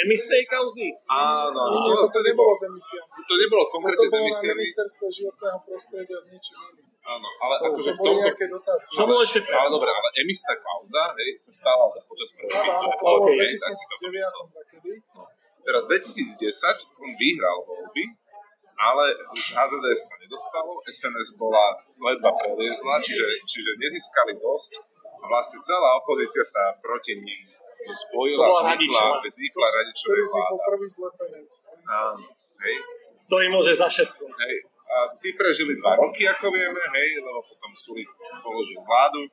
emistej 0.04 0.44
kauzy? 0.44 0.92
Áno, 1.08 1.56
áno, 1.56 1.76
to, 1.80 1.88
toto 1.96 2.12
vtedy 2.12 2.36
nebolo 2.36 2.52
bolo, 2.52 2.60
s 2.60 2.62
emisiami. 2.68 3.08
to 3.24 3.34
nebolo 3.40 3.62
To 3.64 3.70
konkrétne 3.80 4.04
s 4.04 4.12
bolo 4.12 4.20
na 4.20 4.24
emisiami. 4.28 4.60
ministerstve 4.60 5.06
životného 5.08 5.58
prostredia 5.64 6.18
s 6.20 6.26
ničím 6.28 6.58
iným. 6.68 6.86
Áno, 7.04 7.28
ale 7.40 7.54
To, 7.60 7.64
akože 7.72 7.90
to 7.92 7.96
v 7.96 8.00
tomto... 8.04 8.20
nejaké 8.28 8.46
dotácie. 8.48 8.92
Čo 8.96 9.04
bolo 9.08 9.20
ešte 9.24 9.40
Ale 9.44 9.68
dobre, 9.72 9.88
ale 9.88 10.08
emistá 10.20 10.52
kauza 10.60 11.02
hej, 11.16 11.30
sa 11.36 11.52
stala 11.52 11.84
za 11.88 12.00
počas 12.04 12.28
prvej 12.36 12.52
Áno, 12.52 12.72
Ficovej 12.72 12.84
áno, 12.84 12.92
to 12.92 12.96
bolo 13.00 13.18
to 13.24 13.30
2009 13.32 14.12
myslel. 14.12 14.44
takedy. 14.52 14.92
Teraz 15.64 15.82
2010 15.88 17.00
on 17.00 17.10
vyhral 17.16 17.58
voľby, 17.64 18.04
ale 18.76 19.04
už 19.32 19.40
HZDS 19.56 20.00
sa 20.12 20.14
nedostalo, 20.20 20.72
SNS 20.84 21.40
bola 21.40 21.72
ledva 22.04 22.36
preliezla, 22.36 23.00
čiže, 23.00 23.40
čiže 23.48 23.70
nezískali 23.80 24.36
dosť 24.36 24.72
a 25.20 25.24
vlastne 25.24 25.56
celá 25.64 25.96
opozícia 26.04 26.44
sa 26.44 26.76
proti 26.84 27.16
ním 27.16 27.54
spojila, 27.92 28.46
vznikla, 28.48 28.70
Radičová. 28.72 29.16
vznikla 29.20 29.66
Radičová 29.68 30.04
Ktorý 30.08 30.20
vznikol 30.24 30.58
prvý 30.64 30.88
zlepenec. 30.88 31.50
Áno, 31.84 32.24
hej, 32.64 32.76
To 33.28 33.36
im 33.44 33.50
môže 33.52 33.72
za 33.76 33.88
všetko. 33.90 34.22
hej. 34.24 34.56
A 34.94 34.96
tí 35.18 35.34
prežili 35.34 35.74
dva 35.80 35.98
roky, 35.98 36.22
ako 36.28 36.54
vieme, 36.54 36.78
hej, 36.78 37.18
lebo 37.18 37.42
potom 37.42 37.70
Sulik 37.74 38.06
položil 38.40 38.78
vládu 38.84 39.26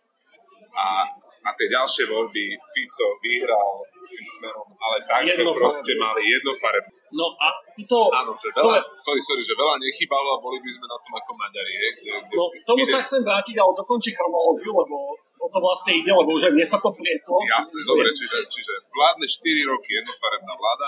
a, 0.75 1.05
a 1.43 1.49
tie 1.57 1.67
ďalšie 1.67 2.07
voľby 2.07 2.55
Fico 2.75 3.07
vyhral 3.23 3.83
s 4.01 4.09
tým 4.15 4.27
smerom, 4.27 4.67
ale 4.77 4.97
tak, 5.05 5.27
že 5.27 5.43
proste 5.43 5.93
mali 5.99 6.31
jednofarebné 6.31 7.01
No 7.11 7.27
a 7.35 7.51
títo... 7.75 8.07
Áno, 8.07 8.31
že 8.31 8.47
veľa, 8.55 8.79
sorry, 8.95 9.19
sorry, 9.19 9.43
že 9.43 9.51
veľa 9.51 9.75
nechybalo 9.83 10.39
a 10.39 10.39
boli 10.39 10.63
by 10.63 10.69
sme 10.71 10.87
na 10.87 10.95
tom 10.95 11.11
ako 11.11 11.35
Maďari, 11.35 11.75
hej, 11.75 11.91
kde, 11.91 12.11
kde 12.23 12.35
No, 12.39 12.47
tomu 12.63 12.87
sa 12.87 13.03
chcem 13.03 13.19
vrátiť, 13.27 13.59
ale 13.59 13.75
dokončiť 13.75 14.15
chronológiu, 14.15 14.71
lebo 14.71 15.11
o 15.19 15.47
to 15.51 15.59
vlastne 15.59 15.91
ide, 15.99 16.07
lebo 16.07 16.31
už 16.31 16.47
aj 16.47 16.55
mne 16.55 16.63
sa 16.63 16.79
to 16.79 16.87
plietlo. 16.95 17.35
Jasne, 17.43 17.83
dobre, 17.83 18.07
čiže, 18.15 18.47
čiže 18.47 18.73
vládne 18.95 19.27
4 19.27 19.71
roky 19.75 19.99
jednofarebná 19.99 20.53
vláda, 20.55 20.87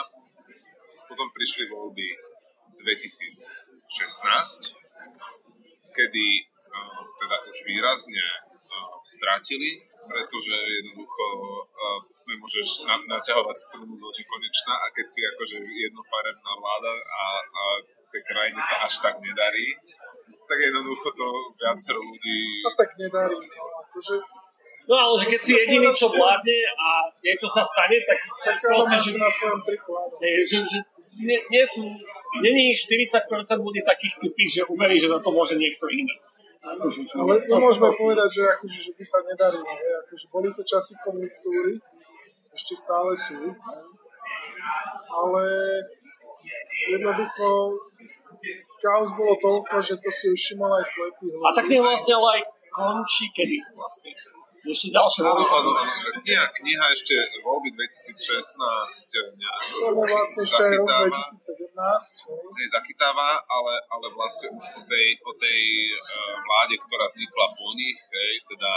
potom 1.11 1.27
prišli 1.35 1.67
voľby 1.67 2.07
2016, 2.79 3.91
kedy 5.91 6.25
uh, 6.71 7.03
teda 7.19 7.35
už 7.51 7.57
výrazne 7.67 8.23
stratili, 8.99 9.83
pretože 10.03 10.51
jednoducho 10.51 11.25
uh, 11.39 11.99
nemôžeš 12.27 12.87
na, 12.87 12.99
naťahovať 13.07 13.55
strunu 13.55 13.95
do 13.95 14.09
nekonečna 14.11 14.73
a 14.75 14.85
keď 14.91 15.05
si 15.07 15.19
akože 15.23 15.57
jednofarebná 15.63 16.51
vláda 16.59 16.93
a, 16.99 17.23
a 17.39 17.63
tej 18.13 18.23
krajine 18.29 18.61
sa 18.61 18.85
až 18.85 18.93
tak 19.01 19.15
nedarí, 19.17 19.73
tak 20.45 20.57
jednoducho 20.59 21.09
to 21.17 21.27
viacero 21.57 21.97
ľudí 21.97 22.61
A 22.61 22.71
tak 22.77 22.89
nedarí. 22.99 23.41
No, 23.41 23.63
akože, 23.81 24.15
No 24.83 24.99
ale 24.99 25.15
že 25.15 25.25
keď 25.31 25.39
si 25.39 25.51
jediný, 25.55 25.87
čo 25.95 26.11
vládne 26.11 26.59
a 26.75 27.07
niečo 27.23 27.47
sa 27.47 27.63
stane, 27.63 28.03
tak 28.03 28.19
tak 28.43 28.59
proste, 28.59 28.99
že, 28.99 29.15
na 29.15 29.31
svojom 29.31 29.59
triku, 29.63 29.95
že, 30.19 30.59
že 30.59 30.79
nie, 31.23 31.39
nie 31.39 31.63
sú, 31.63 31.87
není 32.43 32.75
40% 32.75 33.07
ľudí 33.63 33.79
takých 33.79 34.19
tupých, 34.19 34.51
že 34.59 34.61
uverí, 34.67 34.99
že 34.99 35.07
za 35.07 35.23
to 35.23 35.31
môže 35.31 35.55
niekto 35.55 35.87
iný. 35.87 36.11
Akože, 36.63 37.03
že- 37.03 37.19
Ale 37.19 37.35
nemôžeme 37.43 37.89
povedať, 37.91 38.29
že, 38.39 38.43
akože, 38.47 38.77
že 38.87 38.91
by 38.95 39.03
sa 39.03 39.19
nedarilo. 39.27 39.67
Hej. 39.67 39.93
Akože 40.07 40.25
boli 40.31 40.47
to 40.55 40.63
časy 40.63 40.95
konjunktúry, 41.03 41.75
ešte 42.55 42.73
stále 42.79 43.11
sú. 43.11 43.51
Ale 45.13 45.43
jednoducho 46.87 47.47
chaos 48.83 49.11
bolo 49.15 49.33
toľko, 49.39 49.75
že 49.79 49.95
to 49.99 50.09
si 50.11 50.25
už 50.31 50.39
všimol 50.39 50.71
aj 50.75 50.83
slepý 50.83 51.31
A 51.39 51.51
tak 51.55 51.67
vlastne 51.67 52.13
ale 52.19 52.27
aj 52.39 52.41
končí 52.67 53.31
kedy 53.31 53.55
vlastne. 53.75 54.11
Ešte 54.63 54.95
ďalšie 54.95 55.21
Áno, 55.27 55.43
voľby. 55.43 55.59
áno, 55.59 55.71
áno, 55.75 55.93
že 55.99 56.09
kniha, 56.23 56.45
kniha 56.55 56.85
ešte 56.87 57.15
voľby 57.43 57.75
2016 57.75 59.35
nejak 59.35 59.59
To 59.59 59.87
bol 59.91 60.07
vlastne 60.07 60.39
ešte 60.39 60.63
aj 60.63 60.75
rok 60.79 60.87
zachytáva, 60.87 61.11
2017. 61.11 62.31
hej. 62.31 62.39
hej, 62.55 62.67
zachytáva, 62.71 63.29
ale, 63.43 63.75
ale 63.91 64.05
vlastne 64.15 64.55
už 64.55 64.65
o 64.79 64.81
tej, 64.87 65.07
o 65.19 65.31
tej 65.35 65.61
uh, 65.99 66.33
vláde, 66.47 66.75
ktorá 66.79 67.05
vznikla 67.11 67.45
po 67.51 67.67
nich, 67.75 67.99
hej, 68.07 68.33
teda 68.47 68.71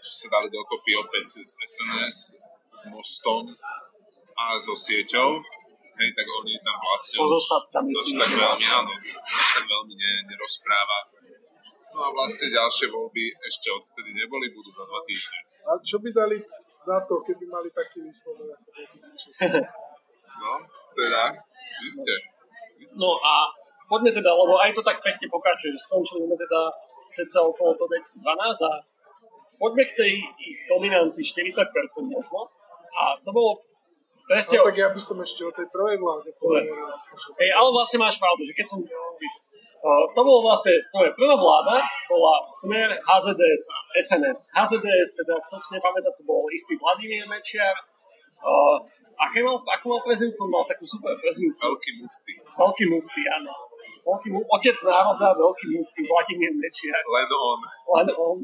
že 0.00 0.12
sa 0.16 0.26
dali 0.32 0.48
dokopy 0.48 0.96
opäť 0.96 1.44
z 1.44 1.60
SNS, 1.60 2.16
s 2.72 2.82
mostom 2.88 3.52
a 4.32 4.56
so 4.56 4.72
sieťou, 4.72 5.44
hej, 6.00 6.10
tak 6.16 6.24
oni 6.24 6.56
tam 6.64 6.76
vlastne 6.80 7.20
už 7.20 8.16
tak 8.16 8.32
veľmi, 8.32 8.64
áno, 8.64 8.92
už 8.96 9.48
tak 9.60 9.64
veľmi 9.68 9.92
ne, 9.92 10.12
nerozpráva. 10.24 11.12
No 11.92 12.00
a 12.04 12.08
vlastne 12.12 12.48
ďalšie 12.48 12.88
voľby 12.88 13.24
ešte 13.44 13.68
odtedy 13.68 14.16
neboli, 14.16 14.48
budú 14.48 14.72
za 14.72 14.88
dva 14.88 15.00
týždne. 15.04 15.38
A 15.68 15.76
čo 15.84 16.00
by 16.00 16.08
dali 16.08 16.40
za 16.80 16.96
to, 17.04 17.20
keby 17.20 17.44
mali 17.46 17.68
taký 17.68 18.00
výsledok 18.00 18.48
ako 18.48 18.68
2016? 18.74 19.52
No, 20.42 20.52
teda, 20.96 21.36
vy 21.84 21.88
ste. 21.92 22.14
No 22.98 23.20
a 23.20 23.46
poďme 23.86 24.10
teda, 24.10 24.32
lebo 24.32 24.56
aj 24.58 24.72
to 24.74 24.82
tak 24.82 24.98
pekne 25.04 25.28
pokračuje, 25.28 25.76
že 25.76 25.84
skončili 25.86 26.26
sme 26.26 26.34
teda 26.34 26.60
ceca 27.12 27.38
okolo 27.46 27.76
toho 27.76 27.88
2012 27.92 28.66
a 28.66 28.72
poďme 29.60 29.84
k 29.86 29.92
tej 29.94 30.12
ich 30.42 30.58
dominancii 30.66 31.22
40% 31.22 31.62
možno. 32.08 32.50
A 32.98 33.14
to 33.22 33.30
bolo 33.30 33.62
presne... 34.26 34.58
No 34.58 34.66
tak 34.66 34.80
ja 34.80 34.88
by 34.90 34.98
som 34.98 35.20
ešte 35.22 35.46
o 35.46 35.52
tej 35.54 35.68
prvej 35.70 36.00
vláde 36.00 36.34
povedal. 36.40 36.90
Hej, 37.38 37.50
ale 37.54 37.68
vlastne 37.70 37.98
máš 38.02 38.18
pravdu, 38.18 38.42
že 38.42 38.56
keď 38.56 38.66
som... 38.66 38.80
To 39.82 40.20
bolo 40.22 40.46
vlastne, 40.46 40.78
to 40.94 41.02
je 41.02 41.10
prvá 41.18 41.34
vláda, 41.34 41.82
bola 42.06 42.46
Smer, 42.46 42.94
HZDS 43.02 43.62
a 43.66 43.78
SNS. 43.98 44.40
HZDS, 44.54 45.10
teda, 45.18 45.34
kto 45.42 45.58
si 45.58 45.74
nepamätá, 45.74 46.06
to 46.14 46.22
bol 46.22 46.46
istý 46.54 46.78
Vladimír 46.78 47.26
Mečiar 47.26 47.74
uh, 48.46 48.78
Aké 49.22 49.38
mal, 49.38 49.54
ako 49.54 49.84
mal 49.86 50.00
prezivku? 50.02 50.42
Mal 50.50 50.66
takú 50.66 50.82
super 50.82 51.14
prezivku. 51.14 51.54
Veľký 51.54 51.90
mufty. 52.02 52.34
Veľký 52.42 52.84
mufty, 52.90 53.22
áno. 53.30 53.54
Veľký 54.02 54.28
mufty, 54.34 54.48
otec 54.50 54.76
národa, 54.82 55.28
veľký 55.30 55.66
mufty, 55.78 56.00
Vladimír 56.10 56.52
Mečiar. 56.58 57.02
Len 57.06 57.28
on. 57.30 57.60
Len 57.98 58.08
on. 58.18 58.38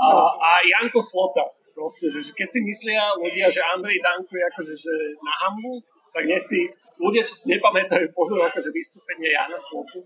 A, 0.00 0.06
a 0.32 0.50
Janko 0.64 1.00
Slota. 1.00 1.44
Proste, 1.76 2.08
že, 2.08 2.24
že 2.24 2.32
keď 2.32 2.48
si 2.48 2.60
myslia 2.64 3.02
ľudia, 3.18 3.50
že 3.50 3.60
Andrej 3.60 3.98
Danko 4.00 4.32
je 4.32 4.44
akože 4.46 4.74
že 4.78 4.94
na 5.20 5.32
hambu, 5.42 5.82
tak 6.14 6.22
dnes 6.24 6.38
si 6.38 6.70
ľudia, 7.04 7.20
čo 7.20 7.36
si 7.36 7.52
nepamätajú, 7.52 8.08
pozor 8.16 8.40
akože 8.48 8.72
vystúpenie 8.72 9.28
Jana 9.36 9.60
Slotu. 9.60 10.00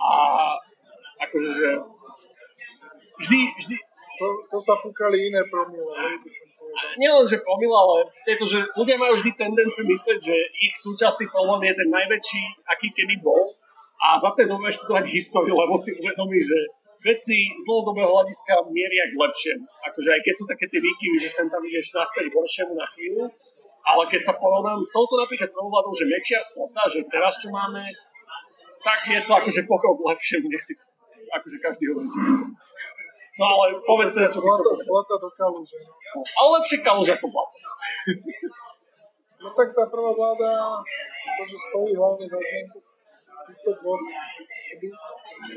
A 0.00 0.10
akože, 1.20 1.50
že 1.52 1.68
vždy, 3.20 3.40
vždy, 3.60 3.76
To, 4.18 4.26
to 4.50 4.58
sa 4.58 4.74
fúkali 4.74 5.30
iné 5.30 5.38
promile, 5.46 5.94
by 6.18 6.26
som 6.26 6.50
povedal. 6.50 6.90
nielen, 6.98 7.22
že 7.22 7.38
promil, 7.38 7.70
ale 7.70 8.02
je 8.26 8.34
to, 8.34 8.46
že 8.50 8.58
ľudia 8.74 8.98
majú 8.98 9.14
vždy 9.14 9.30
tendenciu 9.38 9.86
myslieť, 9.86 10.18
že 10.18 10.34
ich 10.58 10.74
súčasný 10.74 11.30
problém 11.30 11.70
je 11.70 11.74
ten 11.78 11.86
najväčší, 11.86 12.42
aký 12.66 12.90
kedy 12.90 13.22
bol 13.22 13.54
a 14.02 14.18
za 14.18 14.34
tej 14.34 14.50
dobe 14.50 14.66
študovať 14.66 15.06
históriu, 15.14 15.54
lebo 15.54 15.78
si 15.78 15.94
uvedomí, 16.02 16.34
že 16.42 16.58
veci 16.98 17.46
z 17.46 17.62
dlhodobého 17.62 18.10
hľadiska 18.10 18.58
mieria 18.74 19.06
k 19.06 19.14
lepšiemu. 19.14 19.62
Akože 19.86 20.10
aj 20.10 20.20
keď 20.26 20.34
sú 20.34 20.44
také 20.50 20.66
tie 20.66 20.82
výkyvy, 20.82 21.16
že 21.22 21.30
sem 21.30 21.46
tam 21.46 21.62
ideš 21.62 21.94
naspäť 21.94 22.26
k 22.26 22.34
horšiemu 22.34 22.74
na 22.74 22.86
chvíľu, 22.90 23.22
ale 23.88 24.02
keď 24.04 24.20
sa 24.20 24.34
porovnám 24.36 24.84
s 24.84 24.92
touto 24.92 25.16
napríklad 25.16 25.48
prvovládou, 25.48 25.92
že 25.96 26.04
mečia 26.04 26.40
slota, 26.44 26.84
že 26.84 27.00
teraz 27.08 27.40
čo 27.40 27.48
máme, 27.48 27.80
tak 28.84 29.00
je 29.08 29.20
to 29.24 29.32
akože 29.32 29.64
pokrok 29.64 29.96
k 29.96 30.08
lepšiemu, 30.12 30.46
nech 30.52 30.60
si 30.60 30.76
akože 31.32 31.56
každý 31.56 31.84
hovorí, 31.88 32.08
čo 32.12 32.20
chce. 32.28 32.44
No 33.38 33.44
ale 33.54 33.78
povedz 33.86 34.12
teda, 34.12 34.28
čo 34.28 34.44
si 34.44 34.48
chcel 34.50 34.74
zlata 34.74 35.14
do 35.16 35.28
kaluže. 35.32 35.78
No. 35.80 36.20
Ale 36.20 36.48
lepšie 36.60 36.78
kaluž 36.84 37.08
ako 37.16 37.26
blato. 37.32 37.56
no 39.42 39.48
tak 39.56 39.68
tá 39.72 39.84
prvá 39.88 40.12
vláda, 40.12 40.50
to, 41.38 41.42
že 41.46 41.56
stojí 41.56 41.92
hlavne 41.96 42.26
za 42.26 42.36
zmienku 42.36 42.76
v 42.76 42.88
týchto 43.48 43.70
dvoch 43.78 44.02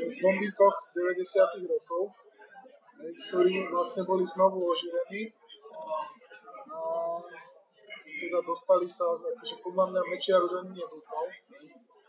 zombíkoch 0.08 0.74
z 0.78 0.88
90 1.20 1.72
rokov, 1.74 2.02
ktorí 3.28 3.54
vlastne 3.68 4.02
boli 4.08 4.24
znovu 4.24 4.62
oživení. 4.62 5.28
A 6.72 6.78
teda 8.22 8.38
dostali 8.46 8.86
sa, 8.86 9.06
akože 9.18 9.56
podľa 9.58 9.84
mňa 9.90 10.00
Mečiar 10.06 10.38
už 10.38 10.62
ani 10.62 10.72
nedúfal. 10.78 11.26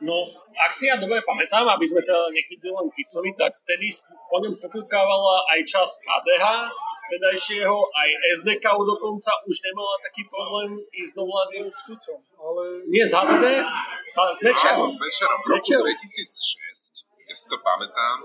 No, 0.03 0.18
ak 0.51 0.72
si 0.74 0.91
ja 0.91 0.99
dobre 0.99 1.24
pamätám, 1.24 1.64
aby 1.64 1.86
sme 1.88 2.03
teda 2.03 2.28
nechytili 2.28 2.76
len 2.76 2.88
Ficovi, 2.91 3.32
tak 3.39 3.55
vtedy 3.55 3.88
po 4.28 4.38
ňom 4.43 4.53
pokúkávala 4.59 5.47
aj 5.55 5.64
čas 5.64 5.89
KDH, 6.03 6.43
vtedajšieho, 7.07 7.78
aj 7.88 8.09
SDK 8.41 8.66
dokonca 8.74 9.32
už 9.47 9.55
nemala 9.64 9.95
taký 10.03 10.28
problém 10.28 10.76
ísť 10.76 11.14
do 11.14 11.24
vlády. 11.24 11.55
S 11.64 11.88
Ficom, 11.88 12.20
ale 12.36 12.64
Nie 12.89 13.05
z 13.07 13.14
HZDS, 13.16 13.72
s 14.11 14.39
Mečiarom. 14.43 14.89
s 14.91 14.97
Mečerom 14.99 15.39
v 15.39 15.45
roku 15.55 15.72
Mečerom. 15.72 15.88
2006, 15.88 17.07
ja 17.30 17.36
si 17.38 17.45
to 17.47 17.57
pamätám, 17.64 18.18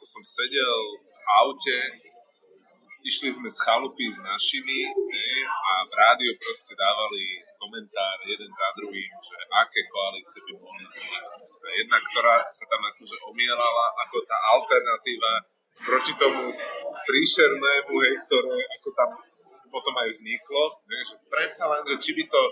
to 0.00 0.04
som 0.06 0.22
sedel 0.24 0.96
v 0.96 1.18
aute, 1.44 1.78
išli 3.02 3.28
sme 3.28 3.48
z 3.50 3.58
chalupy 3.66 4.06
s 4.06 4.22
našimi 4.22 4.86
a 5.62 5.72
v 5.86 5.92
rádiu 5.94 6.34
proste 6.34 6.74
dávali 6.74 7.38
komentár 7.54 8.18
jeden 8.26 8.50
za 8.50 8.68
druhým, 8.74 9.12
že 9.22 9.36
aké 9.46 9.80
koalície 9.86 10.42
by 10.50 10.52
mohli 10.58 10.84
vzniknúť. 10.90 11.50
Jedna, 11.62 11.98
ktorá 12.02 12.42
sa 12.50 12.64
tam 12.66 12.82
akože 12.82 13.16
omielala 13.30 13.86
ako 14.02 14.18
tá 14.26 14.34
alternatíva 14.58 15.32
proti 15.86 16.12
tomu 16.18 16.50
príšernému, 17.06 17.94
hej, 18.02 18.14
ktoré 18.26 18.58
ako 18.82 18.88
tam 18.92 19.10
potom 19.72 19.94
aj 20.02 20.08
vzniklo, 20.10 20.62
ne, 20.90 21.00
že 21.00 21.16
predsa 21.30 21.64
len, 21.70 21.82
že 21.88 21.96
či 21.96 22.12
by 22.12 22.24
to 22.28 22.42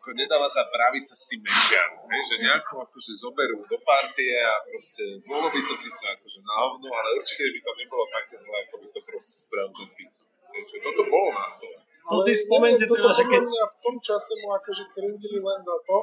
ako 0.00 0.16
nedala 0.16 0.48
tá 0.48 0.64
pravica 0.72 1.12
s 1.12 1.28
tým 1.28 1.44
mečiarom, 1.44 2.08
hej, 2.08 2.22
že 2.24 2.36
nejako 2.40 2.88
akože 2.88 3.12
zoberú 3.20 3.60
do 3.68 3.76
partie 3.84 4.32
a 4.40 4.56
proste 4.64 5.20
bolo 5.28 5.52
by 5.52 5.60
to 5.60 5.74
síce 5.76 6.08
akože 6.08 6.40
na 6.40 6.56
hovno, 6.56 6.88
ale 6.88 7.20
určite 7.20 7.52
by 7.52 7.60
to 7.60 7.72
nebolo 7.84 8.04
také 8.08 8.34
zlé, 8.40 8.56
ako 8.64 8.74
by 8.80 8.88
to 8.96 9.00
proste 9.04 9.36
spravil 9.44 9.74
ten 9.76 9.90
Fico. 9.92 10.24
Hej, 10.56 10.62
že 10.64 10.76
toto 10.80 11.04
bolo 11.04 11.36
na 11.36 11.44
stole. 11.44 11.89
To 12.10 12.18
ale 12.18 12.26
si 12.26 12.32
spomente 12.34 12.82
neviem, 12.82 12.98
teda, 12.98 13.10
že 13.14 13.24
keď... 13.30 13.42
v 13.46 13.76
tom 13.86 13.96
čase 14.02 14.32
mu 14.42 14.50
akože 14.50 14.84
krivdili 14.90 15.38
len 15.38 15.60
za 15.62 15.76
to, 15.86 15.96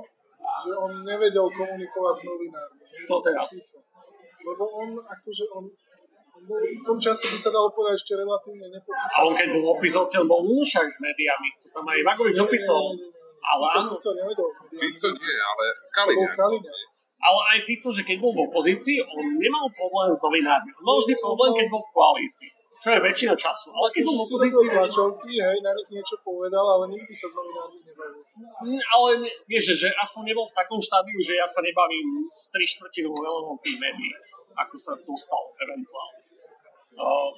že 0.63 0.71
on 0.71 0.91
nevedel 1.03 1.47
komunikovať 1.51 2.15
s 2.15 2.23
novinármi. 2.23 2.83
Kto 3.03 3.15
teraz? 3.19 3.51
Fico. 3.51 3.79
Lebo 4.47 4.63
on 4.71 4.89
akože 4.95 5.45
on, 5.51 5.67
v 6.47 6.83
tom 6.87 6.95
čase 6.95 7.27
by 7.27 7.35
sa 7.35 7.51
dalo 7.51 7.67
povedať 7.75 7.99
ešte 7.99 8.15
relatívne 8.15 8.71
A 8.71 8.73
nepopísaný. 8.79 9.23
on 9.27 9.33
keď 9.35 9.47
bol 9.51 9.65
opisovateľ, 9.75 10.21
bol 10.23 10.41
úšak 10.63 10.87
s 10.87 10.97
médiami. 11.03 11.49
To 11.59 11.67
tam 11.75 11.85
aj 11.91 11.99
Vagovič 12.07 12.37
opisoval. 12.39 12.95
Ale 13.47 13.63
Fico, 13.67 13.79
áno, 13.83 13.91
Fico 13.91 14.11
nevedel 14.15 14.47
s 14.47 14.55
médiami. 14.63 14.79
Fico 14.79 15.07
nie, 15.11 15.35
ale 15.35 15.65
To 15.67 15.87
Kaliňák. 15.91 16.35
Kaliňák. 16.39 16.79
ale 17.27 17.39
aj 17.51 17.59
Fico, 17.67 17.89
že 17.91 18.01
keď 18.07 18.17
bol 18.23 18.31
v 18.31 18.41
opozícii, 18.47 18.97
on 19.03 19.25
nemal 19.35 19.67
problém 19.75 20.09
s 20.15 20.23
novinármi. 20.23 20.71
On 20.79 20.83
mal 20.87 20.97
vždy 21.03 21.13
problém, 21.19 21.51
keď 21.51 21.67
bol 21.67 21.83
v 21.83 21.91
koalícii. 21.91 22.49
Čo 22.77 22.93
je 22.93 22.99
väčšina 23.01 23.33
času. 23.33 23.73
Ale 23.73 23.89
keď 23.89 24.01
bol 24.05 24.17
v 24.21 24.25
väčšina- 24.37 24.73
tlačovky, 24.77 25.31
hej, 25.33 25.57
na 25.65 25.71
niečo 25.89 26.15
povedal, 26.21 26.61
ale 26.61 26.85
nikdy 26.93 27.09
sa 27.09 27.25
s 27.25 27.33
novinármi 27.33 27.81
nebavil. 27.81 28.21
Mm, 28.37 28.77
Ale 28.77 29.09
ne, 29.25 29.29
vieš, 29.49 29.73
že, 29.73 29.75
že 29.85 29.89
aspoň 29.97 30.21
nebol 30.29 30.45
v 30.45 30.53
takom 30.53 30.77
štádiu, 30.77 31.17
že 31.17 31.41
ja 31.41 31.47
sa 31.49 31.65
nebavím 31.65 32.29
s 32.29 32.53
tri 32.53 32.65
štvrtinou 32.69 33.17
veľkou 33.17 33.57
tých 33.65 33.81
médií, 33.81 34.13
ako 34.53 34.75
sa 34.77 34.93
dostal 34.93 35.43
eventuálne. 35.57 36.21
Uh, 36.97 37.29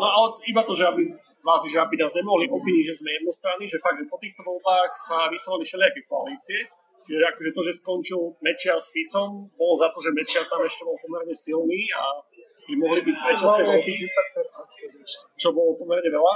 no 0.00 0.06
ale 0.08 0.26
iba 0.48 0.60
to, 0.64 0.72
že 0.72 0.88
aby 0.88 1.04
vás, 1.40 1.60
že 1.64 1.80
aby 1.80 1.96
nás 1.96 2.12
nemohli 2.12 2.48
obviniť, 2.48 2.84
že 2.84 3.04
sme 3.04 3.16
jednostranní, 3.20 3.64
že 3.64 3.80
fakt, 3.80 4.00
že 4.00 4.08
po 4.08 4.20
týchto 4.20 4.44
voľbách 4.44 4.96
sa 4.96 5.28
vyslovili 5.28 5.64
všelijaké 5.64 6.00
koalície, 6.08 6.68
Čiže 7.00 7.24
akože 7.32 7.50
to, 7.56 7.60
že 7.64 7.72
skončil 7.80 8.20
Mečiar 8.44 8.76
s 8.76 8.92
Ficom, 8.92 9.48
bolo 9.56 9.72
za 9.72 9.88
to, 9.88 10.04
že 10.04 10.12
Mečiar 10.12 10.44
tam 10.44 10.60
ešte 10.60 10.84
bol 10.84 11.00
pomerne 11.00 11.32
silný 11.32 11.88
a 11.96 12.20
by 12.68 12.74
mohli 12.76 13.00
byť 13.04 13.16
voľby 13.16 13.62
nejakých 13.66 13.98
10% 14.04 14.74
vtedy 14.74 14.96
ešte. 15.00 15.24
čo 15.38 15.48
bolo 15.54 15.76
pomerne 15.78 16.10
veľa. 16.10 16.34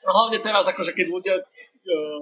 A 0.00 0.08
hlavne 0.08 0.38
teraz, 0.40 0.64
akože 0.64 0.96
keď 0.96 1.06
ľudia 1.12 1.36
uh, 1.36 2.20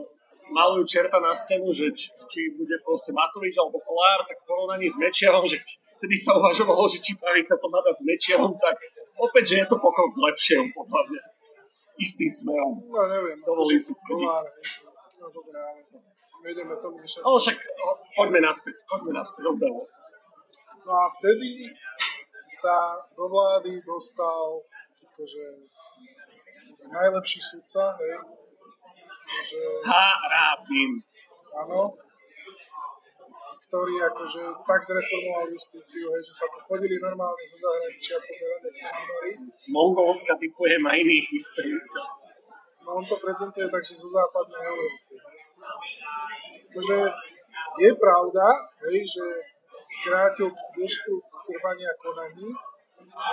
malujú 0.51 0.84
čerta 0.89 1.20
na 1.20 1.30
stenu, 1.30 1.68
že 1.70 1.93
či, 1.95 2.11
či 2.26 2.41
bude 2.57 2.74
proste 2.82 3.14
Matovič 3.14 3.55
alebo 3.61 3.78
Kolár, 3.78 4.24
tak 4.26 4.41
porovnaní 4.49 4.89
s 4.89 4.97
Mečiarom, 4.99 5.45
že 5.45 5.61
vtedy 5.99 6.16
sa 6.16 6.34
uvažovalo, 6.34 6.89
že 6.91 6.99
či 7.03 7.14
pravica 7.18 7.55
to 7.55 7.66
má 7.70 7.78
dať 7.84 7.95
s 7.95 8.05
Mečiarom, 8.09 8.53
tak 8.59 8.76
opäť, 9.18 9.45
že 9.55 9.57
je 9.62 9.66
to 9.68 9.76
pokrok 9.78 10.11
k 10.14 10.18
lepšiemu, 10.30 10.68
podľa 10.74 11.03
mňa. 11.07 11.22
Istým 11.99 12.30
smerom. 12.30 12.74
No 12.78 13.01
neviem, 13.11 13.39
Dovolím 13.43 13.74
akože 13.74 13.91
si. 13.91 13.93
Kolár. 14.07 14.47
No 15.18 15.26
dobré, 15.34 15.59
ale 15.59 15.80
nejdeme 16.47 16.74
to 16.78 16.89
miešať. 16.95 17.20
No 17.26 17.34
však 17.34 17.59
poďme 18.14 18.41
naspäť, 18.47 18.76
poďme 18.86 19.12
naspäť, 19.18 19.43
odbehlo 19.51 19.82
sa. 19.82 20.01
No 20.86 20.93
a 20.95 21.05
vtedy 21.11 21.74
sa 22.49 22.96
do 23.12 23.28
vlády 23.28 23.80
dostal 23.84 24.64
akože 25.05 25.44
najlepší 26.88 27.40
sudca, 27.42 27.92
hej, 28.01 28.16
že 29.44 29.61
Harabin. 29.84 31.05
áno, 31.53 31.92
ktorý 33.68 34.01
akože 34.01 34.42
tak 34.64 34.80
zreformoval 34.80 35.44
justíciu, 35.53 36.09
hej, 36.09 36.22
že 36.24 36.34
sa 36.40 36.46
tu 36.49 36.57
chodili 36.64 36.96
normálne 36.96 37.44
zo 37.44 37.59
zahraničia 37.61 38.16
pozerať, 38.16 38.61
ak 38.64 38.76
sa 38.76 38.88
nám 38.96 39.05
darí. 39.05 39.32
Z 39.53 39.61
Mongolska 39.68 40.32
typujem 40.40 40.80
a 40.88 40.92
iných 40.96 41.26
vyspelých 41.28 41.84
častí. 41.92 42.32
No 42.88 42.88
on 42.96 43.05
to 43.05 43.20
prezentuje 43.20 43.68
tak, 43.68 43.84
že 43.84 43.92
zo 43.92 44.09
západnej 44.09 44.62
Európy. 44.64 45.14
hej. 45.20 45.38
Akože 46.72 46.96
je 47.84 47.90
pravda, 48.01 48.46
hej, 48.88 49.05
že 49.05 49.24
skrátil 49.84 50.49
dĺžku 50.49 51.28
trvania 51.49 51.90
konaní, 51.96 52.49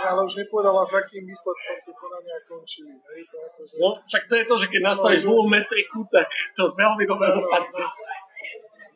ale 0.02 0.20
už 0.24 0.34
nepovedala, 0.40 0.82
s 0.82 0.96
akým 0.96 1.22
výsledkom 1.22 1.76
tie 1.84 1.94
konania 1.94 2.38
končili. 2.48 2.96
Hej, 2.96 3.22
to 3.28 3.38
akože... 3.44 3.74
No, 3.78 3.90
však 4.00 4.24
to 4.26 4.34
je 4.40 4.46
to, 4.46 4.56
že 4.58 4.68
keď 4.72 4.82
nastavíš 4.88 5.22
No, 5.22 5.22
že- 5.22 5.28
dlhú 5.28 5.44
metriku, 5.46 6.00
tak 6.08 6.28
to 6.56 6.64
veľmi 6.72 7.04
dobre 7.04 7.28
dopadne. 7.30 7.84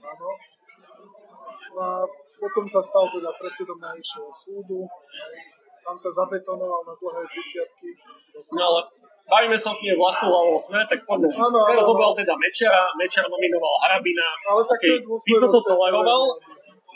Áno. 0.02 0.30
No 1.76 1.82
a 1.82 1.94
potom 2.40 2.66
sa 2.66 2.80
stal 2.80 3.06
teda 3.12 3.30
predsedom 3.36 3.78
Najvyššieho 3.78 4.32
súdu. 4.32 4.88
Tam 5.84 5.96
sa 5.96 6.10
zabetonoval 6.10 6.82
na 6.82 6.94
dlhé 6.96 7.22
desiatky. 7.36 7.90
No 8.56 8.62
ale 8.64 8.80
bavíme 9.28 9.58
sa 9.60 9.74
o 9.74 9.78
knihe 9.78 9.94
vlastnou 9.94 10.32
hlavou 10.32 10.56
sme, 10.56 10.80
tak 10.88 11.02
poďme. 11.04 11.28
Áno, 11.30 11.58
Teraz 11.68 11.84
áno. 11.84 11.90
zobral 11.92 12.12
teda 12.16 12.34
Mečera, 12.40 12.88
Mečer 12.96 13.26
nominoval 13.28 13.74
Harabina. 13.84 14.28
Ale 14.48 14.62
tak 14.64 14.80
to 14.80 14.94
je 14.96 15.02
dôsledok 15.04 15.40
Fico 15.44 15.48
to 15.52 15.62
toleroval. 15.66 16.22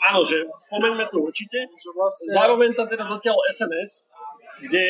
Áno, 0.04 0.20
že 0.20 0.44
spomeňme 0.44 1.08
to 1.08 1.24
určite. 1.24 1.64
Že 1.72 1.88
vlastne... 1.96 2.32
Zároveň 2.36 2.70
tam 2.76 2.84
teda 2.84 3.04
dotiaľ 3.08 3.36
SNS, 3.48 4.12
kde 4.68 4.84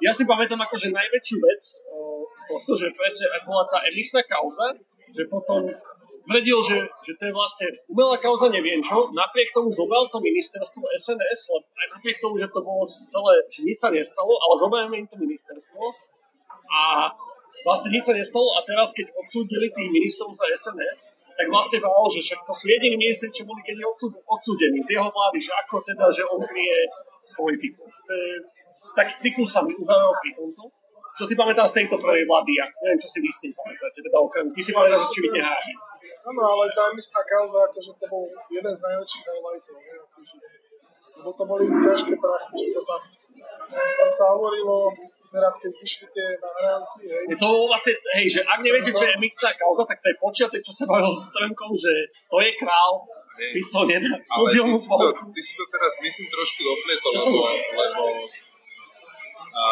ja 0.00 0.12
si 0.14 0.24
pamätám 0.24 0.60
akože 0.62 0.94
najväčšiu 0.94 1.36
vec 1.42 1.62
o, 1.90 2.24
z 2.32 2.42
tohto, 2.46 2.72
že 2.78 2.86
presne 2.94 3.26
ak 3.34 3.42
bola 3.44 3.66
tá 3.66 3.82
emisná 3.90 4.22
kauza, 4.24 4.72
že 5.10 5.26
potom 5.26 5.66
tvrdil, 6.24 6.58
že, 6.62 6.78
že 7.00 7.12
to 7.16 7.22
je 7.28 7.34
vlastne 7.34 7.66
umelá 7.88 8.16
kauza, 8.20 8.52
neviem 8.52 8.80
čo, 8.84 9.08
napriek 9.10 9.50
tomu 9.50 9.72
zobral 9.72 10.06
to 10.12 10.20
ministerstvo 10.20 10.84
SNS, 10.92 11.40
lebo 11.56 11.66
aj 11.66 11.86
napriek 11.96 12.16
tomu, 12.20 12.36
že 12.36 12.48
to 12.52 12.60
bolo 12.60 12.84
celé, 12.86 13.34
že 13.48 13.60
nič 13.64 13.78
sa 13.80 13.90
nestalo, 13.90 14.36
ale 14.36 14.54
zoberieme 14.60 14.96
im 15.00 15.08
to 15.08 15.16
ministerstvo 15.16 15.80
a 16.70 17.10
vlastne 17.64 17.90
nič 17.96 18.04
sa 18.04 18.14
nestalo 18.14 18.54
a 18.54 18.60
teraz, 18.62 18.92
keď 18.92 19.10
odsúdili 19.16 19.72
tých 19.72 19.88
ministrov 19.90 20.30
za 20.30 20.44
SNS, 20.52 21.19
tak 21.40 21.48
vlastne 21.48 21.80
vral, 21.80 22.04
že 22.12 22.20
však 22.20 22.44
to 22.44 22.52
sú 22.52 22.68
jediní 22.68 23.00
ministri, 23.00 23.32
čo 23.32 23.48
boli 23.48 23.64
kedy 23.64 23.80
odsúdení 24.28 24.76
z 24.84 25.00
jeho 25.00 25.08
vlády, 25.08 25.40
že 25.40 25.56
ako 25.56 25.80
teda, 25.80 26.04
že 26.12 26.20
on 26.28 26.36
kryje 26.44 26.84
politiku. 27.32 27.88
To 27.88 28.12
je 28.12 28.28
taký 28.92 29.14
cyklus 29.16 29.48
sa 29.48 29.64
mi 29.64 29.72
uzavrel 29.72 30.12
pri 30.20 30.36
tomto. 30.36 30.68
Čo 31.16 31.24
si 31.24 31.32
pamätám 31.32 31.64
z 31.64 31.80
tejto 31.80 31.96
prvej 31.96 32.28
vlády, 32.28 32.60
ja 32.60 32.68
neviem, 32.84 33.00
čo 33.00 33.08
si 33.08 33.24
vy 33.24 33.28
s 33.32 33.48
pamätáte, 33.56 34.04
teda 34.04 34.20
okrem, 34.20 34.52
ty 34.52 34.60
si 34.60 34.76
pamätáš, 34.76 35.08
že 35.08 35.16
či 35.16 35.40
háži. 35.40 35.72
Áno, 36.28 36.42
ale 36.44 36.68
tá 36.68 36.92
emisná 36.92 37.24
kauza, 37.24 37.64
akože 37.64 37.96
to 37.96 38.04
bol 38.04 38.28
jeden 38.52 38.72
z 38.76 38.80
najväčších 38.84 39.24
highlightov, 39.24 39.76
ne? 39.80 39.94
Akože, 39.96 40.36
lebo 41.24 41.30
to 41.32 41.44
boli 41.48 41.64
ťažké 41.80 42.12
prachy, 42.20 42.52
čo 42.52 42.68
sa 42.68 42.80
tam 42.84 43.00
tam 43.70 44.10
sa 44.10 44.24
hovorilo, 44.34 44.90
teraz 45.30 45.62
keď 45.62 45.72
vyšli 45.78 46.06
tie 46.10 46.28
nahrávky, 46.42 47.02
hej. 47.06 47.24
Je 47.30 47.36
to 47.38 47.48
vlastne, 47.70 47.94
hej, 48.18 48.26
že 48.26 48.40
ak 48.42 48.58
neviete, 48.66 48.90
čo 48.90 49.04
je 49.06 49.14
mikcá 49.16 49.54
kauza, 49.54 49.86
tak 49.86 50.02
to 50.02 50.10
je 50.10 50.16
počiatek, 50.18 50.62
čo 50.62 50.72
sa 50.74 50.84
bavil 50.90 51.14
s 51.14 51.30
Trnkom, 51.34 51.72
že 51.74 51.92
to 52.26 52.36
je 52.42 52.50
král. 52.58 53.06
Fico 53.40 53.88
nedá, 53.88 54.20
Ale 54.20 54.20
slúbil 54.20 54.52
ty 54.52 54.68
mu 54.68 54.76
si, 54.76 54.84
to, 54.84 54.96
polku. 55.00 55.24
ty 55.32 55.40
si 55.40 55.54
to 55.56 55.64
teraz, 55.72 55.92
myslím, 56.04 56.26
trošku 56.28 56.60
dopletol, 56.60 57.12
lebo, 57.16 57.40
lebo 57.72 58.02
a, 59.56 59.64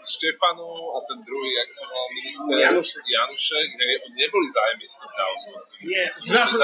Štefanu 0.00 0.64
a 0.96 0.98
ten 1.04 1.20
druhý, 1.22 1.50
jak 1.60 1.68
sa 1.68 1.84
volal 1.86 2.08
minister, 2.16 2.56
Janušek. 2.56 3.04
Janušek, 3.04 3.68
hej, 3.68 3.94
oni 4.00 4.16
neboli 4.16 4.48
zájemní 4.48 4.86
s 4.88 4.96
tou 4.96 5.10
kauzou. 5.12 5.54
Nie, 5.84 6.04
Boli 6.08 6.24
zrazu, 6.24 6.56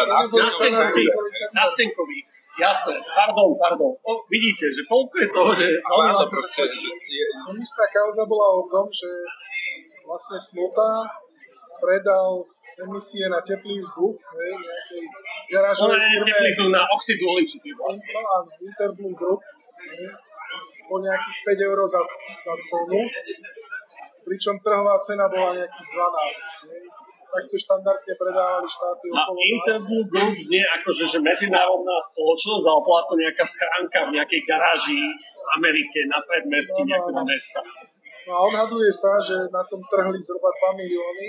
Jasné, 2.56 2.94
pardon, 3.12 3.52
pardon. 3.60 3.92
O, 4.00 4.12
vidíte, 4.32 4.72
že 4.72 4.88
toľko 4.88 5.14
je 5.20 5.28
toho, 5.28 5.50
že... 5.52 5.66
Ale 5.76 6.02
áno, 6.08 6.24
proste, 6.24 6.64
že 6.64 6.88
Emisná 7.52 7.84
kauza 7.92 8.24
bola 8.24 8.48
o 8.56 8.64
tom, 8.64 8.88
že 8.88 9.08
vlastne 10.08 10.40
Slota 10.40 11.04
predal 11.76 12.40
emisie 12.80 13.28
na 13.28 13.40
teplý 13.40 13.76
vzduch, 13.76 14.16
hej, 14.16 14.52
nejakej 14.56 15.04
No, 15.04 15.52
garážovej 15.52 16.00
ne, 16.00 16.08
firme. 16.08 16.26
teplý 16.32 16.48
vzduch 16.52 16.72
na 16.72 16.82
oxid 16.88 17.18
uhličitý 17.20 17.70
vlastne. 17.76 18.10
No 18.16 18.20
áno, 18.24 18.50
Interblue 18.56 19.12
Group, 19.12 19.40
hej, 19.84 20.06
po 20.88 20.96
nejakých 20.96 21.38
5 21.60 21.66
eur 21.68 21.78
za, 21.84 22.00
za 22.40 22.52
tonu, 22.68 23.00
pričom 24.24 24.54
trhová 24.64 24.96
cena 24.96 25.28
bola 25.28 25.52
nejakých 25.52 25.88
12. 25.92 26.72
Hej. 26.72 26.82
Takto 27.26 27.56
štandardne 27.58 28.14
predávali 28.16 28.68
štáty 28.70 29.06
A 29.10 29.26
okolo 29.26 29.40
nás. 29.40 29.50
Interblue 29.50 30.04
Group 30.08 30.36
znie 30.38 30.62
akože, 30.62 31.04
že 31.04 31.18
medzinárodná 31.20 31.96
spoločnosť, 31.98 32.64
bola 32.80 33.02
to 33.04 33.14
nejaká 33.18 33.44
schránka 33.44 33.98
v 34.08 34.10
nejakej 34.16 34.42
garáži 34.46 35.00
v 35.00 35.28
Amerike 35.58 36.06
na 36.06 36.18
predmestí 36.22 36.82
No, 36.82 36.86
no, 36.86 36.90
nejakého 36.94 37.22
no. 37.22 37.28
mesta. 37.28 37.60
No 38.26 38.30
a 38.34 38.40
odhaduje 38.50 38.90
sa, 38.90 39.18
že 39.22 39.36
na 39.54 39.62
tom 39.66 39.78
trhli 39.86 40.18
zhruba 40.18 40.50
2 40.74 40.80
milióny, 40.82 41.28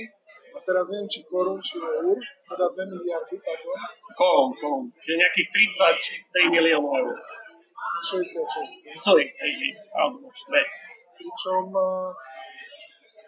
a 0.57 0.57
teraz 0.65 0.89
neviem, 0.89 1.05
či 1.05 1.21
korún, 1.29 1.61
či 1.61 1.77
eur, 1.77 2.17
teda 2.49 2.65
2 2.73 2.93
miliardy, 2.93 3.35
pardon, 3.45 3.77
Korun, 4.17 4.49
korun. 4.57 4.85
Čiže 4.97 5.21
nejakých 5.21 5.47
33 6.33 6.49
miliónov 6.49 6.89
eur. 6.89 7.13
66. 8.01 8.97
Sorry, 8.97 9.25
hej, 9.29 9.53
hej, 9.61 9.71
dve. 10.49 10.61
Pričom 11.17 11.69
eh, 11.69 12.09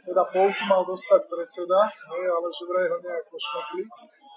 teda 0.06 0.24
polku 0.32 0.64
mal 0.66 0.82
dostať 0.88 1.22
predseda, 1.28 1.80
hej, 1.86 2.26
ale 2.28 2.48
že 2.48 2.64
vraj 2.66 2.88
ho 2.88 2.98
nejak 3.00 3.26
pošmekli. 3.28 3.84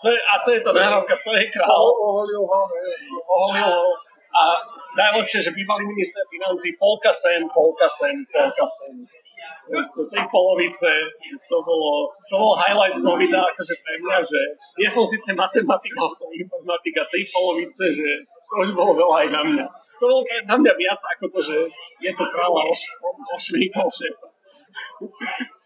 To 0.03 0.07
je, 0.11 0.19
a 0.19 0.35
to 0.43 0.51
je 0.51 0.61
tá 0.67 0.71
nahrávka, 0.75 1.15
to 1.23 1.31
je 1.31 1.45
král. 1.47 1.79
O, 1.79 1.91
oholil 1.95 2.43
ho, 2.43 2.61
hej. 2.75 3.07
oholil 3.23 3.71
ho 3.71 3.87
a 4.33 4.43
najlepšie, 4.97 5.45
že 5.45 5.51
bývalý 5.53 5.85
minister 5.85 6.25
financí 6.27 6.73
polka 6.81 7.13
sem, 7.13 7.45
polka 7.53 7.85
sem, 7.85 8.17
polka 8.33 8.65
sem. 8.65 9.05
Proste 9.63 10.03
tri 10.11 10.23
polovice, 10.31 10.91
to 11.51 11.57
bolo, 11.63 12.09
to 12.31 12.35
bolo 12.35 12.55
highlight 12.59 12.95
z 12.95 13.03
toho 13.03 13.19
videa, 13.19 13.43
akože 13.43 13.75
pre 13.83 13.95
mňa, 14.01 14.19
že 14.23 14.41
nie 14.79 14.89
som 14.89 15.07
síce 15.07 15.35
matematik, 15.35 15.93
ale 15.99 16.11
som 16.11 16.31
informatik 16.31 16.95
a 16.99 17.05
tri 17.07 17.27
polovice, 17.31 17.91
že 17.93 18.09
to 18.27 18.55
už 18.59 18.71
bolo 18.75 18.97
veľa 18.97 19.17
aj 19.27 19.29
na 19.31 19.43
mňa. 19.43 19.67
To 20.03 20.05
bolo 20.11 20.23
na 20.51 20.57
mňa 20.59 20.73
viac 20.75 21.01
ako 21.15 21.25
to, 21.39 21.39
že 21.39 21.57
je 22.03 22.11
to 22.11 22.25
kráľa 22.27 22.67
oš, 22.67 22.91
šéfa. 23.39 24.32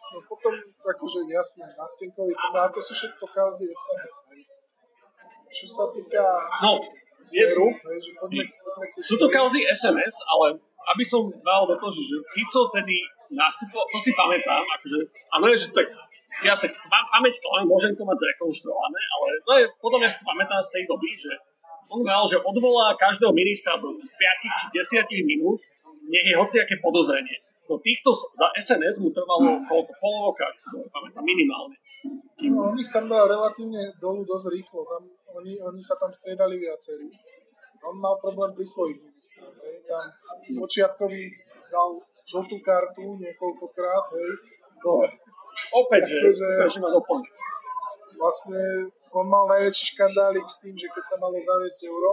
No 0.06 0.18
potom, 0.22 0.54
akože 0.78 1.26
jasné, 1.26 1.66
na 1.66 1.84
Stenkovi, 1.84 2.32
to, 2.32 2.80
sú 2.80 2.92
všetko 2.94 3.24
kauzy 3.26 3.66
SMS, 3.68 4.16
hej. 4.32 4.42
Čo 5.50 5.66
sa 5.66 5.84
týka 5.90 6.22
No, 6.62 6.78
je, 7.20 7.42
zmeru, 7.42 7.68
hej, 7.74 7.98
že 8.00 8.10
poďme, 8.16 8.44
poďme 8.46 9.02
Sú 9.02 9.14
to 9.18 9.26
kauzy 9.26 9.66
SMS, 9.66 10.22
ale 10.30 10.56
aby 10.94 11.02
som 11.02 11.26
dal 11.42 11.66
do 11.66 11.74
toho, 11.74 11.90
že 11.90 12.16
Fico 12.30 12.70
tedy 12.70 13.02
nastupoval, 13.34 13.86
to 13.90 13.98
si 13.98 14.14
pamätám, 14.14 14.62
akože, 14.62 14.98
áno 15.34 15.44
je, 15.50 15.56
že 15.58 15.68
tak, 15.74 15.90
ja 16.46 16.54
sa, 16.54 16.70
pam- 16.70 17.10
pamäť 17.10 17.42
to 17.42 17.48
len 17.58 17.66
môžem 17.66 17.90
to 17.98 18.06
mať 18.06 18.22
zrekonštruované, 18.22 19.00
ale 19.18 19.28
no 19.42 19.52
je, 19.58 19.64
podľa 19.82 19.98
mňa 20.04 20.08
si 20.08 20.18
to 20.22 20.26
pamätám 20.30 20.60
z 20.62 20.70
tej 20.70 20.82
doby, 20.86 21.10
že 21.18 21.32
on 21.90 22.00
mal, 22.02 22.22
že 22.26 22.38
odvolá 22.42 22.94
každého 22.94 23.34
ministra 23.34 23.78
do 23.78 23.94
5 23.94 24.06
či 24.42 24.66
10 25.02 25.06
minút, 25.26 25.62
nech 26.06 26.26
je 26.26 26.34
hociaké 26.38 26.78
podozrenie. 26.78 27.45
No 27.66 27.74
týchto 27.82 28.14
za 28.14 28.46
SNS 28.54 29.02
mu 29.02 29.10
trvalo 29.10 29.58
koľko, 29.66 29.92
pol 29.98 30.14
roka, 30.30 30.46
ak 30.46 30.54
si 30.54 30.70
to 30.70 30.78
pamätám, 30.86 31.26
minimálne. 31.26 31.74
Kým, 32.38 32.54
No, 32.54 32.70
on 32.70 32.78
ich 32.78 32.90
tam 32.94 33.10
dal 33.10 33.26
relatívne 33.26 33.90
dolu 33.98 34.22
dosť 34.22 34.54
rýchlo. 34.54 34.86
Tam, 34.86 35.02
oni, 35.34 35.58
oni 35.58 35.80
sa 35.82 35.98
tam 35.98 36.14
striedali 36.14 36.62
viacerí. 36.62 37.10
On 37.82 37.96
mal 37.98 38.14
problém 38.22 38.54
pri 38.54 38.66
svojich 38.66 39.02
ministroch. 39.02 39.54
Hej. 39.62 39.82
Tam 39.90 40.06
počiatkový 40.54 41.22
dal 41.70 41.98
žltú 42.22 42.56
kartu 42.62 43.18
niekoľkokrát. 43.18 44.04
Hej. 44.14 44.30
to, 44.78 44.92
opäť, 45.82 46.22
že, 46.22 46.46
že 46.70 46.78
ma 46.78 46.90
doplní. 46.94 47.26
Vlastne 48.16 48.62
on 49.10 49.26
mal 49.26 49.44
najväčší 49.50 49.96
škandálik 49.96 50.46
s 50.46 50.62
tým, 50.62 50.74
že 50.76 50.86
keď 50.92 51.04
sa 51.04 51.16
malo 51.18 51.40
zaviesť 51.40 51.80
euro, 51.88 52.12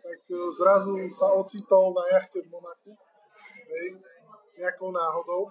tak 0.00 0.20
e, 0.26 0.34
zrazu 0.50 0.94
sa 1.06 1.30
ocitol 1.32 1.94
na 1.94 2.04
jachte 2.18 2.42
v 2.42 2.50
Monaku. 2.50 2.92
Hej. 3.70 4.09
Nejakou 4.60 4.92
náhodou. 4.92 5.42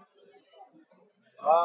A 1.42 1.56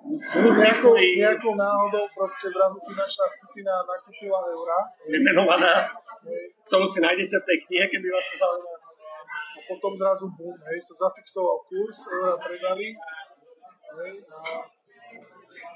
s 0.00 0.40
nejakou, 0.56 0.96
s 0.96 1.14
nejakou 1.20 1.52
náhodou 1.52 2.08
proste 2.16 2.48
zrazu 2.48 2.80
finančná 2.80 3.26
skupina 3.28 3.84
nakúpila. 3.84 4.40
Hej. 4.48 5.20
vymenovaná, 5.20 5.84
ktorú 6.64 6.86
si 6.88 7.04
nájdete 7.04 7.36
v 7.36 7.44
tej 7.44 7.58
knihe, 7.68 7.84
keby 7.92 8.08
vás 8.08 8.24
to 8.32 8.36
zaujíma. 8.40 8.72
A 8.80 9.60
potom 9.68 9.92
zrazu 9.92 10.32
bum, 10.32 10.56
hej, 10.56 10.78
sa 10.80 11.04
zafixoval 11.04 11.60
kurz, 11.68 12.08
eura 12.16 12.34
predali, 12.40 12.96
hej, 12.96 14.12
a 14.24 14.40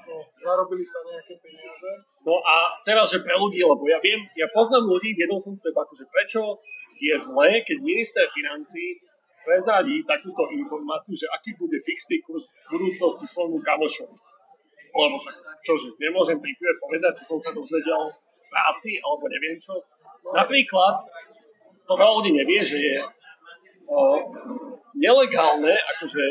no, 0.09 0.17
zarobili 0.33 0.81
sa 0.81 1.05
nejaké 1.05 1.37
peniaze. 1.37 1.91
No 2.25 2.41
a 2.41 2.73
teraz, 2.81 3.13
že 3.13 3.21
pre 3.21 3.37
ľudí, 3.37 3.61
lebo 3.61 3.85
ja 3.85 4.01
viem, 4.01 4.25
ja 4.33 4.49
poznám 4.49 4.89
ľudí, 4.89 5.13
viedol 5.13 5.37
som 5.37 5.53
tú 5.53 5.61
debatu, 5.69 5.93
že 5.93 6.09
prečo 6.09 6.41
je 6.97 7.13
zlé, 7.13 7.61
keď 7.61 7.77
minister 7.85 8.25
financí 8.33 8.97
prezradí 9.45 10.01
takúto 10.03 10.49
informáciu, 10.49 11.13
že 11.13 11.29
aký 11.29 11.53
bude 11.55 11.77
fixný 11.85 12.17
kurz 12.25 12.51
v 12.67 12.81
budúcnosti 12.81 13.29
svojmu 13.29 13.61
kamošovi. 13.61 14.17
Lebo 14.95 15.15
čože, 15.61 15.93
nemôžem 16.01 16.41
pri 16.41 16.51
povedať, 16.81 17.21
čo 17.21 17.35
som 17.35 17.39
sa 17.39 17.51
dozvedel 17.53 18.01
v 18.01 18.45
práci, 18.49 18.97
alebo 18.99 19.29
neviem 19.29 19.55
čo. 19.55 19.77
Napríklad, 20.33 20.97
to 21.85 21.93
veľa 21.93 22.13
ľudí 22.21 22.31
nevie, 22.33 22.65
že 22.65 22.81
je 22.81 22.97
o, 23.85 24.25
nelegálne, 24.97 25.73
akože 25.95 26.23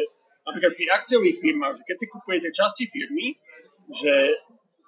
napríklad 0.43 0.73
pri 0.75 0.87
akciových 0.99 1.37
firmách, 1.39 1.75
že 1.79 1.87
keď 1.87 1.97
si 2.03 2.07
kupujete 2.11 2.49
časti 2.51 2.85
firmy, 2.91 3.39
že 3.89 4.35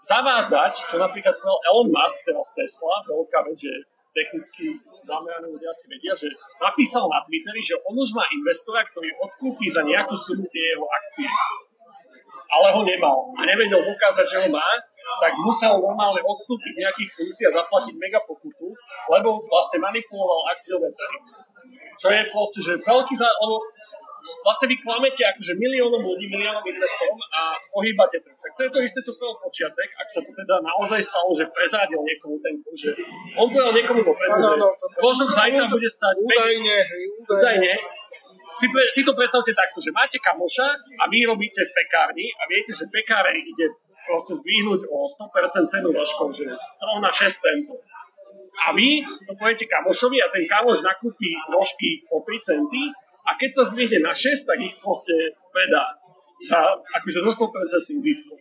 zavádzať, 0.06 0.90
čo 0.90 0.96
napríklad 0.98 1.34
spravil 1.34 1.60
Elon 1.70 1.90
Musk, 1.90 2.22
teraz 2.26 2.50
Tesla, 2.54 3.02
veľká 3.06 3.38
vec, 3.50 3.58
že 3.58 3.74
technicky 4.16 4.72
zameraní 5.04 5.52
ľudia 5.52 5.68
si 5.76 5.92
vedia, 5.92 6.16
že 6.16 6.32
napísal 6.56 7.04
na 7.12 7.20
Twitteri, 7.20 7.60
že 7.60 7.76
on 7.84 7.92
už 7.92 8.16
má 8.16 8.24
investora, 8.32 8.80
ktorý 8.88 9.12
odkúpi 9.20 9.68
za 9.68 9.84
nejakú 9.84 10.16
sumu 10.16 10.48
tie 10.48 10.72
jeho 10.72 10.86
akcie. 10.88 11.28
Ale 12.48 12.72
ho 12.72 12.80
nemal 12.80 13.28
a 13.36 13.44
nevedel 13.44 13.84
dokázať, 13.84 14.24
že 14.24 14.36
ho 14.40 14.48
má, 14.48 14.64
tak 15.20 15.32
musel 15.38 15.78
normálne 15.78 16.18
odstúpiť 16.24 16.72
nejakých 16.82 17.10
funkcií 17.12 17.44
a 17.46 17.56
zaplatiť 17.62 17.94
mega 18.00 18.18
pokutu, 18.24 18.72
lebo 19.12 19.44
vlastne 19.46 19.78
manipuloval 19.84 20.50
akciové 20.50 20.88
trhy. 20.90 21.18
Čo 21.96 22.08
je 22.12 22.22
proste, 22.28 22.60
že 22.60 22.72
veľký 22.84 23.14
za... 23.16 23.28
Lebo 23.40 23.56
vlastne 24.42 24.66
vy 24.70 24.76
klamete 24.78 25.22
akože 25.26 25.52
miliónom 25.58 26.02
ľudí, 26.02 26.26
miliónom 26.30 26.62
investorom 26.62 27.18
a 27.34 27.54
ohýbate 27.74 28.22
trh. 28.22 28.36
Tak 28.38 28.52
to 28.54 28.62
je 28.66 28.70
to 28.70 28.80
isté, 28.82 28.98
čo 29.02 29.12
spravil 29.12 29.36
počiatek, 29.42 29.88
ak 29.98 30.08
sa 30.08 30.20
to 30.22 30.30
teda 30.30 30.56
naozaj 30.62 31.00
stalo, 31.02 31.30
že 31.34 31.44
prezradil 31.50 32.00
niekomu 32.00 32.38
ten 32.40 32.54
kurz, 32.62 32.88
že 32.88 32.92
on 33.36 33.46
povedal 33.50 33.74
niekomu 33.74 34.00
dopredu, 34.02 34.38
že 34.38 34.54
Rožok 34.96 35.30
zajtra 35.30 35.64
bude 35.66 35.88
stať 35.88 36.14
5 36.18 36.26
Údajne, 36.26 36.76
údajne. 37.26 37.72
Si, 38.56 38.66
pre, 38.72 38.88
si 38.88 39.04
to 39.04 39.12
predstavte 39.12 39.52
takto, 39.52 39.84
že 39.84 39.92
máte 39.92 40.16
kamoša 40.16 40.68
a 40.72 41.04
vy 41.12 41.28
robíte 41.28 41.60
v 41.60 41.70
pekárni 41.76 42.32
a 42.40 42.48
viete, 42.48 42.72
že 42.72 42.88
pekáreň 42.88 43.36
ide 43.36 43.68
proste 44.08 44.32
zdvihnúť 44.32 44.88
o 44.88 45.04
100% 45.04 45.66
cenu 45.68 45.92
rožkov, 45.92 46.32
že 46.32 46.48
z 46.48 46.66
3 46.80 47.04
na 47.04 47.10
6 47.12 47.26
centov. 47.26 47.76
A 48.56 48.72
vy 48.72 49.04
to 49.04 49.36
poviete 49.36 49.68
kamošovi 49.68 50.16
a 50.24 50.32
ten 50.32 50.48
kamoš 50.48 50.80
nakúpi 50.80 51.36
rožky 51.52 52.00
po 52.08 52.24
3 52.24 52.40
centy 52.40 52.88
a 53.26 53.30
keď 53.34 53.50
sa 53.58 53.62
zdvihne 53.66 54.06
na 54.06 54.14
6, 54.14 54.46
tak 54.46 54.58
ich 54.62 54.74
proste 54.78 55.14
predá 55.50 55.82
za, 56.46 56.62
akože 57.02 57.18
so 57.26 57.32
100% 57.34 57.98
ziskom. 57.98 58.38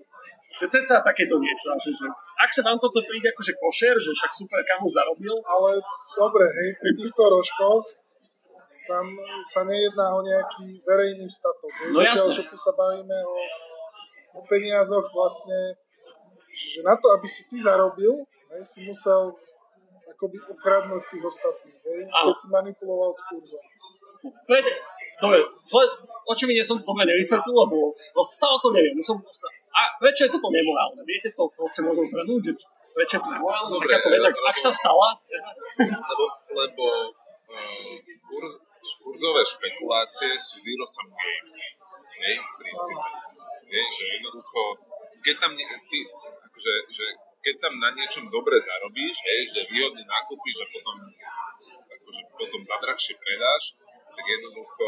Že 0.56 0.66
ceca 0.72 1.04
takéto 1.04 1.36
niečo, 1.42 1.74
že, 1.82 1.92
že 1.92 2.08
ak 2.40 2.48
sa 2.54 2.62
vám 2.64 2.80
toto 2.80 3.04
príde 3.04 3.28
akože 3.34 3.60
košer, 3.60 3.96
že 4.00 4.12
však 4.14 4.32
super 4.32 4.62
kamu 4.64 4.88
zarobil. 4.88 5.36
Ale 5.44 5.80
dobre, 6.16 6.48
hej, 6.48 6.70
pri 6.80 6.92
týchto 6.96 7.24
rožkoch 7.28 7.84
tam 8.86 9.06
sa 9.42 9.66
nejedná 9.66 10.08
o 10.14 10.22
nejaký 10.22 10.80
verejný 10.86 11.26
statok. 11.26 11.72
No 11.92 12.00
Zatiaľ, 12.00 12.28
čo 12.30 12.44
tu 12.46 12.56
sa 12.56 12.72
bavíme 12.78 13.18
o, 13.26 13.38
o 14.38 14.42
peniazoch 14.46 15.10
vlastne, 15.10 15.76
že 16.54 16.86
na 16.86 16.94
to, 16.96 17.10
aby 17.18 17.28
si 17.28 17.50
ty 17.50 17.58
zarobil, 17.60 18.14
hej, 18.56 18.62
si 18.64 18.80
musel 18.86 19.34
akoby 20.08 20.40
ukradnúť 20.48 21.04
tých 21.12 21.24
ostatných, 21.26 21.80
hej, 21.84 22.00
keď 22.08 22.36
si 22.38 22.48
manipuloval 22.54 23.12
s 23.12 23.26
kurzom. 23.28 23.66
Preď, 24.46 24.66
dobre, 25.22 25.40
očividne 26.26 26.64
som 26.66 26.82
to 26.82 26.92
nevysvetlil, 26.94 27.56
lebo 27.66 27.94
stále 28.26 28.58
to 28.62 28.70
neviem. 28.74 28.98
Som, 29.02 29.22
a 29.76 29.80
prečo 30.00 30.26
je 30.26 30.34
toto 30.34 30.50
nemorálne? 30.50 31.02
Viete 31.06 31.30
to 31.36 31.46
proste 31.54 31.84
možno 31.86 32.02
zhrnúť, 32.02 32.42
že 32.50 32.54
prečo 32.96 33.20
je 33.20 33.22
to 33.22 33.30
nemorálne? 33.32 33.70
Dobre, 33.70 33.92
takáto 33.92 34.10
vec, 34.10 34.24
ak, 34.24 34.36
ak 34.40 34.58
sa 34.58 34.72
stala? 34.72 35.20
Lebo, 35.78 36.26
lebo 36.56 36.86
uh, 37.52 37.94
kurz, 38.26 38.52
kurzové 39.04 39.42
špekulácie 39.44 40.34
sú 40.40 40.56
zero 40.58 40.86
sum 40.88 41.12
game. 41.12 41.52
Hej, 42.16 42.36
v 42.42 42.50
princípe. 42.58 43.10
Hej, 43.66 43.86
že 43.92 44.04
jednoducho, 44.18 44.62
keď 45.22 45.36
tam, 45.42 45.52
ty, 45.58 46.00
akože, 46.48 46.74
že 46.90 47.06
keď 47.44 47.56
tam 47.62 47.74
na 47.78 47.94
niečom 47.94 48.26
dobre 48.32 48.58
zarobíš, 48.58 49.16
hej, 49.22 49.42
že 49.46 49.62
výhodne 49.70 50.02
nakúpiš 50.02 50.66
a 50.66 50.68
potom, 50.72 50.98
akože 51.86 52.22
potom 52.34 52.62
zadrahšie 52.66 53.14
predáš, 53.20 53.78
tak 54.16 54.26
jednoducho 54.26 54.88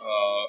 uh, 0.00 0.46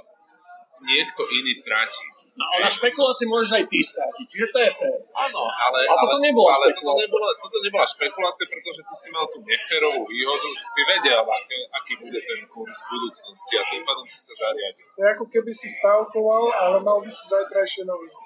niekto 0.82 1.22
iný 1.30 1.60
tráti. 1.62 2.08
No 2.34 2.50
ale 2.50 2.66
na 2.66 2.72
špekulácii 2.74 3.30
môžeš 3.30 3.62
aj 3.62 3.66
ty 3.70 3.78
stratiť, 3.78 4.26
čiže 4.26 4.48
to 4.50 4.58
je 4.58 4.72
fér. 4.74 4.98
Áno, 5.14 5.46
ale, 5.46 5.86
ale, 5.86 6.02
toto 6.02 6.18
nebola 6.18 6.50
ale 6.50 6.74
toto 6.74 6.98
nebola, 6.98 7.30
toto 7.38 7.58
nebola 7.62 7.86
špekulácia, 7.86 8.50
pretože 8.50 8.82
ty 8.90 8.96
si 8.98 9.14
mal 9.14 9.22
tú 9.30 9.38
neférovú 9.46 10.02
výhodu, 10.10 10.48
že 10.50 10.66
si 10.66 10.82
vedel, 10.82 11.22
aký, 11.22 11.60
aký 11.70 11.94
bude 12.02 12.18
ten 12.18 12.42
kurz 12.50 12.90
v 12.90 12.98
budúcnosti 12.98 13.54
a 13.54 13.64
tým 13.70 13.86
pádom 13.86 14.06
si 14.10 14.18
sa 14.18 14.34
zariadil. 14.50 14.82
To 14.82 15.00
je 15.06 15.10
ako 15.14 15.26
keby 15.30 15.52
si 15.54 15.70
stavkoval, 15.70 16.44
ale 16.58 16.82
mal 16.82 16.98
by 17.06 17.12
si 17.14 17.24
zajtrajšie 17.30 17.86
noviny. 17.86 18.24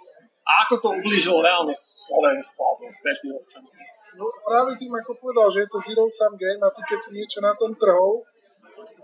A 0.47 0.63
ako 0.63 0.75
to 0.79 0.89
ublížilo 1.03 1.43
reálne 1.43 1.75
Slovensku 1.75 2.63
alebo 2.63 2.87
bežným 3.03 3.35
občanom? 3.35 3.67
No 4.15 4.23
práve 4.47 4.71
tým, 4.79 4.95
ako 4.95 5.19
povedal, 5.19 5.51
že 5.51 5.67
je 5.67 5.69
to 5.69 5.79
zero 5.83 6.07
sum 6.07 6.33
game 6.39 6.63
a 6.63 6.71
ty 6.71 6.79
keď 6.87 6.99
si 7.03 7.11
niečo 7.11 7.43
na 7.43 7.51
tom 7.59 7.75
trhol, 7.75 8.23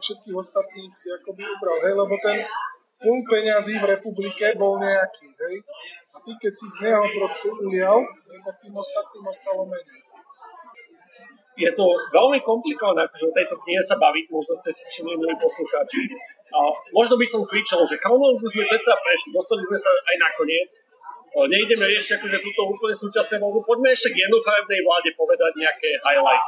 všetkých 0.04 0.36
ostatných 0.36 0.92
si 0.92 1.08
akoby 1.16 1.48
ubral, 1.48 1.80
hej, 1.80 1.96
lebo 1.96 2.16
ten 2.20 2.44
pol 3.00 3.20
peňazí 3.24 3.80
v 3.80 3.88
republike 3.96 4.52
bol 4.60 4.76
nejaký, 4.84 5.32
hej, 5.32 5.56
a 6.04 6.18
ty 6.28 6.32
keď 6.36 6.52
si 6.52 6.68
z 6.68 6.78
neho 6.92 7.08
proste 7.16 7.48
ulial, 7.48 8.04
tak 8.44 8.56
tým 8.60 8.76
ostatným 8.76 9.24
ostalo 9.24 9.64
menej. 9.64 10.04
Je 11.54 11.70
to 11.70 11.86
veľmi 12.10 12.42
komplikované, 12.42 13.06
akože 13.06 13.30
o 13.30 13.36
tejto 13.38 13.54
knihe 13.62 13.78
sa 13.78 13.94
baviť, 14.02 14.26
možno 14.34 14.58
ste 14.58 14.74
si 14.74 14.84
všimli, 14.90 15.22
milí 15.22 15.38
poslucháči. 15.38 16.02
A 16.50 16.60
možno 16.90 17.14
by 17.14 17.26
som 17.30 17.46
svičal, 17.46 17.86
že 17.86 18.02
chronológiu 18.02 18.50
sme 18.50 18.66
ceca 18.66 18.98
prešli, 18.98 19.30
dostali 19.30 19.62
sme 19.62 19.78
sa 19.78 19.94
aj 19.94 20.18
nakoniec, 20.18 20.70
nejdeme 21.34 21.86
ešte 21.94 22.18
akože 22.18 22.42
túto 22.42 22.62
úplne 22.74 22.98
súčasné 22.98 23.38
voľbu. 23.38 23.62
Poďme 23.70 23.94
ešte 23.94 24.10
k 24.10 24.26
jednofarebnej 24.26 24.82
vláde 24.82 25.14
povedať 25.14 25.52
nejaké 25.54 25.94
highlight, 26.02 26.42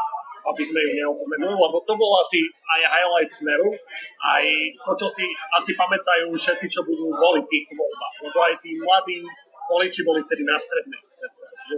aby 0.46 0.62
sme 0.62 0.80
ju 0.82 0.92
neopomenuli, 1.02 1.58
lebo 1.58 1.78
to 1.82 1.94
bol 1.98 2.22
asi 2.22 2.46
aj 2.46 2.82
highlight 2.86 3.32
Smeru, 3.34 3.74
aj 4.22 4.44
to, 4.86 4.92
čo 5.06 5.08
si 5.10 5.26
asi 5.54 5.74
pamätajú 5.74 6.30
všetci, 6.30 6.66
čo 6.70 6.86
budú 6.86 7.10
voliť 7.10 7.46
týchto 7.50 7.74
voľbách, 7.74 8.16
lebo 8.30 8.38
aj 8.46 8.54
tí 8.62 8.78
mladí 8.78 9.18
voliči 9.66 10.06
boli 10.06 10.22
vtedy 10.22 10.46
na 10.46 10.54
strednej. 10.54 11.02
Čiže 11.10 11.76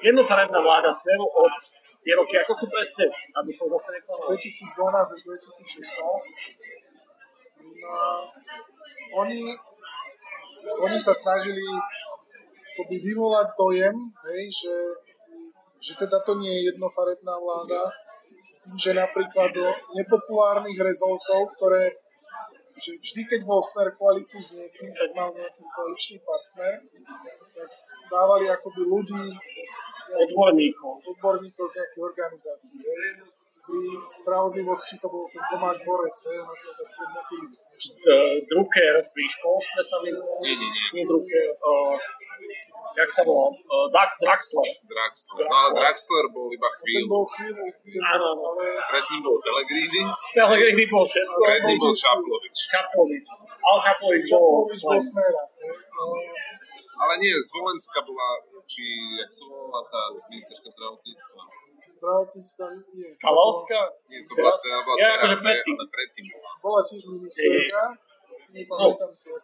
jednofarebná 0.00 0.58
vláda 0.64 0.88
Smeru 0.88 1.28
od 1.28 1.52
tie 2.00 2.14
roky, 2.16 2.38
ako 2.40 2.52
sú 2.54 2.66
presne, 2.72 3.10
aby 3.10 3.52
som 3.52 3.66
zase 3.66 4.00
neklamal. 4.00 4.32
2012 4.32 5.16
až 5.18 5.20
2016. 5.26 5.92
No, 7.82 7.92
oni, 9.26 9.42
oni 10.86 10.98
sa 11.02 11.12
snažili 11.12 11.66
akoby 12.76 12.96
vyvolať 13.00 13.48
dojem, 13.56 13.96
hej, 14.30 14.42
že, 14.52 14.74
že 15.86 15.92
teda 15.94 16.18
to 16.26 16.34
nie 16.42 16.50
je 16.50 16.74
jednofarebná 16.74 17.34
vláda, 17.38 17.86
že 18.74 18.90
napríklad 18.90 19.54
do 19.54 19.66
nepopulárnych 19.94 20.78
rezoltov, 20.82 21.54
ktoré 21.54 22.02
že 22.76 22.92
vždy, 23.00 23.22
keď 23.24 23.40
bol 23.48 23.64
smer 23.64 23.88
koalícii 23.96 24.36
s 24.36 24.60
niekým, 24.60 24.92
tak 24.92 25.08
mal 25.16 25.32
nejaký 25.32 25.64
koaličný 25.64 26.20
partner, 26.20 26.84
tak 27.56 27.70
dávali 28.12 28.52
akoby 28.52 28.84
ľudí 28.84 29.32
z 29.64 29.78
odborníkov, 30.28 31.00
odborníkov 31.08 31.64
z 31.72 31.74
nejakých 31.80 32.04
organizácií. 32.04 32.80
Hej 32.84 33.32
pri 33.66 33.82
spravodlivosti 34.06 34.94
to 35.02 35.10
bol 35.10 35.26
ten 35.26 35.42
Tomáš 35.50 35.82
Borec, 35.82 36.14
je, 36.14 36.38
ono 36.38 36.54
sa 36.54 36.70
tak 36.70 36.86
podmotili 36.86 37.46
Drucker 38.46 38.94
pri 39.10 39.24
školstve 39.26 39.80
sa 39.82 39.96
mi... 40.06 40.14
Nie, 40.14 40.54
nie, 40.54 40.70
nie. 40.94 41.02
Drucker, 41.02 41.50
jak 42.96 43.10
sa 43.12 43.22
volal? 43.22 43.52
Uh, 43.68 43.86
Draxler. 43.92 44.68
Draxler. 44.88 45.44
No 45.44 45.54
ale 45.54 45.70
Draxler 45.76 46.24
bol 46.32 46.48
iba 46.48 46.68
chvíľu. 46.80 47.04
Ten 47.04 47.12
bol 47.12 47.24
chvíľu. 47.28 47.64
Áno, 48.00 48.28
ale... 48.40 48.64
Predtým 48.88 49.20
bol 49.20 49.36
Pellegrini. 49.44 50.02
Pellegrini 50.32 50.84
bol 50.88 51.04
všetko. 51.04 51.40
Predtým 51.44 51.76
bol 51.76 51.94
Čaplovič. 51.94 52.56
Čaplovič. 52.72 53.26
Ale 53.60 53.78
Čaplovič 53.84 54.24
bol... 54.32 54.40
Čaplovič 54.40 54.80
bol 54.80 55.00
smera. 55.00 55.42
Ale 56.96 57.12
nie, 57.20 57.32
z 57.36 57.48
Volenska 57.52 58.00
bola, 58.00 58.40
či 58.64 58.84
jak 59.20 59.28
sa 59.28 59.44
volala 59.52 59.84
tá 59.84 60.00
ministerka 60.32 60.72
zdravotníctva? 60.72 61.44
zdravotníctva 61.86 62.66
nie. 62.98 63.10
Kalavská? 63.22 63.80
Nie, 64.10 64.20
to 64.26 64.32
bola, 64.34 64.52
teda 64.58 64.78
bola 64.82 64.96
ja, 64.98 65.08
teraz, 65.14 65.22
akože 65.22 65.36
predtým. 65.46 65.74
ale 65.78 65.86
predtým 65.94 66.26
bola. 66.34 66.50
Bola 66.58 66.80
tiež 66.82 67.02
ministerka, 67.14 67.80
No, 68.46 68.94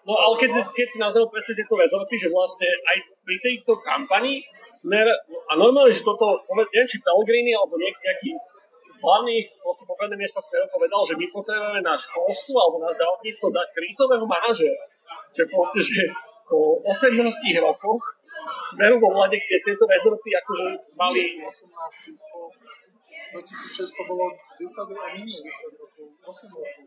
no 0.07 0.14
ale 0.14 0.34
keď, 0.38 0.50
keď 0.70 0.86
si 0.88 0.98
nazdal 1.03 1.26
presne 1.26 1.59
tieto 1.59 1.74
rezorty, 1.74 2.14
že 2.14 2.28
vlastne 2.30 2.70
aj 2.70 2.96
pri 3.26 3.36
tejto 3.42 3.74
kampani 3.82 4.38
smer, 4.70 5.07
a 5.50 5.53
normálne, 5.59 5.90
že 5.90 6.07
toto, 6.07 6.38
neviem, 6.55 6.86
či 6.86 7.03
Pellegrini 7.03 7.53
alebo 7.53 7.74
niek, 7.76 7.94
nejaký 7.98 8.30
hlavných 8.92 9.48
proste 9.64 10.14
miesta 10.14 10.38
smeru 10.38 10.68
povedal, 10.68 11.00
že 11.03 11.16
my 11.16 11.26
potrebujeme 11.32 11.80
na 11.80 11.96
školstvo 11.96 12.55
alebo 12.55 12.76
na 12.84 12.90
zdravotníctvo 12.92 13.48
dať 13.50 13.68
krízového 13.72 14.26
manažera. 14.28 14.84
Že 15.32 15.42
proste, 15.48 15.80
že 15.80 16.03
po 16.44 16.78
18 16.84 17.16
rokoch 17.64 18.05
smeru 18.61 19.00
vo 19.00 19.11
vlade, 19.16 19.40
kde 19.40 19.57
tieto 19.64 19.84
rezorty 19.88 20.30
akože 20.36 20.66
mali 20.94 21.40
18 21.40 22.22
2006 23.32 23.96
to 23.96 24.03
bolo 24.05 24.28
10 24.61 24.92
rokov, 24.92 25.09
nie 25.24 25.40
10 25.40 25.80
rokov, 25.80 26.05
8 26.20 26.53
rokov. 26.53 26.84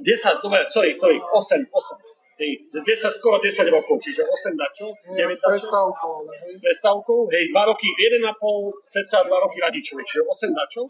10, 0.00 0.42
dobre, 0.42 0.64
sorry, 0.64 0.96
sorry, 0.96 1.20
8, 1.20 1.60
8. 1.68 2.10
Hej, 2.40 2.56
10, 2.72 3.12
skoro 3.12 3.36
10 3.36 3.68
rokov, 3.68 4.00
čiže 4.00 4.24
8 4.24 4.56
dačo, 4.56 4.88
9 5.12 5.28
s 5.28 5.44
prestávkou, 5.44 6.12
hej. 6.24 6.40
S 6.48 6.56
prestávkou, 6.56 7.28
hej, 7.28 7.44
2 7.52 7.68
roky, 7.68 7.88
1,5, 7.92 8.24
cca 8.88 9.18
2 9.28 9.44
roky 9.44 9.60
radičovi, 9.60 10.00
čiže 10.00 10.24
8 10.24 10.56
dačo, 10.56 10.88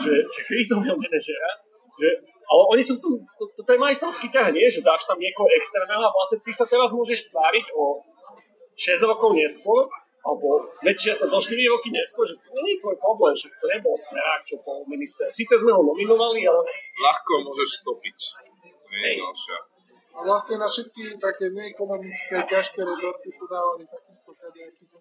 že, 0.00 0.24
že 0.24 0.40
krízového 0.48 0.96
manažera, 0.96 1.52
že, 2.00 2.08
ale 2.50 2.62
oni 2.72 2.82
sú 2.82 2.96
tu, 2.96 3.20
to, 3.36 3.44
to, 3.52 3.60
to 3.60 3.70
je 3.76 3.78
majstrovský 3.78 4.32
ťah, 4.32 4.56
nie? 4.56 4.64
Že 4.64 4.80
dáš 4.80 5.04
tam 5.04 5.20
niekoho 5.20 5.46
extrémneho 5.52 6.00
a 6.00 6.10
vlastne 6.10 6.40
ty 6.40 6.50
sa 6.50 6.64
teraz 6.64 6.96
môžeš 6.96 7.28
tváriť 7.28 7.76
o 7.76 8.00
6 8.72 9.04
rokov 9.04 9.36
neskôr, 9.36 9.84
alebo 10.20 10.68
väčšia 10.84 11.16
sa 11.16 11.24
zo 11.24 11.40
4 11.40 11.56
roky 11.72 11.88
neskôr, 11.88 12.28
že 12.28 12.36
to 12.36 12.52
nie 12.52 12.76
je 12.76 12.82
tvoj 12.84 12.96
problém, 13.00 13.32
že 13.32 13.48
to 13.56 13.66
nebol 13.72 13.96
smerák, 13.96 14.44
čo 14.44 14.60
bol 14.60 14.84
minister. 14.84 15.24
Sice 15.32 15.56
sme 15.56 15.72
ho 15.72 15.80
nominovali, 15.80 16.44
ale... 16.44 16.60
Ľahko 17.00 17.32
môžeš 17.48 17.68
stopiť. 17.80 18.18
Nie 19.00 19.16
je 19.16 19.24
ďalšia. 19.24 19.56
A 20.10 20.18
vlastne 20.26 20.60
na 20.60 20.68
všetky 20.68 21.16
také 21.16 21.48
neekonomické, 21.48 22.36
ťažké 22.44 22.80
rezorty 22.84 23.32
podávali 23.32 23.88
takýchto 23.88 24.30
kadejakých 24.36 24.92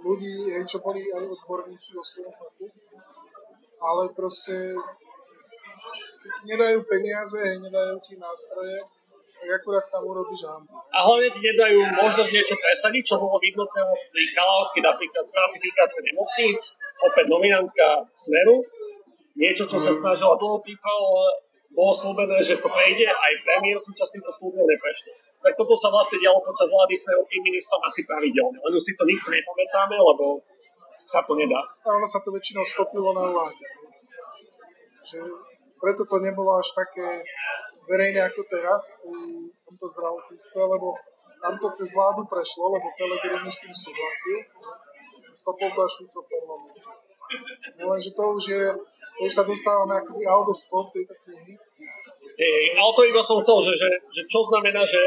ľudí, 0.00 0.36
čo 0.64 0.80
boli 0.80 1.04
aj 1.04 1.24
odborníci 1.36 2.00
o 2.00 2.02
svojom 2.02 2.32
faku. 2.32 2.72
Ale 3.76 4.08
proste, 4.16 4.72
keď 6.24 6.34
nedajú 6.48 6.78
peniaze, 6.88 7.60
nedajú 7.60 8.00
ti 8.00 8.16
nástroje, 8.16 8.80
akurát 9.50 9.82
tam 9.82 10.02
urobíš 10.06 10.42
hambu. 10.46 10.72
A 10.90 10.98
hlavne 11.04 11.28
ti 11.30 11.40
nedajú 11.42 11.78
možnosť 11.94 12.30
niečo 12.32 12.56
presadiť, 12.58 13.02
čo 13.02 13.16
bolo 13.20 13.36
vidno 13.38 13.62
teraz 13.68 13.98
pri 14.10 14.24
Kalávsky, 14.34 14.78
napríklad 14.82 15.24
stratifikácie 15.24 16.00
nemocníc, 16.06 16.60
opäť 17.02 17.26
nominantka 17.30 18.02
Smeru, 18.16 18.64
niečo, 19.36 19.68
čo 19.68 19.76
sa 19.76 19.92
snažila 19.92 20.34
dlho 20.40 20.58
pípal, 20.64 21.00
bolo 21.76 21.92
slúbené, 21.92 22.40
že 22.40 22.56
to 22.56 22.72
prejde, 22.72 23.04
aj 23.04 23.32
premiér 23.44 23.76
súčasný 23.76 24.24
to 24.24 24.32
slúbil, 24.32 24.64
neprešlo. 24.64 25.12
Tak 25.44 25.52
toto 25.60 25.76
sa 25.76 25.92
vlastne 25.92 26.16
dialo 26.16 26.40
počas 26.40 26.72
vlády 26.72 26.96
Smeru 26.96 27.20
tým 27.28 27.44
ministrom 27.44 27.80
asi 27.84 28.00
pravidelne, 28.08 28.56
len 28.56 28.72
už 28.72 28.80
si 28.80 28.96
to 28.96 29.04
nikto 29.04 29.28
nepamätáme, 29.28 29.92
lebo 29.92 30.40
sa 30.96 31.20
to 31.20 31.36
nedá. 31.36 31.60
A 31.84 31.86
ono 31.92 32.08
sa 32.08 32.24
to 32.24 32.32
väčšinou 32.32 32.64
stopilo 32.64 33.12
na 33.12 33.28
vláde. 33.28 33.66
Že 35.04 35.20
preto 35.76 36.02
to 36.08 36.16
nebolo 36.24 36.56
až 36.56 36.72
také 36.72 37.20
verejné 37.86 38.20
ako 38.26 38.42
teraz 38.50 39.00
v 39.06 39.50
tomto 39.66 39.86
zdravotníctve, 39.86 40.60
lebo 40.66 40.88
tam 41.42 41.54
to 41.62 41.68
cez 41.70 41.94
vládu 41.94 42.26
prešlo, 42.26 42.74
lebo 42.74 42.86
Pelegrini 42.98 43.50
s 43.50 43.62
tým 43.62 43.74
súhlasil. 43.74 44.38
Stopol 45.30 45.68
to 45.68 45.80
až 45.84 45.92
Fico 46.00 46.20
v 46.24 46.28
parlamente. 46.32 46.90
Lenže 47.76 48.10
to 48.14 48.24
už 48.34 48.44
je, 48.48 48.64
to 49.18 49.20
už 49.26 49.32
sa 49.34 49.44
dostávame 49.44 49.94
akoby 49.98 50.24
out 50.24 50.48
of 50.48 50.56
scope 50.56 50.94
tejto 50.94 51.12
knihy. 51.26 51.54
Hey, 52.38 52.74
ale 52.78 52.90
to 52.94 53.02
iba 53.04 53.22
som 53.22 53.38
chcel, 53.42 53.58
že, 53.62 53.72
že, 53.76 53.88
že 54.10 54.22
čo 54.26 54.40
znamená, 54.42 54.82
že 54.86 54.98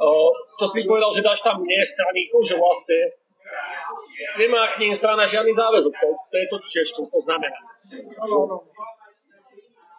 o, 0.00 0.32
čo 0.56 0.64
si 0.66 0.84
povedal, 0.84 1.12
že 1.12 1.24
dáš 1.24 1.40
tam 1.44 1.62
nie 1.62 1.80
straníkov, 1.80 2.42
že 2.42 2.58
vlastne 2.58 2.98
nemá 4.40 4.66
k 4.72 4.80
ním 4.82 4.94
strana 4.96 5.24
žiadny 5.24 5.52
záväzok. 5.52 5.92
To, 5.94 6.08
to 6.30 6.34
je 6.36 6.46
to 6.50 6.56
tiež, 6.60 6.86
čo 6.90 7.02
to 7.04 7.18
znamená. 7.22 7.58
Áno, 8.20 8.36
áno. 8.44 8.56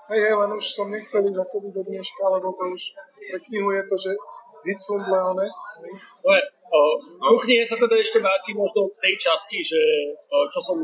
Hej, 0.07 0.23
hej, 0.23 0.35
len 0.39 0.51
už 0.55 0.63
som 0.63 0.87
nechcel 0.87 1.19
ísť 1.19 1.35
akoby 1.35 1.67
do 1.75 1.83
dneška, 1.83 2.23
lebo 2.31 2.55
to 2.55 2.63
už 2.71 2.95
pre 3.27 3.39
knihu 3.43 3.75
je 3.75 3.83
to, 3.91 3.95
že 3.99 4.11
Hitsund 4.63 5.03
Leones. 5.03 5.55
Dobre, 6.23 6.39
ku 7.19 7.35
knihe 7.35 7.67
sa 7.67 7.75
teda 7.75 7.91
ešte 7.99 8.23
vrátim 8.23 8.55
možno 8.55 8.87
k 8.87 9.03
tej 9.03 9.13
časti, 9.19 9.59
že 9.59 9.81
čo 10.47 10.63
som, 10.63 10.79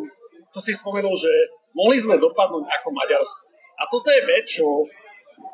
čo 0.51 0.59
si 0.59 0.75
spomenul, 0.75 1.15
že 1.15 1.31
mohli 1.71 1.95
sme 1.95 2.19
dopadnúť 2.19 2.67
ako 2.67 2.87
Maďarsko. 2.91 3.47
A 3.79 3.87
toto 3.87 4.11
je 4.11 4.27
vec, 4.27 4.43
čo 4.43 4.83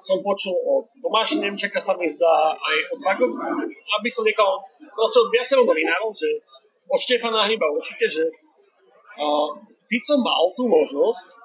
som 0.02 0.18
počul 0.18 0.58
od 0.66 0.90
Tomáša 1.06 1.38
Nemčeka 1.38 1.78
sa 1.78 1.94
mi 1.94 2.10
zdá 2.10 2.58
aj 2.58 2.78
od 2.90 3.00
Vagov, 3.06 3.38
aby 3.70 4.10
som 4.10 4.26
nekal 4.26 4.58
proste 4.98 5.22
od 5.22 5.30
viacerých 5.30 5.70
novinárov, 5.70 6.10
že 6.10 6.42
od 6.90 6.98
Štefana 6.98 7.46
Hryba 7.46 7.70
určite, 7.70 8.10
že 8.10 8.26
uh, 8.26 9.48
Fico 9.86 10.16
mal 10.26 10.50
tú 10.58 10.66
možnosť 10.66 11.38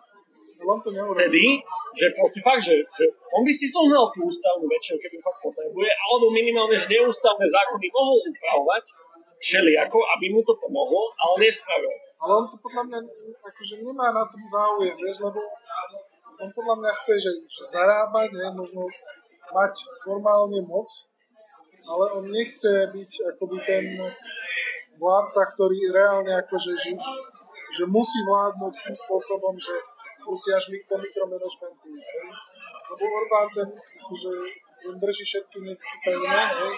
Neurobil. 0.65 1.15
vtedy, 1.15 1.45
že 1.93 2.07
proste 2.17 2.41
fakt, 2.41 2.63
že, 2.65 2.81
že 2.89 3.05
on 3.37 3.45
by 3.45 3.53
si 3.53 3.69
zohnal 3.69 4.09
tú 4.11 4.25
ústavnú 4.25 4.65
väčšinu, 4.65 4.97
keby 4.97 5.17
fakt 5.21 5.41
potrebuje, 5.45 5.91
alebo 5.93 6.33
minimálne, 6.33 6.75
že 6.75 6.89
neústavné 6.91 7.45
zákony 7.45 7.87
mohol 7.93 8.19
upravovať 8.33 8.85
všelijako, 9.39 9.99
aby 10.17 10.27
mu 10.33 10.41
to 10.41 10.57
pomohlo, 10.57 11.13
ale 11.21 11.45
nespravil. 11.45 11.93
Ale 12.17 12.33
on 12.41 12.47
to 12.49 12.57
podľa 12.57 12.83
mňa 12.89 12.99
akože 13.45 13.75
nemá 13.85 14.09
na 14.11 14.25
tom 14.25 14.43
záujem, 14.49 14.97
vieš, 14.97 15.21
lebo 15.21 15.41
on 16.41 16.51
podľa 16.51 16.75
mňa 16.81 16.91
chce, 16.99 17.15
že, 17.21 17.33
že 17.45 17.63
zarábať, 17.69 18.33
hej, 18.41 18.51
možno 18.57 18.89
mať 19.53 19.75
formálne 20.01 20.61
moc, 20.65 20.89
ale 21.85 22.05
on 22.17 22.25
nechce 22.33 22.89
byť 22.89 23.11
akoby 23.37 23.59
ten 23.69 23.85
vládca, 24.97 25.43
ktorý 25.53 25.93
reálne 25.93 26.33
akože 26.41 26.73
že, 26.73 26.93
že 27.77 27.85
musí 27.85 28.25
vládnuť 28.25 28.75
tým 28.89 28.97
spôsobom, 28.97 29.55
že 29.61 29.75
musí 30.27 30.49
až 30.53 30.65
do 30.73 30.97
mikromanagementu 30.97 31.87
ísť. 31.93 32.11
Hej. 32.17 32.29
Lebo 32.85 33.05
Orbán 33.05 33.49
ten, 33.53 33.69
akože, 33.75 34.33
ten 34.81 34.95
drží 35.01 35.25
všetky 35.25 35.57
nitky 35.61 35.95
pevne, 36.05 36.41
hej, 36.61 36.75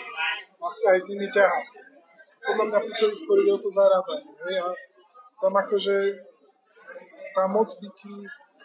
a 0.57 0.67
si 0.71 0.85
aj 0.87 0.99
s 0.99 1.07
nimi 1.11 1.27
ťahá. 1.31 1.61
Podľa 2.47 2.65
mňa 2.71 2.79
Ficovi 2.87 3.15
skôr 3.15 3.37
ide 3.43 3.53
o 3.55 3.61
to 3.61 3.71
zarábanie. 3.71 4.33
Hej, 4.47 4.57
a 4.63 4.69
tam 5.43 5.53
akože 5.53 5.97
tá 7.35 7.45
moc 7.51 7.69
by 7.69 7.89
ti 7.93 8.11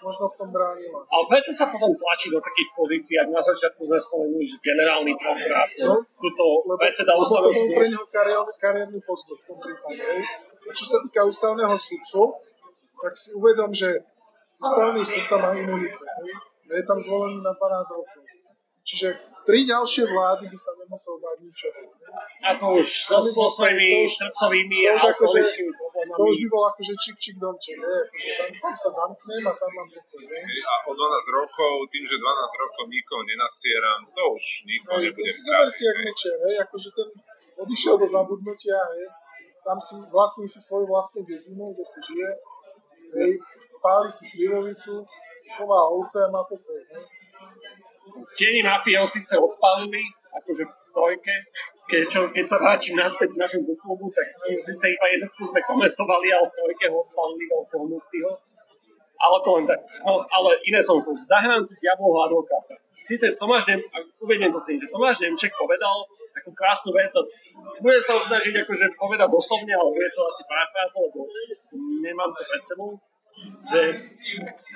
možno 0.01 0.25
v 0.25 0.35
tom 0.37 0.49
bránila. 0.49 0.99
Ale 1.13 1.23
prečo 1.29 1.53
sa 1.53 1.69
potom 1.69 1.93
tlačí 1.93 2.33
do 2.33 2.41
takých 2.41 2.69
pozícií, 2.73 3.15
ak 3.21 3.29
na 3.29 3.41
začiatku 3.41 3.85
sme 3.85 3.99
spomenuli, 4.01 4.45
že 4.49 4.57
generálny 4.57 5.13
prokurátor, 5.13 5.85
No, 5.85 5.95
tuto 6.17 6.65
predseda 6.73 7.13
ústavného 7.13 7.53
súdu, 7.53 7.73
pre 7.77 7.87
neho 7.87 8.05
kariérny, 8.09 8.53
kariérny 8.57 8.99
postup 9.05 9.37
v 9.37 9.45
tom 9.53 9.57
prípade. 9.61 10.01
Hej. 10.01 10.21
A 10.65 10.71
čo 10.73 10.85
sa 10.89 10.97
týka 11.05 11.21
ústavného 11.21 11.75
sudcu, 11.77 12.33
tak 12.97 13.13
si 13.13 13.29
uvedom, 13.37 13.69
že 13.69 13.89
ústavný 14.61 15.01
sudca 15.03 15.35
má 15.37 15.49
imunitu. 15.53 16.01
Je 16.69 16.83
tam 16.85 16.97
zvolený 16.97 17.41
na 17.41 17.51
12 17.51 17.97
rokov. 17.97 18.21
Čiže 18.81 19.07
tri 19.43 19.61
ďalšie 19.63 20.03
vlády 20.05 20.45
by 20.45 20.57
sa 20.57 20.71
nemusel 20.75 21.15
báť 21.17 21.37
ničoho. 21.39 21.81
a 22.41 22.57
to 22.57 22.65
už 22.73 22.87
so, 23.05 23.21
so 23.21 23.45
svojimi 23.47 23.87
To 23.87 23.97
už- 24.03 24.17
srdcovými 24.17 24.79
a 24.83 24.91
alkoholickými 24.97 25.69
To 25.69 25.77
už 25.77 25.93
problémami. 25.93 26.41
by 26.41 26.47
bol 26.49 26.63
akože 26.67 26.93
čik 26.97 27.15
čik 27.15 27.35
domček, 27.37 27.77
hej. 27.77 28.01
Akože 28.01 28.31
tam, 28.35 28.49
tam 28.57 28.73
sa 28.73 28.89
zamknem 28.89 29.43
a 29.45 29.53
tam 29.53 29.71
mám 29.77 29.87
pokoj. 29.87 30.21
A 30.65 30.73
o 30.81 30.91
12 30.91 31.37
rokov, 31.37 31.71
tým, 31.87 32.03
že 32.03 32.15
12 32.17 32.25
rokov 32.57 32.83
nikoho 32.89 33.21
nenasieram, 33.21 33.99
to 34.09 34.23
už 34.33 34.43
nikoho 34.65 34.97
Hej, 34.97 35.05
to 35.05 35.13
nebude 35.13 35.29
si 35.29 35.39
zober 35.45 35.67
si 35.69 35.81
jak 35.85 35.97
mečer, 36.01 36.35
hej, 36.41 36.55
akože 36.59 36.89
ten 36.91 37.09
odišiel 37.55 37.95
do 38.01 38.07
zabudnutia, 38.09 38.77
hej, 38.91 39.05
tam 39.61 39.77
si 39.77 39.93
vlastní 40.09 40.49
si 40.49 40.57
svoju 40.59 40.89
vlastnú 40.89 41.21
dedinu, 41.21 41.69
kde 41.69 41.85
si 41.85 41.99
žije, 42.01 42.29
hej, 43.15 43.31
páli 43.81 44.07
si 44.07 44.23
slivovicu, 44.23 45.01
chová 45.57 45.79
ovce 45.89 46.17
a 46.23 46.31
má 46.31 46.41
pokoj, 46.45 46.79
hej. 46.93 47.03
V 48.21 48.33
tieni 48.37 48.61
mafie 48.61 48.95
ho 49.01 49.07
síce 49.07 49.33
odpálili, 49.33 50.05
akože 50.29 50.63
v 50.63 50.75
trojke, 50.93 51.35
keď, 51.91 52.03
čo, 52.07 52.19
keď 52.31 52.45
sa 52.47 52.57
vrátim 52.61 52.95
naspäť 52.95 53.35
k 53.35 53.41
našemu 53.41 53.75
klubu, 53.75 54.07
tak 54.13 54.23
síce 54.63 54.85
iba 54.95 55.05
jednotku 55.11 55.41
sme 55.43 55.59
komentovali, 55.65 56.27
ale 56.31 56.45
v 56.47 56.55
trojke 56.55 56.85
ho 56.87 57.03
odpálili 57.03 57.45
okolo 57.51 57.83
muftyho. 57.91 58.31
Ale 59.21 59.37
to 59.45 59.49
len 59.53 59.65
tak. 59.69 59.77
No, 60.01 60.25
ale 60.25 60.49
iné 60.65 60.81
som 60.81 60.97
som, 60.97 61.13
zahrám 61.13 61.61
tu 61.61 61.77
diablovho 61.77 62.25
advokáta. 62.25 62.73
Síce 62.89 63.37
Tomáš 63.37 63.69
Nem, 63.69 63.77
uvediem 64.17 64.49
to 64.49 64.57
s 64.57 64.65
tým, 64.65 64.81
že 64.81 64.89
Tomáš 64.89 65.21
Nemček 65.21 65.53
povedal 65.53 65.93
takú 66.33 66.49
krásnu 66.57 66.89
vec 66.89 67.11
a 67.13 67.21
bude 67.77 68.01
sa 68.01 68.17
snažiť 68.17 68.65
akože 68.65 68.97
povedať 68.97 69.29
doslovne, 69.29 69.73
ale 69.77 69.93
bude 69.93 70.09
to 70.09 70.25
asi 70.25 70.41
parafráza, 70.49 70.97
lebo 71.05 71.29
nemám 72.01 72.33
to 72.33 72.41
pred 72.49 72.63
sebou 72.65 72.97
že 73.41 73.81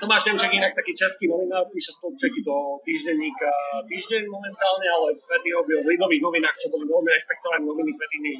Tomáš 0.00 0.32
Nemček 0.32 0.52
inak 0.52 0.72
taký 0.72 0.96
český 0.96 1.28
novinár, 1.28 1.68
píše 1.68 1.92
stĺpčeky 1.92 2.40
do 2.40 2.80
týždenníka 2.82 3.50
týždeň 3.84 4.26
momentálne, 4.26 4.86
ale 4.88 5.12
predtým 5.12 5.54
robil 5.60 5.78
v 5.84 5.90
Lidových 5.92 6.24
novinách, 6.24 6.56
čo 6.56 6.72
boli 6.72 6.88
veľmi 6.88 7.10
rešpektované 7.12 7.62
noviny 7.62 7.92
predtým, 7.94 8.22
než, 8.24 8.36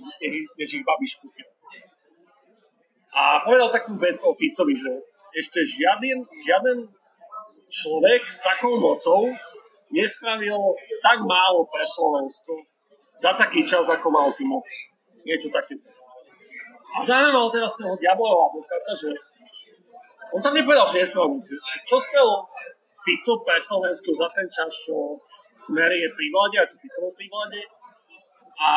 než 0.56 0.68
ich 0.80 0.84
Babiš 0.84 1.12
kúpil. 1.20 1.48
A 3.16 3.44
povedal 3.44 3.68
takú 3.72 3.96
vec 3.96 4.16
o 4.24 4.32
Ficovi, 4.32 4.74
že 4.76 4.92
ešte 5.36 5.60
žiaden, 5.64 6.24
žiaden 6.40 6.88
človek 7.68 8.24
s 8.24 8.40
takou 8.40 8.80
mocou 8.80 9.32
nespravil 9.92 10.58
tak 11.04 11.20
málo 11.22 11.68
pre 11.68 11.84
Slovensko 11.84 12.56
za 13.16 13.32
taký 13.32 13.64
čas, 13.64 13.88
ako 13.88 14.12
mal 14.12 14.28
ty 14.32 14.44
moc. 14.44 14.68
Niečo 15.24 15.48
také. 15.48 15.76
A 16.96 17.04
zaujímavé 17.04 17.48
teraz 17.52 17.76
toho 17.76 17.92
diablového 17.92 18.48
advokáta, 18.48 18.92
že 18.96 19.10
on 20.35 20.41
tam 20.43 20.55
nepovedal, 20.55 20.87
že 20.89 21.03
nespravil 21.03 21.39
nič. 21.39 21.47
Čo 21.87 21.97
spravil 22.03 22.35
Fico 23.07 23.33
pre 23.47 23.59
Slovensko 23.62 24.11
za 24.11 24.29
ten 24.35 24.47
čas, 24.51 24.72
čo 24.87 25.20
Smer 25.57 25.89
je 25.89 26.09
pri 26.12 26.27
vláde 26.29 26.57
a 26.61 26.68
čo 26.68 26.77
Fico 26.77 27.09
pri 27.16 27.27
vláde? 27.33 27.61
A, 28.61 28.70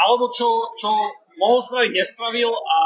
alebo 0.00 0.24
čo, 0.32 0.72
čo 0.78 0.88
mohol 1.36 1.60
spraviť, 1.60 1.90
nespravil 1.92 2.48
a 2.48 2.78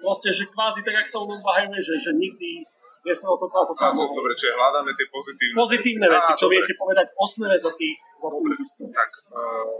proste, 0.00 0.32
že 0.32 0.48
kvázi 0.48 0.80
tak, 0.80 1.02
ak 1.02 1.08
sa 1.08 1.20
o 1.20 1.28
bahajme, 1.28 1.76
že, 1.76 1.98
že 1.98 2.16
nikdy 2.16 2.64
nespravil 3.04 3.36
toto 3.36 3.56
a 3.60 3.64
toto. 3.68 3.80
Mohol. 3.80 4.16
dobre, 4.22 4.32
čiže 4.32 4.52
hľadáme 4.56 4.90
tie 4.96 5.06
pozitívne, 5.12 5.56
Pozitívne 5.56 6.06
veci, 6.08 6.32
Á, 6.32 6.36
čo 6.38 6.46
dobre. 6.48 6.54
viete 6.60 6.72
povedať 6.76 7.06
o 7.16 7.24
smere 7.28 7.56
za 7.56 7.72
tých, 7.76 7.98
za 7.98 8.28
listov. 8.32 8.86
Tak, 8.92 9.10
uh, 9.32 9.76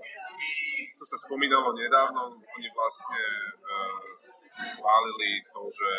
to 0.93 1.05
sa 1.05 1.17
spomínalo 1.17 1.73
nedávno, 1.73 2.37
oni 2.37 2.69
vlastne 2.73 3.23
uh, 3.65 3.99
schválili 4.51 5.41
to, 5.45 5.61
že, 5.71 5.91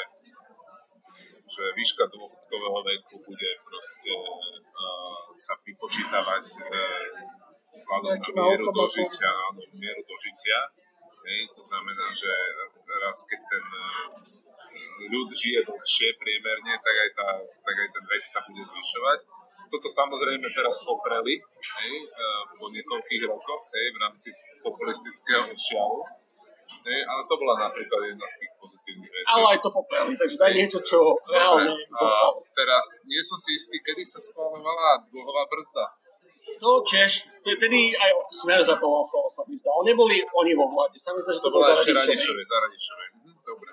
že 1.50 1.74
výška 1.74 2.06
dôchodkového 2.14 2.80
veku 2.86 3.18
bude 3.26 3.50
proste 3.66 4.14
uh, 4.14 5.26
sa 5.34 5.58
vypočítavať 5.58 6.46
uh, 6.70 7.10
vzhľadom 7.74 8.22
na 8.22 8.44
mieru 8.46 8.70
dožitia, 8.70 9.30
áno, 9.50 9.66
mieru 9.74 10.02
dožitia. 10.06 10.70
Hej, 11.26 11.50
to 11.52 11.62
znamená, 11.62 12.08
že 12.14 12.32
raz 13.02 13.18
keď 13.26 13.42
ten 13.50 13.66
uh, 13.66 14.08
ľud 15.10 15.30
žije 15.32 15.66
dlhšie 15.66 16.10
priemerne, 16.22 16.74
tak 16.78 16.96
aj, 16.96 17.10
tá, 17.18 17.28
tak 17.42 17.76
aj 17.82 17.90
ten 17.98 18.04
vek 18.06 18.24
sa 18.24 18.40
bude 18.46 18.62
zvyšovať. 18.62 19.20
Toto 19.70 19.86
samozrejme 19.86 20.50
teraz 20.50 20.82
popreli 20.82 21.38
hej, 21.38 21.94
po 22.58 22.66
niekoľkých 22.74 23.24
rokoch 23.30 23.64
hej, 23.78 23.86
v 23.94 23.98
rámci 24.02 24.30
populistického 24.66 25.46
šialu. 25.54 26.19
Hej, 26.70 27.02
ale 27.02 27.22
to 27.26 27.34
bola 27.34 27.56
napríklad 27.66 28.14
jedna 28.14 28.28
z 28.30 28.36
tých 28.46 28.52
pozitívnych 28.62 29.10
vecí. 29.10 29.30
Ale 29.34 29.46
aj 29.58 29.60
to 29.66 29.70
popreli, 29.74 30.14
takže 30.14 30.38
daj 30.38 30.54
niečo, 30.54 30.80
čo 30.86 31.18
reálne 31.26 31.74
zostalo. 31.98 32.46
teraz 32.54 32.86
nie 33.10 33.18
som 33.26 33.38
si 33.42 33.58
istý, 33.58 33.82
kedy 33.82 34.06
sa 34.06 34.22
schválovala 34.22 35.02
dlhová 35.10 35.44
brzda. 35.50 35.86
To 36.60 36.84
tiež, 36.86 37.30
vtedy 37.42 37.94
aj 37.94 38.12
smer 38.34 38.62
za 38.62 38.76
to 38.78 38.86
hlasoval, 38.86 39.30
sa 39.32 39.42
mi 39.50 39.56
zdá. 39.58 39.70
Ale 39.74 39.94
neboli 39.94 40.22
oni 40.22 40.52
vo 40.54 40.70
vláde, 40.70 40.98
sa 40.98 41.14
mi 41.16 41.22
zdá, 41.26 41.32
že 41.34 41.42
To 41.42 41.50
to, 41.50 41.56
bolo 41.58 41.66
ešte 41.66 41.92
Radičovej. 41.96 42.46
Za 42.46 42.58
Radičovej. 42.62 43.08
Mhm, 43.18 43.34
dobre. 43.48 43.72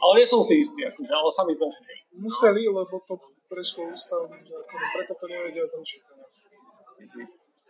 Ale 0.00 0.12
nie 0.20 0.26
som 0.26 0.40
si 0.44 0.54
istý, 0.62 0.86
akože, 0.86 1.10
ale 1.10 1.30
sa 1.32 1.42
mi 1.48 1.52
zdá, 1.56 1.66
že. 1.66 1.80
Museli, 2.14 2.62
lebo 2.68 2.94
to 3.06 3.14
prešlo 3.50 3.90
ústavným 3.90 4.38
zákonom, 4.38 4.88
preto 4.94 5.12
to 5.18 5.26
nevedia 5.26 5.66
zrušiť 5.66 6.00
teraz. 6.06 6.32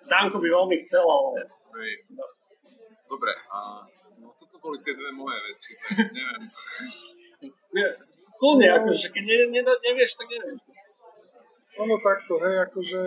Danko 0.04 0.36
by 0.36 0.48
veľmi 0.52 0.76
chcel, 0.84 1.06
ale 1.06 1.48
dobre, 3.08 3.32
a 3.32 3.58
no 4.20 4.28
toto 4.36 4.56
boli 4.60 4.78
tie 4.84 4.92
dve 4.92 5.10
moje 5.16 5.38
veci, 5.48 5.72
tak 5.80 6.12
neviem. 6.12 6.42
Nie, 7.72 7.88
kľudne, 8.36 8.68
akože, 8.76 8.98
že 8.98 9.08
keď 9.10 9.24
ne, 9.24 9.36
ne, 9.48 9.62
nevieš, 9.64 10.20
tak 10.20 10.28
nevieš. 10.28 10.60
Ono 11.80 11.96
takto, 12.04 12.36
hej, 12.44 12.56
akože 12.68 13.00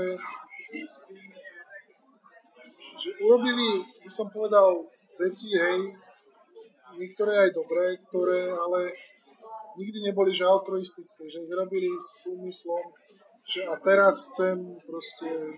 že 2.93 3.09
urobili, 3.21 3.81
by 3.83 4.11
som 4.11 4.29
povedal, 4.29 4.85
veci, 5.17 5.53
hej, 5.53 5.97
niektoré 6.97 7.49
aj 7.49 7.51
dobré, 7.57 7.97
ktoré 8.09 8.53
ale 8.53 8.93
nikdy 9.77 10.05
neboli 10.05 10.29
že 10.29 10.45
altruistické, 10.45 11.25
že 11.25 11.41
ich 11.41 11.53
robili 11.53 11.89
s 11.97 12.29
úmyslom, 12.29 12.93
že 13.43 13.65
a 13.65 13.75
teraz 13.81 14.29
chcem 14.29 14.77
proste 14.85 15.57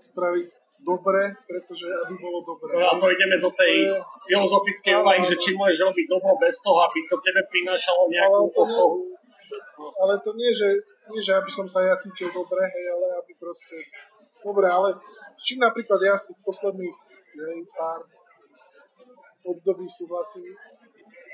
spraviť 0.00 0.63
dobre, 0.84 1.32
pretože 1.48 1.88
aby 1.88 2.14
bolo 2.20 2.44
dobre. 2.44 2.76
No 2.76 2.92
a 2.92 2.94
to 3.00 3.08
ideme 3.08 3.40
do 3.40 3.50
tej 3.56 3.88
je, 3.88 3.96
filozofickej 4.28 5.00
úvahy, 5.00 5.20
že 5.24 5.40
či 5.40 5.56
môžeš 5.56 5.88
robiť 5.90 6.06
dobro 6.06 6.36
bez 6.36 6.60
toho, 6.60 6.78
aby 6.84 7.00
to 7.08 7.16
tebe 7.24 7.42
prinášalo 7.48 8.12
nejakú 8.12 8.52
osohu. 8.52 9.00
Ale 10.04 10.14
to 10.20 10.30
nie, 10.36 10.52
že, 10.52 10.68
nie, 11.10 11.18
že 11.18 11.34
aby 11.34 11.50
som 11.50 11.64
sa 11.64 11.82
ja 11.82 11.96
cítil 11.96 12.28
dobre, 12.30 12.62
hej, 12.68 12.86
ale 12.92 13.06
aby 13.24 13.32
proste... 13.40 13.80
Dobre, 14.44 14.68
ale 14.68 14.92
s 15.34 15.42
čím 15.48 15.64
napríklad 15.64 15.96
ja 16.04 16.12
z 16.12 16.36
tých 16.36 16.40
posledných 16.44 16.96
hej, 17.32 17.58
pár 17.72 18.00
období 19.44 19.88
súhlasím, 19.88 20.52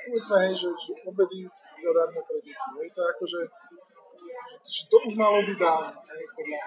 povedzme, 0.07 0.37
hej, 0.47 0.55
že, 0.55 0.69
že 0.71 0.95
obedy 1.03 1.43
zadarmo 1.83 2.23
pre 2.23 2.39
deti, 2.39 2.69
hej, 2.79 2.89
to 2.95 2.99
je 3.03 3.09
akože 3.19 3.41
že 4.71 4.83
to 4.87 4.97
už 5.03 5.15
malo 5.19 5.43
byť 5.43 5.59
dávno, 5.59 5.99
hej, 6.07 6.25
podľa 6.39 6.59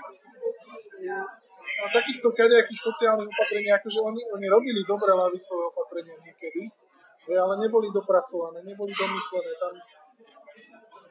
mňa 1.00 1.18
a 1.64 1.86
takýchto 1.90 2.30
kadejakých 2.32 2.82
sociálnych 2.92 3.30
opatrení, 3.30 3.70
akože 3.74 4.00
oni, 4.04 4.22
oni 4.36 4.48
robili 4.48 4.82
dobré 4.86 5.12
lavicové 5.12 5.64
opatrenia 5.74 6.16
niekedy, 6.22 6.70
ale 7.34 7.54
neboli 7.60 7.88
dopracované, 7.90 8.62
neboli 8.68 8.92
domyslené. 8.94 9.52
Tam 9.58 9.74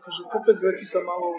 akože 0.02 0.22
kopec 0.28 0.58
vecí 0.58 0.84
sa 0.86 1.00
malo 1.02 1.34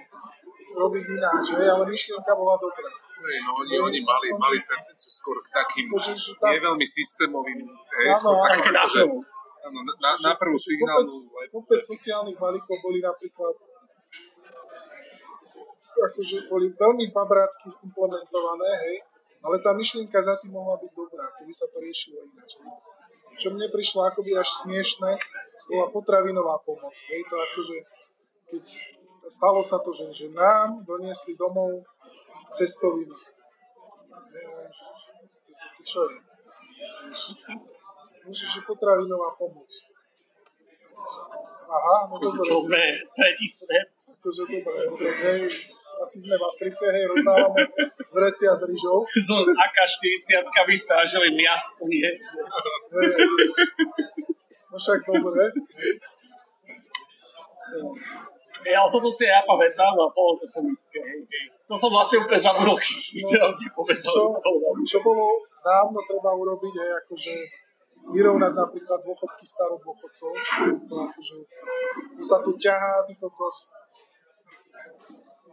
robiť 0.73 1.03
ináč, 1.03 1.45
hej, 1.59 1.67
ale 1.67 1.83
myšlienka 1.87 2.31
bola 2.33 2.55
dobrá. 2.57 2.89
Hej, 3.23 3.37
no 3.47 3.51
oni, 3.63 3.75
oni 3.79 3.99
mali, 4.03 4.27
mali 4.35 4.57
tendenciu 4.67 5.11
skôr 5.11 5.39
k 5.39 5.47
takým 5.51 5.87
akože, 5.87 6.11
tá... 6.39 6.51
nie 6.51 6.59
veľmi 6.59 6.85
systémovým, 6.87 7.59
hej, 7.63 8.07
áno, 8.11 8.19
skôr 8.19 8.35
takým, 8.51 8.75
akože, 8.75 9.01
áno, 9.63 9.79
na, 9.87 9.93
na, 9.95 10.11
na 10.11 10.31
prvú 10.35 10.59
signálnu... 10.59 11.07
Kopec, 11.07 11.51
kopec 11.51 11.81
sociálnych 11.83 12.35
balíkov 12.35 12.75
boli 12.83 12.99
napríklad 12.99 13.55
akože 15.93 16.49
boli 16.49 16.73
veľmi 16.73 17.09
babrácky 17.13 17.69
implementované, 17.83 18.69
hej, 18.89 18.97
ale 19.43 19.59
tá 19.59 19.75
myšlienka 19.75 20.17
za 20.23 20.39
tým 20.39 20.55
mohla 20.55 20.79
byť 20.79 20.91
dobrá, 20.95 21.25
keby 21.35 21.53
sa 21.53 21.67
to 21.67 21.83
riešilo 21.83 22.23
ináč. 22.23 22.63
Čo 23.35 23.51
mne 23.51 23.67
prišlo 23.67 24.07
akoby 24.07 24.37
až 24.37 24.49
smiešne, 24.63 25.19
bola 25.67 25.89
potravinová 25.91 26.61
pomoc. 26.63 26.93
Hej, 26.93 27.25
to 27.27 27.35
akože, 27.35 27.77
keď 28.47 28.63
stalo 29.27 29.59
sa 29.59 29.81
to, 29.81 29.89
že, 29.91 30.11
že 30.13 30.27
nám 30.31 30.85
doniesli 30.85 31.35
domov 31.35 31.83
cestoviny. 32.53 33.17
Čo 35.83 36.07
je? 36.07 36.17
Myslím, 38.23 38.49
že 38.49 38.61
potravinová 38.63 39.35
pomoc. 39.35 39.67
Aha, 41.67 41.97
no 42.07 42.15
dobre. 42.21 42.45
Čo 42.45 42.63
sme, 42.63 42.83
tretí 43.11 43.47
svet. 43.49 43.91
Akože 44.07 44.45
dobre, 44.47 44.71
dobre, 44.87 45.09
hej, 45.25 45.41
asi 46.03 46.17
sme 46.19 46.35
v 46.35 46.43
Afrike, 46.43 46.85
hej, 46.91 47.07
rozdávame 47.07 47.63
vrecia 48.13 48.51
s 48.51 48.67
rýžou. 48.67 49.01
Zo 49.27 49.39
aká 49.39 49.83
40 49.87 50.43
by 50.43 50.75
stážili 50.75 51.27
miasku, 51.33 51.87
nie? 51.87 52.07
No 54.69 54.75
však 54.77 54.99
dobre. 55.07 55.43
Ja, 58.63 58.79
ale 58.83 58.89
toto 58.91 59.11
si 59.11 59.27
ja 59.27 59.43
pamätám 59.43 59.91
a 59.91 60.07
bolo 60.11 60.39
to 60.39 60.47
komické. 60.55 60.99
To 61.67 61.75
som 61.75 61.91
vlastne 61.91 62.23
úplne 62.23 62.39
zabudol, 62.39 62.79
keď 62.79 62.91
si 62.91 63.23
no, 63.23 63.27
teraz 63.35 63.51
ti 63.59 63.67
povedal. 63.75 64.07
Čo, 64.07 64.21
čo 64.87 64.97
bolo 65.03 65.35
dávno 65.63 65.99
treba 66.07 66.31
urobiť, 66.31 66.73
je 66.79 66.87
akože 67.03 67.33
vyrovnať 68.11 68.51
napríklad 68.51 68.99
dôchodky 69.03 69.45
starodôchodcov. 69.47 70.31
To 70.87 70.95
akože, 71.07 71.35
to 72.19 72.23
sa 72.23 72.37
tu 72.43 72.51
ťahá, 72.55 73.03
ty 73.07 73.15
kokos. 73.19 73.82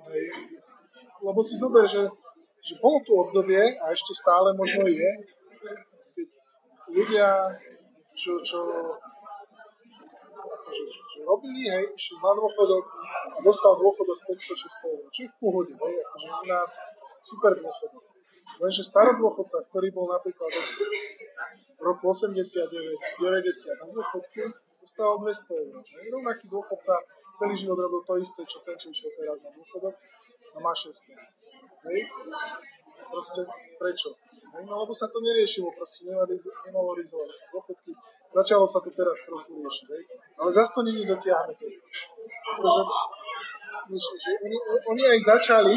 Hej. 0.09 0.25
Lebo 1.21 1.41
si 1.45 1.55
zober, 1.61 1.85
že, 1.85 2.09
že 2.65 2.75
bolo 2.81 3.01
tu 3.05 3.13
obdobie, 3.13 3.61
a 3.61 3.85
ešte 3.93 4.17
stále 4.17 4.57
možno 4.57 4.89
je, 4.89 5.11
keď 6.17 6.29
ľudia, 6.89 7.29
čo, 8.17 8.41
čo, 8.41 8.61
čo, 10.71 10.83
čo 10.85 11.19
robili, 11.27 11.69
hej, 11.69 11.85
išli 11.93 12.17
na 12.23 12.33
dôchodok 12.33 12.85
a 13.37 13.39
dostal 13.45 13.77
dôchodok 13.77 14.19
500-600 14.25 14.89
eur, 14.89 15.05
čo 15.13 15.21
je 15.27 15.29
v 15.29 15.37
pohode, 15.37 15.73
hej, 15.77 15.95
akože 16.09 16.29
u 16.31 16.47
nás 16.49 16.71
super 17.21 17.53
dôchodok. 17.59 18.05
Lenže 18.59 18.83
starodôchodca, 18.83 19.63
ktorý 19.71 19.89
bol 19.95 20.11
napríklad 20.11 20.51
od 20.51 20.69
roku 21.79 22.11
89, 22.11 22.67
90 22.67 23.81
na 23.81 23.87
dôchodku, 23.95 24.43
dostal 24.91 25.23
200 25.23 25.55
eur. 25.55 25.75
Rovnaký 26.11 26.51
dôchodca 26.51 26.95
celý 27.31 27.55
život 27.55 27.79
robil 27.79 28.03
to 28.03 28.19
isté, 28.19 28.43
čo 28.43 28.59
ten, 28.67 28.75
čo 28.75 28.91
išiel 28.91 29.15
teraz 29.15 29.39
na 29.47 29.51
dôchodok 29.55 29.95
a 29.95 30.59
má 30.59 30.75
600. 30.75 31.15
Hej? 31.87 32.01
Proste 33.07 33.41
prečo? 33.79 34.11
Hej? 34.59 34.67
No 34.67 34.83
lebo 34.83 34.91
sa 34.91 35.07
to 35.07 35.23
neriešilo, 35.23 35.71
proste 35.71 36.11
nevalorizovali 36.11 37.31
sa 37.31 37.45
dôchodky. 37.55 37.95
Začalo 38.35 38.67
sa 38.67 38.83
to 38.83 38.91
teraz 38.91 39.23
trochu 39.31 39.51
riešiť, 39.55 39.87
hej? 39.95 40.03
ale 40.43 40.51
zase 40.51 40.71
to 40.75 40.83
není 40.83 41.07
dotiahnuté. 41.07 41.67
Pretože 42.59 42.83
že 43.91 44.31
oni, 44.47 44.59
oni 44.87 45.03
aj 45.03 45.19
začali, 45.39 45.75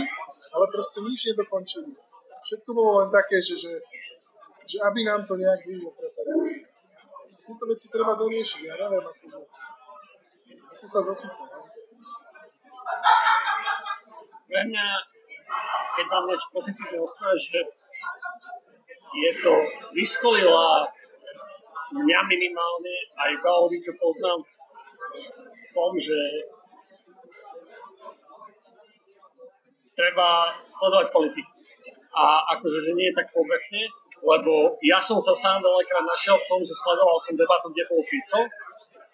ale 0.54 0.66
proste 0.70 1.02
nič 1.02 1.34
nedokončili. 1.34 1.94
Všetko 2.46 2.70
bolo 2.74 3.02
len 3.02 3.10
také, 3.10 3.42
že, 3.42 3.58
že, 3.58 3.74
že 4.70 4.78
aby 4.86 5.02
nám 5.02 5.26
to 5.26 5.34
nejak 5.34 5.66
vyhlo 5.66 5.90
preferencie. 5.98 6.93
Tieto 7.44 7.64
veci 7.68 7.88
treba 7.92 8.14
doriešiť, 8.16 8.62
ja 8.64 8.76
neviem, 8.80 9.04
že, 9.04 9.40
ako 10.80 10.86
sa 10.88 11.00
zosypať 11.04 11.54
pre 14.54 14.62
mňa, 14.70 14.86
keď 15.98 16.06
mám 16.14 16.30
niečo 16.30 16.54
pozitívne 16.54 17.02
ostáva, 17.02 17.34
že 17.34 17.58
je 19.18 19.32
to, 19.42 19.54
vyškolila 19.98 20.86
mňa 21.90 22.20
minimálne, 22.30 22.96
aj 23.18 23.34
ľudí, 23.42 23.82
čo 23.82 23.98
poznám, 23.98 24.38
v 25.58 25.66
tom, 25.74 25.92
že 25.98 26.18
treba 29.98 30.54
sledovať 30.70 31.10
politiku. 31.10 31.50
A 32.14 32.46
akože, 32.54 32.78
že 32.78 32.92
nie 32.94 33.10
je 33.10 33.18
tak 33.18 33.34
povrchne, 33.34 33.90
lebo 34.24 34.80
ja 34.80 35.00
som 35.00 35.20
sa 35.20 35.36
sám 35.36 35.60
veľakrát 35.60 36.06
našiel 36.08 36.40
v 36.40 36.48
tom, 36.48 36.60
že 36.64 36.72
sledoval 36.72 37.20
som 37.20 37.36
debatu, 37.36 37.68
kde 37.72 37.84
bol 37.92 38.00
Fico 38.00 38.42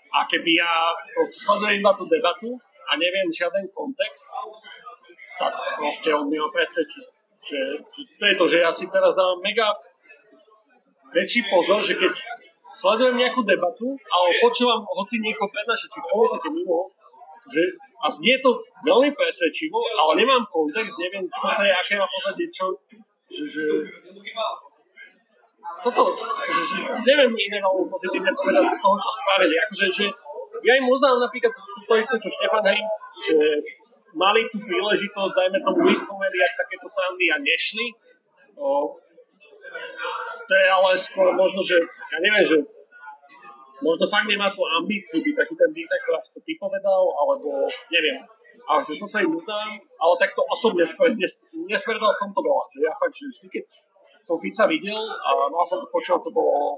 a 0.10 0.20
keby 0.26 0.62
ja 0.62 0.93
proste 1.14 1.39
sledujem 1.41 1.82
iba 1.82 1.91
tú 1.97 2.05
debatu 2.05 2.53
a 2.89 2.97
neviem 2.97 3.30
žiaden 3.30 3.66
kontext, 3.74 4.30
tak 5.38 5.53
proste 5.78 6.10
on 6.14 6.26
mi 6.30 6.38
ho 6.38 6.49
presvedčil. 6.49 7.05
Že, 7.39 7.60
že 7.88 8.01
to 8.20 8.24
je 8.28 8.36
to, 8.36 8.45
že 8.51 8.57
ja 8.60 8.72
si 8.74 8.86
teraz 8.91 9.16
dávam 9.16 9.39
mega 9.39 9.72
väčší 11.14 11.47
pozor, 11.49 11.80
že 11.82 11.97
keď 11.97 12.14
sledujem 12.70 13.18
nejakú 13.18 13.41
debatu, 13.41 13.97
ale 14.10 14.28
počúvam 14.41 14.86
hoci 14.86 15.22
niekoho 15.24 15.49
prednášať 15.49 16.01
v 16.01 16.05
politike 16.05 16.47
mimo, 16.53 16.89
že 17.49 17.62
a 17.99 18.07
znie 18.07 18.39
to 18.39 18.55
veľmi 18.86 19.12
presvedčivo, 19.12 19.76
ale 19.76 20.24
nemám 20.24 20.45
kontext, 20.47 21.01
neviem, 21.03 21.28
toto 21.28 21.62
je, 21.66 21.74
aké 21.74 21.99
má 21.99 22.07
pozadie, 22.07 22.47
čo, 22.47 22.72
že, 23.28 23.43
že 23.43 23.64
toto, 25.84 26.12
že, 26.12 26.62
že 26.62 26.80
neviem 27.08 27.32
iné 27.36 27.58
veľmi 27.60 27.88
pozitívne 27.88 28.32
povedať 28.32 28.66
z 28.68 28.78
toho, 28.84 28.96
čo 29.00 29.10
spravili. 29.12 29.56
Akože, 29.60 29.88
že 29.88 30.06
ja 30.66 30.74
im 30.76 30.86
uznávam 30.90 31.24
napríklad 31.24 31.54
to 31.88 31.94
isté, 31.96 32.16
čo 32.20 32.30
Štefan 32.30 32.66
hej, 32.68 32.82
že 33.32 33.38
mali 34.18 34.44
tú 34.50 34.60
príležitosť, 34.66 35.32
dajme 35.36 35.60
tomu 35.64 35.88
vyspovedať 35.88 36.52
takéto 36.58 36.88
sandy 36.90 37.26
a 37.32 37.38
nešli. 37.40 37.88
O, 38.60 38.92
to 40.48 40.54
je 40.56 40.68
ale 40.68 40.92
skôr 40.98 41.32
možno, 41.32 41.62
že 41.64 41.80
ja 41.86 42.18
neviem, 42.20 42.44
že 42.44 42.58
možno 43.80 44.04
fakt 44.04 44.28
nemá 44.28 44.52
tú 44.52 44.66
ambíciu 44.68 45.24
byť 45.24 45.36
taký 45.36 45.54
ten 45.56 45.72
diktátor, 45.72 46.20
ako 46.20 46.40
ty 46.44 46.54
povedal, 46.60 47.02
alebo 47.16 47.64
neviem. 47.94 48.20
A 48.68 48.84
že 48.84 49.00
toto 49.00 49.16
im 49.22 49.32
uznám, 49.32 49.80
ale 49.80 50.14
takto 50.20 50.44
osobne 50.50 50.84
skôr 50.84 51.14
nes, 51.16 51.48
nesmerdal 51.54 52.12
v 52.12 52.22
tomto 52.28 52.40
veľa. 52.44 52.64
Že 52.68 52.78
ja 52.84 52.94
fakt, 52.94 53.16
že 53.16 53.26
vždy, 53.30 53.48
keď 53.48 53.66
som 54.20 54.36
Fica 54.38 54.66
videl 54.68 55.00
a 55.00 55.30
mal 55.50 55.64
som 55.64 55.80
to 55.80 55.88
počul, 55.90 56.20
to 56.20 56.30
bolo... 56.32 56.78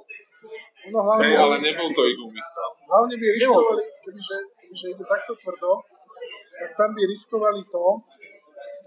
No, 0.89 0.97
hlavne, 1.05 1.29
hey, 1.29 1.37
ale 1.37 1.55
nebol 1.61 1.89
to 1.93 2.01
ich 2.05 2.17
úmysel. 2.17 2.69
Hlavne 2.89 3.15
by 3.17 3.25
riskovali, 3.37 3.83
kebyže, 4.01 4.37
kebyže 4.57 4.87
idú 4.97 5.03
takto 5.05 5.33
tvrdo, 5.37 5.71
tak 6.57 6.69
tam 6.77 6.89
by 6.97 7.01
riskovali 7.05 7.61
to, 7.69 7.85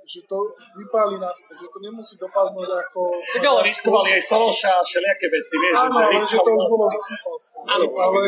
že 0.05 0.21
to 0.29 0.39
vypáli 0.77 1.17
naspäť, 1.17 1.65
že 1.65 1.69
to 1.73 1.79
nemusí 1.81 2.15
dopadnúť 2.21 2.69
ako... 2.69 3.01
Tak 3.41 3.45
ale 3.49 3.61
riskovali 3.65 4.09
aj 4.13 4.23
Soroša 4.23 4.71
a 4.77 4.83
všelijaké 4.85 5.27
veci, 5.33 5.55
vieš. 5.57 5.77
Áno, 5.81 5.97
ale 5.97 6.21
že 6.21 6.37
to 6.37 6.51
už 6.53 6.67
bolo 6.69 6.85
zosúfalstvo. 6.93 7.59
Áno, 7.65 7.87
ale 7.97 8.21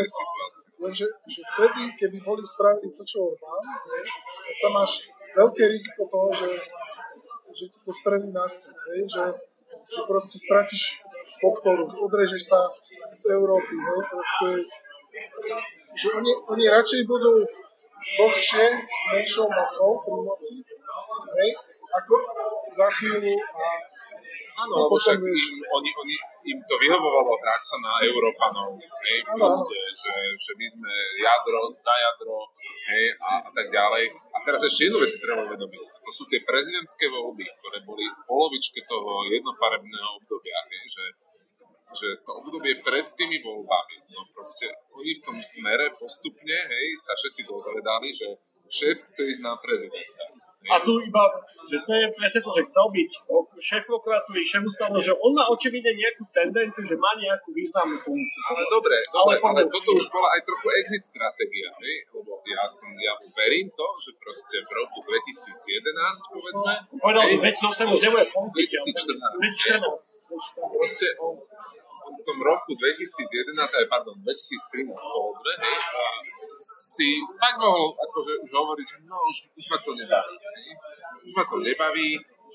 lenže 0.81 1.05
že 1.29 1.41
vtedy, 1.53 1.81
keby 2.01 2.17
boli 2.25 2.41
spravili 2.41 2.89
to, 2.89 3.05
čo 3.05 3.29
Orbán, 3.29 3.61
tak 4.41 4.55
tam 4.57 4.71
máš 4.73 5.05
veľké 5.37 5.63
riziko 5.69 6.01
toho, 6.09 6.29
že, 6.33 6.49
že 7.53 7.65
ti 7.69 7.77
to 7.77 7.91
strelí 7.93 8.29
naspäť, 8.33 8.75
že, 9.05 9.25
že 9.87 10.01
proste 10.03 10.37
stratíš 10.37 11.01
podporu, 11.39 11.87
odrežeš 11.87 12.43
sa 12.51 12.59
z 13.11 13.21
Európy, 13.35 13.75
hej, 13.75 13.99
proste, 14.11 14.49
že 15.95 16.07
oni, 16.11 16.31
oni 16.51 16.65
radšej 16.67 17.01
budú 17.07 17.43
dlhšie 18.19 18.65
s 18.67 18.97
menšou 19.11 19.47
mocou 19.47 19.91
pri 20.03 20.19
moci, 20.23 20.55
hej, 21.39 21.49
ako 21.91 22.13
za 22.71 22.87
chvíľu 22.99 23.35
a 23.35 23.63
Áno, 24.57 24.73
lebo 24.89 24.97
však 24.97 25.21
im, 25.21 25.61
oni, 25.69 25.89
oni, 25.93 26.15
im 26.49 26.57
to 26.65 26.75
vyhovovalo 26.81 27.29
hrať 27.29 27.61
sa 27.61 27.77
na 27.77 27.93
Európanov, 28.01 28.73
hej, 29.05 29.21
proste, 29.29 29.77
že, 29.93 30.13
že 30.33 30.51
my 30.57 30.65
sme 30.65 30.93
jadro 31.21 31.69
za 31.77 31.93
jadro, 31.93 32.41
hej, 32.89 33.13
a, 33.21 33.45
a 33.45 33.49
tak 33.53 33.69
ďalej. 33.69 34.09
A 34.09 34.37
teraz 34.41 34.65
ešte 34.65 34.89
jednu 34.89 34.97
vec 34.97 35.13
treba 35.13 35.45
uvedomiť. 35.45 35.83
A 35.93 35.97
to 36.01 36.09
sú 36.09 36.25
tie 36.25 36.41
prezidentské 36.41 37.05
voľby, 37.05 37.45
ktoré 37.53 37.85
boli 37.85 38.09
v 38.09 38.21
polovičke 38.25 38.81
toho 38.89 39.29
jednofarebného 39.29 40.09
obdobia, 40.17 40.57
hej, 40.73 40.83
že, 40.89 41.05
že 41.93 42.07
to 42.25 42.41
obdobie 42.41 42.81
pred 42.81 43.05
tými 43.13 43.37
voľbami, 43.45 44.09
no 44.09 44.25
proste 44.33 44.73
oni 44.89 45.13
v 45.13 45.21
tom 45.21 45.37
smere 45.37 45.93
postupne, 45.93 46.57
hej, 46.57 46.85
sa 46.97 47.13
všetci 47.13 47.45
dozvedali, 47.45 48.09
že 48.09 48.41
šéf 48.65 49.05
chce 49.05 49.21
ísť 49.21 49.41
na 49.45 49.53
prezidenta 49.61 50.46
a 50.67 50.75
tu 50.79 50.99
iba, 50.99 51.23
že 51.63 51.77
to 51.87 51.91
je 51.95 52.05
presne 52.15 52.41
to, 52.43 52.51
že 52.51 52.61
chcel 52.67 52.85
byť 52.91 53.09
šéf 53.57 53.83
prokuratúry, 53.89 54.45
šéf 54.45 54.61
ústavu, 54.61 54.97
že 55.01 55.13
on 55.17 55.33
má 55.33 55.49
očividne 55.49 55.89
nejakú 55.97 56.23
tendenciu, 56.29 56.85
že 56.85 56.95
má 56.97 57.11
nejakú 57.17 57.49
významnú 57.51 57.97
funkciu. 57.97 58.41
Ale 58.53 58.61
dobre, 58.69 58.97
dobre, 59.09 59.35
ale, 59.41 59.61
ale 59.61 59.61
toto 59.65 59.97
už 59.97 60.05
bola 60.13 60.29
aj 60.37 60.41
trochu 60.45 60.67
exit 60.77 61.03
stratégia, 61.03 61.73
hej? 61.81 61.95
lebo 62.13 62.37
ja 62.45 62.63
som, 62.69 62.93
ja 62.95 63.17
verím 63.33 63.67
to, 63.73 63.87
že 63.97 64.13
proste 64.21 64.61
v 64.61 64.71
roku 64.77 65.01
2011, 65.01 66.33
povedzme... 66.33 66.73
Povedal, 67.01 67.23
že 67.25 67.37
2008 67.41 67.95
už 67.97 67.99
nebude 68.05 68.25
2014. 68.29 69.17
2014. 70.29 70.77
Proste 70.77 71.07
on, 71.17 71.35
v 72.07 72.21
tom 72.23 72.37
roku 72.39 72.71
2011, 72.73 73.53
aj 73.55 73.85
pardon, 73.91 74.15
2013 74.23 74.87
povedzme, 74.87 75.51
hej, 75.59 75.77
a 75.77 76.01
si 76.47 77.19
fakt 77.35 77.59
mohol 77.59 77.91
akože 77.93 78.39
už 78.41 78.49
hovoriť, 78.51 78.85
že 78.87 78.97
no 79.05 79.17
už, 79.19 79.37
už 79.53 79.65
ma 79.67 79.77
to 79.77 79.91
nebaví. 79.93 80.35
Hej. 80.39 80.71
Už 81.27 81.31
ma 81.35 81.43
to 81.43 81.57
nebaví, 81.59 82.09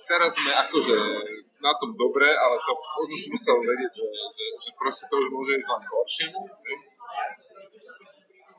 teraz 0.08 0.30
sme 0.36 0.52
akože 0.52 0.96
na 1.60 1.72
tom 1.76 1.92
dobre, 1.94 2.28
ale 2.32 2.56
to 2.56 2.72
on 2.72 3.08
už 3.08 3.22
musel 3.28 3.56
vedieť, 3.60 3.92
že, 3.92 4.06
že, 4.08 4.44
že 4.56 4.70
proste 4.74 5.04
to 5.12 5.14
už 5.20 5.28
môže 5.30 5.52
ísť 5.60 5.70
len 5.70 5.84
horšiemu. 5.88 6.40
Hej. 6.42 6.76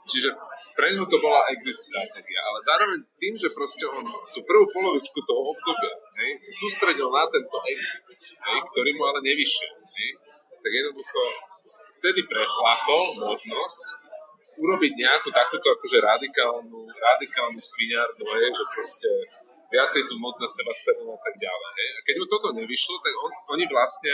Čiže 0.06 0.30
pre 0.78 0.94
ňo 0.94 1.06
to 1.10 1.18
bola 1.18 1.42
exit 1.54 1.78
stratégia, 1.78 2.42
ale 2.46 2.60
zároveň 2.62 3.00
tým, 3.18 3.34
že 3.34 3.54
proste 3.54 3.86
on 3.90 4.06
tú 4.34 4.42
prvú 4.46 4.66
polovičku 4.70 5.18
toho 5.26 5.42
obdobia 5.54 5.94
hej, 6.22 6.34
sa 6.38 6.52
sústredil 6.54 7.10
na 7.10 7.26
tento 7.30 7.58
exit, 7.74 8.06
hej, 8.18 8.60
ktorý 8.74 8.90
mu 8.98 9.10
ale 9.10 9.22
nevyšiel, 9.26 9.74
hej, 9.82 10.10
tak 10.64 10.72
jednoducho 10.72 11.20
vtedy 12.00 12.24
prechlápol 12.26 13.04
možnosť 13.20 13.86
urobiť 14.56 14.94
nejakú 14.96 15.30
takúto 15.34 15.76
akože 15.76 15.98
radikálnu, 16.00 16.78
radikálnu 16.78 17.60
sviňardu, 17.60 18.24
že 18.24 18.64
proste 18.72 19.10
viacej 19.74 20.06
tú 20.06 20.16
moc 20.22 20.38
na 20.38 20.46
seba 20.46 20.70
strnul 20.70 21.18
a 21.18 21.20
tak 21.20 21.36
ďalej. 21.36 21.72
Hej. 21.74 21.90
A 21.90 22.00
keď 22.06 22.16
mu 22.22 22.26
toto 22.30 22.48
nevyšlo, 22.54 22.96
tak 23.02 23.14
on, 23.18 23.32
oni 23.58 23.66
vlastne 23.66 24.14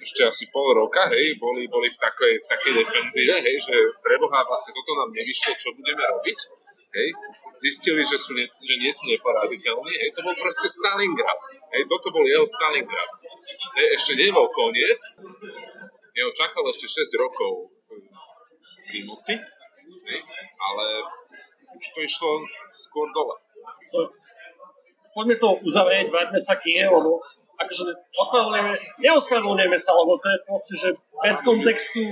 ešte 0.00 0.24
asi 0.24 0.44
pol 0.48 0.72
roka, 0.72 1.04
hej, 1.12 1.36
boli, 1.36 1.68
boli 1.68 1.88
v, 1.92 1.98
takej, 2.00 2.32
v 2.40 2.46
takej 2.48 2.72
defenzíve, 2.72 3.36
hej, 3.36 3.56
že 3.60 3.76
preboha 4.00 4.40
vlastne 4.48 4.72
toto 4.72 4.96
nám 4.96 5.12
nevyšlo, 5.12 5.52
čo 5.60 5.76
budeme 5.76 6.00
robiť, 6.00 6.38
hej. 6.96 7.08
Zistili, 7.60 8.00
že, 8.00 8.16
sú 8.16 8.32
ne, 8.32 8.48
že 8.64 8.80
nie 8.80 8.88
sú 8.88 9.04
neporaziteľní, 9.12 9.92
hej, 9.92 10.08
to 10.16 10.24
bol 10.24 10.32
proste 10.40 10.64
Stalingrad, 10.72 11.40
hej, 11.76 11.84
toto 11.84 12.08
bol 12.16 12.24
jeho 12.24 12.44
Stalingrad. 12.48 13.19
Hej, 13.76 13.88
ešte 13.96 14.12
nebol 14.20 14.46
koniec, 14.52 15.00
jeho 16.12 16.30
čakalo 16.36 16.68
ešte 16.68 16.86
6 16.86 17.22
rokov 17.22 17.72
pri 18.90 19.00
moci, 19.06 19.34
ale 20.60 20.84
už 21.72 21.86
to 21.96 22.00
išlo 22.04 22.30
skôr 22.68 23.08
dole. 23.14 23.36
Poďme 25.10 25.36
to 25.40 25.58
uzavrieť, 25.66 26.06
vráťme 26.10 26.38
sa 26.38 26.54
k 26.58 26.70
nie, 26.70 26.84
lebo 26.86 27.18
akože 27.58 27.92
ospravedlňujeme, 28.14 28.72
neospravedlňujeme 29.02 29.78
sa, 29.78 29.92
lebo 29.98 30.16
to 30.20 30.28
je 30.30 30.38
proste, 30.46 30.74
že 30.78 30.88
bez 31.20 31.36
kontextu 31.44 32.02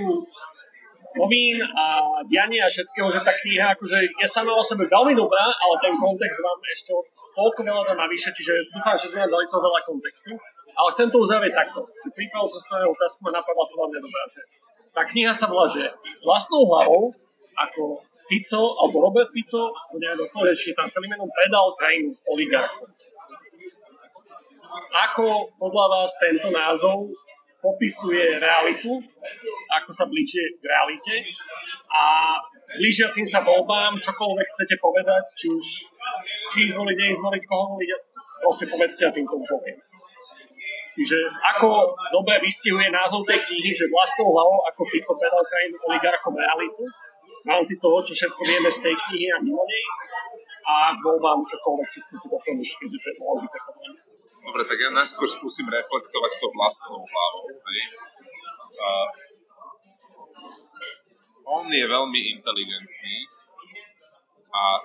novín 1.17 1.57
a 1.63 1.85
diania 2.29 2.67
a 2.67 2.69
všetkého, 2.69 3.09
že 3.09 3.25
tá 3.25 3.33
kniha 3.33 3.73
akože 3.73 3.97
je 3.97 4.27
sama 4.29 4.53
o 4.53 4.61
sebe 4.61 4.85
veľmi 4.85 5.17
dobrá, 5.17 5.49
ale 5.49 5.75
ten 5.81 5.93
kontext 5.97 6.39
vám 6.45 6.59
ešte 6.69 6.91
toľko 7.33 7.59
veľa 7.65 7.81
dá 7.87 7.93
navyše, 7.97 8.29
čiže 8.35 8.53
dúfam, 8.69 8.93
že 8.93 9.09
sme 9.09 9.25
dali 9.25 9.45
to 9.47 9.57
veľa 9.57 9.79
kontextu. 9.85 10.33
Ale 10.79 10.89
chcem 10.95 11.11
to 11.11 11.19
uzavrieť 11.19 11.51
takto, 11.51 11.83
že 11.91 12.07
pripravil 12.15 12.47
som 12.47 12.61
svoju 12.63 12.95
otázku 12.95 13.27
a 13.27 13.35
napadla 13.35 13.67
to 13.67 13.75
veľmi 13.75 13.99
dobrá, 13.99 14.23
že 14.31 14.41
tá 14.95 15.03
kniha 15.03 15.35
sa 15.35 15.51
volá, 15.51 15.67
že 15.67 15.91
vlastnou 16.23 16.63
hlavou 16.71 17.11
ako 17.59 17.99
Fico, 18.31 18.63
alebo 18.79 19.11
Robert 19.11 19.27
Fico, 19.27 19.71
to 19.71 19.95
neviem 19.99 20.15
doslova, 20.15 20.55
že 20.55 20.75
tam 20.75 20.87
celým 20.87 21.11
menom 21.15 21.27
predal 21.27 21.75
krajinu 21.75 22.11
oligarchom. 22.31 22.87
Ako 25.09 25.49
podľa 25.57 25.85
vás 25.91 26.11
tento 26.21 26.47
názov 26.53 27.11
popisuje 27.59 28.39
realitu, 28.39 29.03
ako 29.67 29.89
sa 29.91 30.07
blíži 30.07 30.39
k 30.59 30.63
realite 30.63 31.15
a 31.91 32.37
blížiacim 32.79 33.27
sa 33.27 33.43
voľbám, 33.43 33.99
čokoľvek 33.99 34.47
chcete 34.47 34.75
povedať, 34.79 35.23
či 35.35 35.51
už 35.51 35.65
či 36.55 36.59
zvoliť, 36.71 36.95
neizvoliť, 36.95 37.43
koho 37.43 37.75
voliť, 37.75 37.89
proste 38.39 38.65
povedzte 38.71 39.03
a 39.09 39.11
týmto 39.11 39.35
už. 39.35 39.88
Čiže 40.89 41.17
ako 41.55 41.93
dobre 42.09 42.41
vystihuje 42.41 42.89
názov 42.89 43.23
tej 43.23 43.39
knihy, 43.39 43.71
že 43.71 43.87
vlastnou 43.93 44.33
hlavou 44.33 44.59
ako 44.67 44.81
Fico 44.89 45.13
predal 45.15 45.43
krajinu 45.45 45.75
oligarchom 45.85 46.33
realitu, 46.33 46.83
rámci 47.45 47.77
toho, 47.77 47.97
čo 48.01 48.13
všetko 48.17 48.41
vieme 48.41 48.69
z 48.73 48.79
tej 48.89 48.95
knihy 48.97 49.27
a 49.29 49.37
mimo 49.41 49.63
nej 49.69 49.85
a 50.69 50.93
voľbám 50.97 51.41
čokoľvek, 51.45 51.87
čo 51.89 51.99
chcete 52.05 52.27
doplniť, 52.29 52.69
keďže 52.77 52.97
to 53.01 53.07
je 53.09 53.15
dôležité 53.17 53.57
Dobre, 54.39 54.63
tak 54.63 54.77
ja 54.79 54.89
najskôr 54.93 55.27
skúsim 55.27 55.67
reflektovať 55.67 56.31
to 56.39 56.47
vlastnou 56.53 57.01
hlavou. 57.03 57.45
Hej. 57.49 57.81
Uh, 58.79 59.07
on 61.49 61.65
je 61.67 61.83
veľmi 61.83 62.21
inteligentný 62.39 63.15
a 64.53 64.79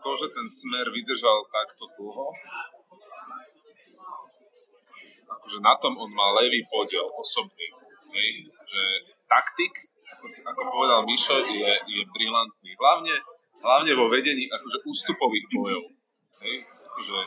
to, 0.00 0.10
že 0.16 0.32
ten 0.32 0.46
smer 0.46 0.86
vydržal 0.92 1.44
takto 1.50 1.88
dlho, 1.98 2.30
akože 5.50 5.66
na 5.66 5.74
tom 5.82 5.90
on 5.98 6.10
má 6.14 6.30
levý 6.38 6.62
podiel 6.62 7.02
osobný. 7.18 7.66
Hej. 8.14 8.46
Že 8.70 8.82
taktik, 9.26 9.74
ako, 10.06 10.26
si, 10.30 10.46
ako 10.46 10.62
povedal 10.70 11.02
Mišo, 11.02 11.42
je, 11.42 11.66
je 11.90 12.02
brilantný. 12.14 12.70
Hlavne, 12.78 13.18
hlavne 13.58 13.92
vo 13.98 14.06
vedení 14.06 14.46
akože 14.46 14.78
ústupových 14.86 15.46
bojov. 15.50 15.84
Hej. 16.46 16.56
Akože, 16.86 17.18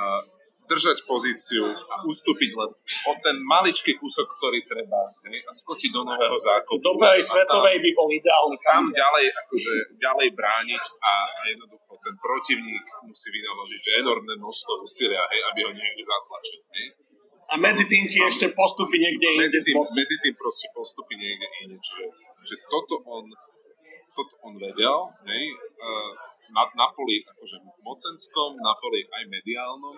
uh, 0.00 0.20
držať 0.68 1.04
pozíciu 1.08 1.64
a 1.64 1.94
ustúpiť 2.04 2.52
len 2.52 2.70
o 3.08 3.12
ten 3.24 3.36
maličký 3.40 3.96
kúsok, 3.96 4.28
ktorý 4.28 4.60
treba 4.68 5.00
hej, 5.28 5.40
a 5.40 5.50
skočiť 5.52 5.90
do 5.96 6.04
nového 6.04 6.36
zákopu. 6.36 6.80
Do 6.80 6.92
dobrej 6.96 7.24
svetovej 7.24 7.80
by 7.80 7.90
bol 7.96 8.08
ideálny. 8.12 8.56
Tam 8.60 8.84
ďalej, 8.92 9.32
akože, 9.32 9.72
ďalej 9.96 10.28
brániť 10.36 10.84
a, 11.00 11.14
a 11.24 11.40
jednoducho 11.48 11.96
ten 12.04 12.12
protivník 12.20 12.84
musí 13.00 13.28
vynaložiť 13.32 13.80
že 13.80 13.92
enormné 14.04 14.36
množstvo 14.36 14.72
úsilia, 14.84 15.24
hej, 15.32 15.40
aby 15.40 15.60
ho 15.64 15.72
niekde 15.72 16.04
zatlačil. 16.04 16.60
Hej. 16.76 17.07
A 17.48 17.54
medzi 17.56 17.88
tým 17.88 18.04
ti 18.04 18.20
ešte 18.20 18.52
postupy 18.52 18.96
niekde 19.00 19.26
inde. 19.34 19.40
Medzi 19.48 19.60
tým, 19.64 19.80
medzi 19.80 20.16
tým 20.20 20.34
proste 20.36 20.68
postupy 20.76 21.16
niekde 21.16 21.48
inde. 21.64 21.76
Čiže 21.80 22.04
že 22.44 22.56
toto 22.68 23.00
on, 23.08 23.24
toto 24.14 24.34
on 24.46 24.54
vedel, 24.56 25.10
hej, 25.26 25.44
na, 26.54 26.64
na 26.76 26.86
poli 26.92 27.20
akože 27.24 27.60
mocenskom, 27.82 28.56
na 28.60 28.72
poli 28.78 29.04
aj 29.04 29.24
mediálnom, 29.28 29.96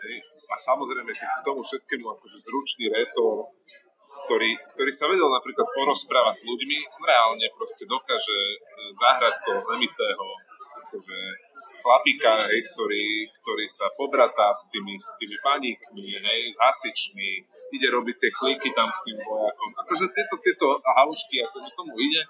Hej. 0.00 0.16
A 0.48 0.54
samozrejme, 0.56 1.12
keď 1.12 1.28
k 1.28 1.44
tomu 1.44 1.60
všetkému 1.60 2.06
akože 2.16 2.36
zručný 2.40 2.88
rétor, 2.88 3.52
ktorý, 4.24 4.50
ktorý 4.76 4.92
sa 4.92 5.06
vedel 5.12 5.28
napríklad 5.28 5.68
porozprávať 5.76 6.34
s 6.40 6.46
ľuďmi, 6.48 6.78
on 6.96 7.02
reálne 7.04 7.46
proste 7.52 7.84
dokáže 7.84 8.38
e, 8.56 8.56
zahrať 8.96 9.34
toho 9.44 9.60
zemitého 9.60 10.26
akože 10.86 11.18
chlapíka, 11.80 12.46
hej, 12.46 12.60
ktorý, 12.72 13.26
ktorý 13.40 13.66
sa 13.66 13.90
pobratá 13.96 14.52
s 14.52 14.70
tými, 14.70 14.94
s 14.94 15.16
tými 15.16 15.36
paníkmi, 15.40 16.06
hej, 16.20 16.40
s 16.52 16.58
hasičmi, 16.60 17.30
ide 17.74 17.88
robiť 17.90 18.16
tie 18.20 18.30
kliky 18.30 18.68
tam 18.76 18.86
k 18.86 19.10
tým 19.10 19.18
vojakom. 19.18 19.70
Akože 19.80 20.04
tieto, 20.12 20.36
tieto 20.44 20.66
halušky, 20.78 21.42
ako 21.42 21.56
tomu 21.74 21.94
ide. 21.98 22.22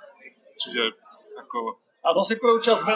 Čiže 0.56 0.94
ako 1.36 1.78
a 2.00 2.16
to 2.16 2.24
si 2.24 2.40
prvú 2.40 2.56
časť 2.56 2.88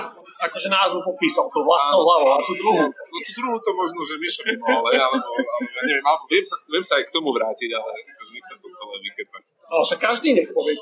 akože 0.48 0.68
názvu 0.72 1.04
popísal, 1.04 1.44
to 1.52 1.60
vlastnou 1.60 2.08
hlavou, 2.08 2.40
a 2.40 2.40
tú 2.40 2.56
druhú. 2.56 2.88
No 2.88 3.16
tú 3.20 3.32
druhú 3.36 3.56
to 3.60 3.70
možno, 3.76 4.00
že 4.00 4.16
Mišo 4.16 4.40
by 4.48 4.56
mohol, 4.64 4.80
ale, 4.80 4.96
alebo, 4.96 5.28
ale 5.28 5.68
ja 5.68 5.82
neviem, 5.84 6.06
alebo 6.08 6.24
viem, 6.24 6.40
sa, 6.40 6.56
viem 6.72 6.80
sa 6.80 6.96
aj 6.96 7.04
k 7.04 7.12
tomu 7.12 7.28
vrátiť, 7.36 7.68
ale 7.76 8.00
akože 8.00 8.30
nech 8.32 8.46
sa 8.48 8.56
to 8.56 8.68
celé 8.72 8.94
vykecať. 9.04 9.44
Ale 9.68 9.82
však 9.84 10.00
každý 10.00 10.28
nech 10.40 10.48
povie, 10.56 10.72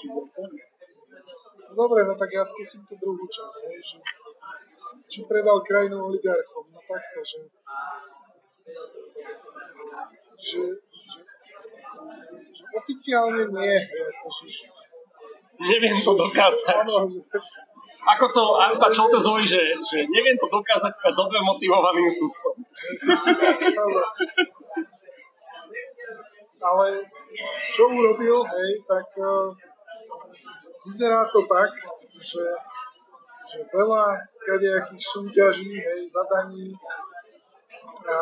No 1.73 1.89
dobre, 1.89 2.05
no 2.05 2.13
tak 2.13 2.29
ja 2.29 2.45
skúsim 2.45 2.85
tú 2.85 2.95
druhú 3.01 3.25
časť, 3.25 3.59
hej, 3.65 3.81
že 3.81 3.97
či 5.13 5.29
predal 5.29 5.61
krajinu 5.61 6.09
oligarchom, 6.09 6.65
no 6.73 6.81
takto, 6.89 7.21
že 7.21 7.45
že, 10.41 10.63
že 10.89 11.21
Oficiálne 12.73 13.45
nie, 13.53 13.77
akože, 13.77 14.49
Neviem 15.61 15.93
to 16.01 16.17
dokázať. 16.17 16.73
áno, 16.73 17.05
že, 17.05 17.21
Ako 18.03 18.27
to 18.33 18.57
Arpa 18.57 18.89
Čoltezovi, 18.89 19.45
že, 19.45 19.77
že 19.85 20.03
neviem 20.09 20.35
to 20.41 20.49
dokázať 20.49 20.91
pre 20.97 21.13
dobre 21.13 21.39
motivovaným 21.45 22.09
sudcom. 22.09 22.57
Ale 26.63 26.87
čo 27.71 27.91
urobil, 27.93 28.43
hej, 28.43 28.71
tak 28.89 29.07
uh, 29.21 29.47
vyzerá 30.87 31.29
to 31.31 31.45
tak, 31.45 31.71
že, 32.17 32.43
že 33.43 33.59
veľa 33.67 34.05
kadejakých 34.47 35.03
súťaží, 35.03 35.75
hej, 35.75 36.01
zadaní 36.07 36.71
a 38.07 38.19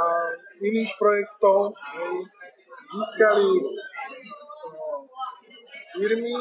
iných 0.60 0.92
projektov, 0.96 1.76
hej, 1.76 2.14
získali 2.84 3.48
uh, 3.48 5.00
firmy, 5.92 6.36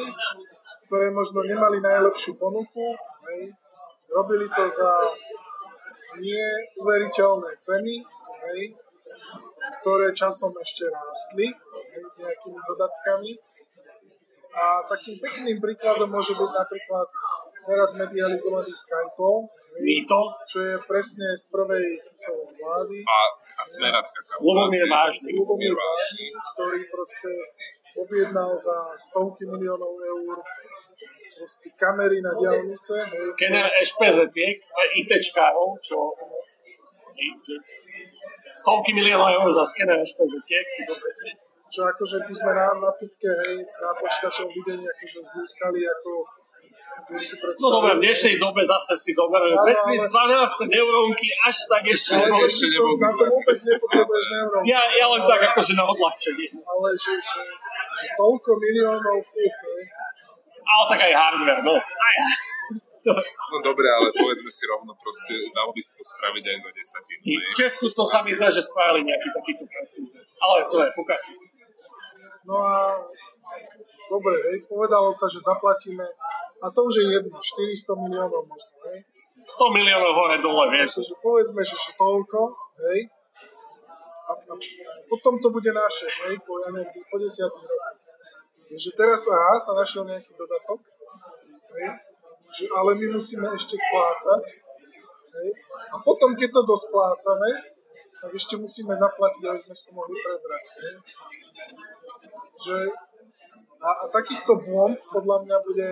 ktoré 0.88 1.12
možno 1.12 1.44
nemali 1.44 1.84
najlepšiu 1.84 2.40
ponuku, 2.40 2.96
hej, 3.30 3.52
robili 4.10 4.48
to 4.48 4.64
za 4.66 4.92
neuveriteľné 6.18 7.52
ceny, 7.60 7.96
hej, 8.48 8.62
ktoré 9.84 10.08
časom 10.16 10.56
ešte 10.56 10.88
rástli 10.88 11.52
hej, 11.52 12.04
nejakými 12.16 12.60
dodatkami. 12.64 13.32
A 14.50 14.82
takým 14.82 15.22
pekným 15.22 15.62
príkladom 15.62 16.10
môže 16.10 16.34
byť 16.34 16.52
napríklad 16.52 17.10
teraz 17.66 17.90
medializovaný 17.96 18.72
Skype, 18.72 19.50
Mýto, 19.80 20.20
čo 20.44 20.58
je 20.60 20.76
presne 20.84 21.32
z 21.40 21.44
prvej 21.56 21.88
Ficovej 22.04 22.52
vlády. 22.58 23.00
A, 23.06 23.18
a 23.32 23.64
smeracká 23.64 24.20
kauza. 24.28 24.44
Lubomír 24.44 24.84
Vážny. 24.92 25.30
Lubomír 25.40 25.72
Vážny, 25.72 26.28
ktorý 26.36 26.80
proste 26.92 27.32
objednal 27.96 28.52
za 28.60 28.78
stovky 29.00 29.48
miliónov 29.48 29.96
eur 29.96 30.36
proste 31.40 31.72
kamery 31.80 32.20
na 32.20 32.36
diálnice. 32.36 33.08
skener 33.24 33.72
HPZ-iek, 33.72 34.60
ITčkárov, 35.00 35.80
čo 35.80 36.12
stovky 38.52 38.92
miliónov 38.92 39.32
eur 39.32 39.50
za 39.56 39.64
skener 39.64 40.04
HPZ-iek 40.04 40.66
si 40.68 40.82
zoberte. 40.84 41.40
čo 41.70 41.86
akože 41.86 42.26
by 42.26 42.34
sme 42.34 42.52
na, 42.52 42.68
na 42.82 42.90
fitke, 42.90 43.30
hej, 43.30 43.62
na 43.62 43.92
počítačovom 44.02 44.50
videní 44.50 44.90
akože 44.90 45.22
zlúskali 45.22 45.86
ako 45.86 46.39
si 47.18 47.36
predstaviť. 47.36 47.64
No 47.66 47.70
dobre, 47.74 47.92
v 47.98 48.02
dnešnej 48.06 48.36
dobe 48.38 48.62
zase 48.62 48.94
si 48.94 49.12
zoberieme 49.12 49.58
Áno, 49.58 49.74
2012 49.74 50.70
neurónky 50.70 51.28
až 51.42 51.58
tak 51.66 51.84
ešte 51.90 52.12
ale 52.14 52.30
neboli. 52.30 52.46
ešte 52.46 52.66
nebol 52.70 52.94
na 52.96 53.12
to 53.12 53.24
vôbec 53.26 53.58
nepotrebuješ 53.58 54.26
neuróny. 54.30 54.64
Ja, 54.70 54.82
ja 54.94 55.06
len 55.10 55.22
tak 55.26 55.42
akože 55.50 55.74
na 55.74 55.86
odľahčenie. 55.88 56.48
Ale 56.54 56.88
že, 56.94 57.14
že, 57.18 57.42
že 57.96 58.06
toľko 58.14 58.50
miliónov, 58.56 59.18
fú, 59.20 59.42
hej. 59.42 59.84
Ale 60.62 60.84
tak 60.86 61.00
aj 61.02 61.14
hardware, 61.18 61.62
no. 61.66 61.76
Aj, 61.76 62.16
No 63.50 63.58
dobre, 63.64 63.88
ale 63.90 64.14
povedzme 64.14 64.52
si 64.52 64.70
rovno, 64.70 64.94
proste 64.94 65.34
dalo 65.50 65.74
by 65.74 65.82
sa 65.82 65.98
to 65.98 66.04
spraviť 66.04 66.44
aj 66.46 66.58
za 66.62 66.70
desatinu. 66.70 67.22
v. 67.26 67.42
Česku 67.58 67.86
to 67.90 68.04
sa 68.06 68.22
mi 68.22 68.38
zdá, 68.38 68.52
že 68.54 68.62
spravili 68.62 69.08
nejaký 69.08 69.34
takýto 69.34 69.64
prestíž. 69.66 70.14
Ale 70.38 70.58
to 70.70 70.76
je, 70.78 70.90
pokračuj. 70.94 71.36
No 72.46 72.56
a 72.60 72.94
dobre, 74.10 74.36
hej, 74.38 74.58
povedalo 74.70 75.10
sa, 75.14 75.26
že 75.26 75.42
zaplatíme, 75.42 76.06
a 76.60 76.66
to 76.68 76.80
už 76.84 76.94
je 77.00 77.06
jedno, 77.16 77.38
400 77.40 78.04
miliónov 78.04 78.44
možno, 78.44 78.76
hej. 78.92 79.00
100 79.50 79.78
miliónov 79.78 80.14
hore 80.14 80.38
dole, 80.44 80.70
vieš. 80.76 81.02
Takže 81.02 81.16
povedzme, 81.24 81.62
že 81.64 81.76
že 81.80 81.92
toľko, 81.96 82.40
hej. 82.86 83.00
A, 84.30 84.32
a 84.36 84.54
potom 85.10 85.42
to 85.42 85.50
bude 85.50 85.72
naše, 85.72 86.06
hej, 86.28 86.38
po, 86.46 86.60
ja 86.62 86.70
neviem, 86.70 87.02
po 87.08 87.18
desiatich 87.18 87.66
rokoch. 87.66 87.98
Takže 88.70 88.90
teraz, 88.94 89.26
aha, 89.26 89.58
sa 89.58 89.74
našiel 89.74 90.06
nejaký 90.06 90.30
dodatok, 90.38 90.80
hej, 91.74 91.88
že, 92.54 92.64
ale 92.70 92.94
my 92.94 93.18
musíme 93.18 93.48
ešte 93.56 93.74
splácať, 93.74 94.44
hej. 95.34 95.50
A 95.90 95.96
potom, 96.04 96.36
keď 96.38 96.60
to 96.60 96.62
dosplácame, 96.68 97.50
tak 98.20 98.32
ešte 98.36 98.60
musíme 98.60 98.92
zaplatiť, 98.92 99.48
aby 99.48 99.60
sme 99.64 99.74
si 99.74 99.84
to 99.90 99.92
mohli 99.96 100.14
prebrať, 100.20 100.66
hej. 100.84 100.96
Že, 102.60 102.78
a, 103.80 103.90
a 103.90 104.06
takýchto 104.12 104.60
bomb 104.60 105.00
podľa 105.12 105.48
mňa 105.48 105.58
bude 105.64 105.88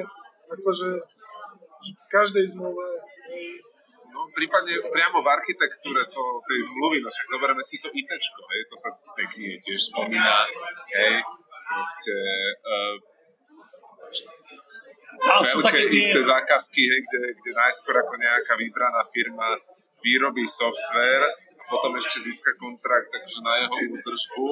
akože 0.47 0.89
že 1.77 1.93
v 1.93 2.05
každej 2.09 2.45
zmluve, 2.57 2.87
No, 4.17 4.25
prípadne 4.33 4.73
priamo 4.89 5.21
v 5.21 5.29
architektúre 5.29 6.01
to, 6.09 6.23
tej 6.49 6.59
zmluvy, 6.73 7.05
no 7.05 7.09
však 7.11 7.37
zoberieme 7.37 7.61
si 7.61 7.77
to 7.77 7.85
IT, 7.93 8.09
hej, 8.09 8.61
to 8.65 8.73
sa 8.73 8.89
pekne 9.13 9.53
tiež 9.61 9.77
spomína, 9.93 10.41
hej, 10.89 11.21
proste 11.69 12.15
uh, 12.65 12.97
Tam 15.21 15.37
veľké 15.37 15.85
tie... 15.93 16.09
IT 16.09 16.17
zákazky, 16.17 16.81
hej, 16.81 16.99
kde, 17.05 17.21
kde 17.29 17.51
najskôr 17.61 17.93
ako 18.01 18.17
nejaká 18.17 18.57
vybraná 18.57 19.05
firma 19.05 19.53
vyrobí 20.01 20.49
software 20.49 21.29
a 21.29 21.61
potom 21.69 21.93
ešte 21.93 22.17
získa 22.17 22.57
kontrakt 22.57 23.13
takže 23.13 23.45
na 23.45 23.53
jeho 23.61 24.01
údržbu. 24.01 24.45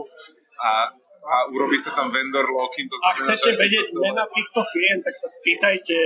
A, 0.61 0.93
a 1.25 1.35
urobí 1.49 1.73
sa 1.73 1.97
tam 1.97 2.13
vendor 2.13 2.45
locking, 2.45 2.85
to 2.85 2.95
Ak 3.01 3.17
znamená, 3.17 3.17
chcete 3.17 3.49
že- 3.49 3.59
vedieť 3.59 3.87
mena 3.97 4.23
týchto 4.29 4.61
firiem, 4.61 4.99
tak 5.01 5.15
sa 5.17 5.25
spýtajte 5.25 5.97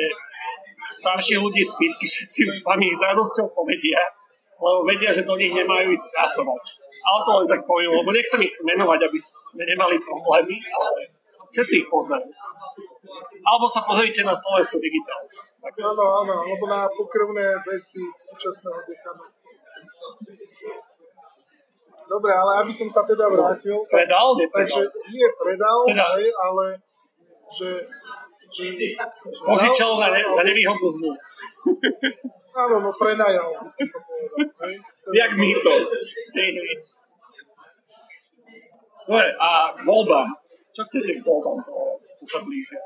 starších 0.90 1.40
ľudí 1.44 1.62
z 1.62 1.74
fitky, 1.76 2.06
všetci 2.16 2.40
vám 2.64 2.80
ich 2.82 2.96
s 2.96 3.04
radosťou 3.04 3.52
povedia, 3.52 4.00
lebo 4.60 4.88
vedia, 4.88 5.12
že 5.12 5.28
do 5.28 5.36
nich 5.36 5.52
nemajú 5.52 5.92
ísť 5.92 6.08
pracovať. 6.16 6.66
Ale 7.00 7.20
to 7.24 7.32
len 7.32 7.48
tak 7.48 7.62
poviem, 7.64 7.96
lebo 7.96 8.12
nechcem 8.12 8.44
ich 8.44 8.54
tu 8.56 8.62
menovať, 8.68 9.00
aby 9.08 9.18
sme 9.20 9.64
nemali 9.64 9.96
problémy, 10.04 10.56
ale 10.56 11.00
všetci 11.48 11.76
ich 11.84 11.88
poznajú. 11.88 12.28
Alebo 13.40 13.66
sa 13.72 13.80
pozrite 13.82 14.22
na 14.28 14.36
Slovensko 14.36 14.78
digitál. 14.84 15.24
Áno, 15.64 16.06
áno, 16.24 16.34
alebo 16.44 16.68
na 16.68 16.88
pokrvné 16.92 17.56
väzby 17.64 18.04
súčasného 18.20 18.80
dekana. 18.84 19.26
Dobre, 22.10 22.32
ale 22.34 22.66
aby 22.66 22.74
som 22.74 22.90
sa 22.90 23.06
teda 23.06 23.30
vrátil, 23.30 23.78
tak, 23.86 24.10
predal, 24.10 24.34
takže 24.50 24.82
nepredal. 24.82 25.14
nie 25.14 25.28
predal, 25.38 25.80
Teda. 25.86 26.06
hej, 26.18 26.28
ale 26.34 26.66
že, 27.46 27.70
že, 28.50 28.66
že 29.30 29.42
Požičal 29.46 29.94
za, 29.94 30.10
ne, 30.10 30.22
za 30.26 30.42
nevýhodnú 30.42 30.88
zmluvu. 30.90 31.18
Áno, 32.50 32.76
no 32.82 32.90
prenajal, 32.98 33.46
by 33.62 33.70
som 33.70 33.86
to 33.86 33.98
povedal. 34.02 34.50
Hej. 34.66 34.76
Jak 35.14 35.32
my 35.38 35.50
to. 35.54 35.74
Dobre, 39.06 39.30
a 39.38 39.50
k 39.74 39.82
voľbám. 39.86 40.30
Čo 40.58 40.82
chcete 40.90 41.12
k 41.14 41.22
voľbám, 41.22 41.58
čo 42.02 42.26
sa 42.26 42.40
blížia? 42.42 42.82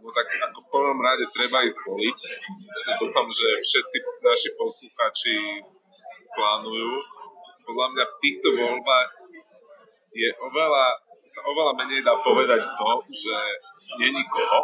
No 0.00 0.08
tak 0.10 0.26
ako 0.50 0.58
v 0.64 0.68
prvom 0.70 0.98
rade 0.98 1.24
treba 1.30 1.62
ísť 1.62 1.78
voliť. 1.86 2.18
Dúfam, 3.06 3.26
že 3.30 3.58
všetci 3.62 3.96
naši 4.18 4.48
poslucháči 4.58 5.34
plánujú. 6.34 6.92
Podľa 7.66 7.86
mňa 7.94 8.04
v 8.04 8.18
týchto 8.22 8.48
voľbách 8.56 9.10
je 10.10 10.28
oveľa, 10.42 10.86
sa 11.22 11.40
oveľa 11.46 11.72
menej 11.78 12.02
dá 12.02 12.18
povedať 12.18 12.58
to, 12.58 12.90
že 13.06 13.36
nie 14.02 14.10
nikoho. 14.10 14.58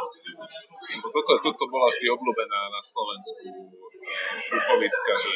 Lebo 0.86 1.06
toto, 1.10 1.38
toto 1.43 1.64
bola 1.70 1.86
vždy 1.90 2.06
obľúbená 2.10 2.60
na 2.70 2.80
Slovensku 2.82 3.47
eh, 3.51 4.55
úpovitka, 4.55 5.12
že 5.18 5.34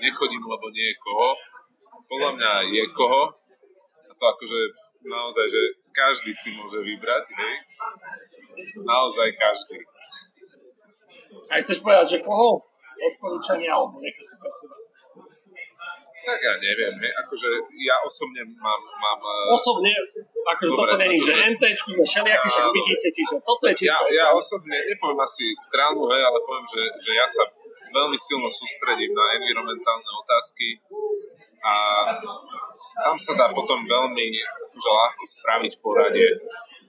nechodím, 0.00 0.44
lebo 0.44 0.66
nie 0.72 0.92
je 0.92 0.96
koho. 1.00 1.30
Podľa 2.08 2.30
mňa 2.36 2.52
je 2.72 2.84
koho. 2.92 3.32
A 4.08 4.12
to 4.12 4.24
akože 4.28 4.60
naozaj, 5.08 5.46
že 5.48 5.62
každý 5.92 6.32
si 6.32 6.52
môže 6.56 6.80
vybrať, 6.80 7.24
hej? 7.32 7.54
Naozaj 8.84 9.28
každý. 9.36 9.76
A 11.48 11.60
chceš 11.60 11.80
povedať, 11.80 12.18
že 12.18 12.18
koho? 12.24 12.60
Odporúčania 13.02 13.72
alebo 13.74 13.98
nechaj 13.98 14.24
si 14.24 14.34
pre 14.36 14.50
seba. 14.52 14.81
Tak 16.22 16.38
ja 16.38 16.54
neviem, 16.54 16.94
hej, 17.02 17.12
akože 17.18 17.48
ja 17.82 17.96
osobne 18.06 18.46
mám, 18.62 18.78
mám 18.78 19.18
eh, 19.18 19.50
Osobne, 19.50 19.90
akože 20.46 20.70
Dobre, 20.70 20.82
toto 20.86 20.94
není, 21.02 21.18
že 21.18 21.34
akože- 21.34 21.50
NTčku 21.58 21.88
sme 21.98 22.04
všelijakí, 22.06 22.46
však 22.46 22.66
vidíte, 22.70 23.08
čiže 23.10 23.34
toto 23.42 23.64
je 23.66 23.74
ja, 23.74 23.78
čisto 23.78 24.04
ja 24.14 24.26
osobné. 24.30 24.38
osobne 24.38 24.76
nepoviem 24.86 25.20
asi 25.22 25.44
stranu, 25.50 26.00
hej, 26.14 26.22
ale 26.22 26.38
poviem, 26.46 26.66
že, 26.66 26.82
že 26.94 27.10
ja 27.18 27.26
sa 27.26 27.42
veľmi 27.92 28.16
silno 28.16 28.48
sústredím 28.48 29.12
na 29.12 29.36
environmentálne 29.36 30.10
otázky 30.24 30.80
a 31.62 31.74
tam 33.04 33.16
sa 33.18 33.32
dá 33.36 33.46
potom 33.52 33.82
veľmi 33.84 34.26
že 34.72 34.88
ľahko 34.88 35.24
spraviť 35.26 35.72
poradie. 35.84 36.30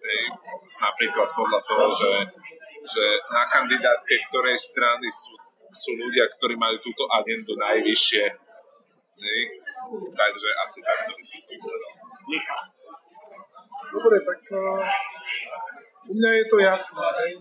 Hej, 0.04 0.24
napríklad 0.80 1.30
podľa 1.32 1.60
toho, 1.64 1.88
že, 1.92 2.12
že 2.84 3.06
na 3.32 3.44
kandidátke 3.48 4.20
ktorej 4.32 4.56
strany 4.60 5.08
sú, 5.08 5.36
sú 5.72 5.96
ľudia, 5.96 6.28
ktorí 6.28 6.56
majú 6.60 6.76
túto 6.80 7.08
agendu 7.12 7.56
najvyššie. 7.56 8.43
Hej. 9.20 9.42
Takže 10.14 10.50
asi 10.64 10.80
takto 10.82 11.12
by 11.14 11.24
som 11.24 11.40
to 11.44 11.54
povedal. 11.60 11.94
Dobre, 13.94 14.18
tak 14.26 14.42
uh, 14.58 14.82
u 16.10 16.14
mňa 16.18 16.32
je 16.42 16.46
to 16.50 16.58
jasné. 16.60 17.08
Hej. 17.22 17.32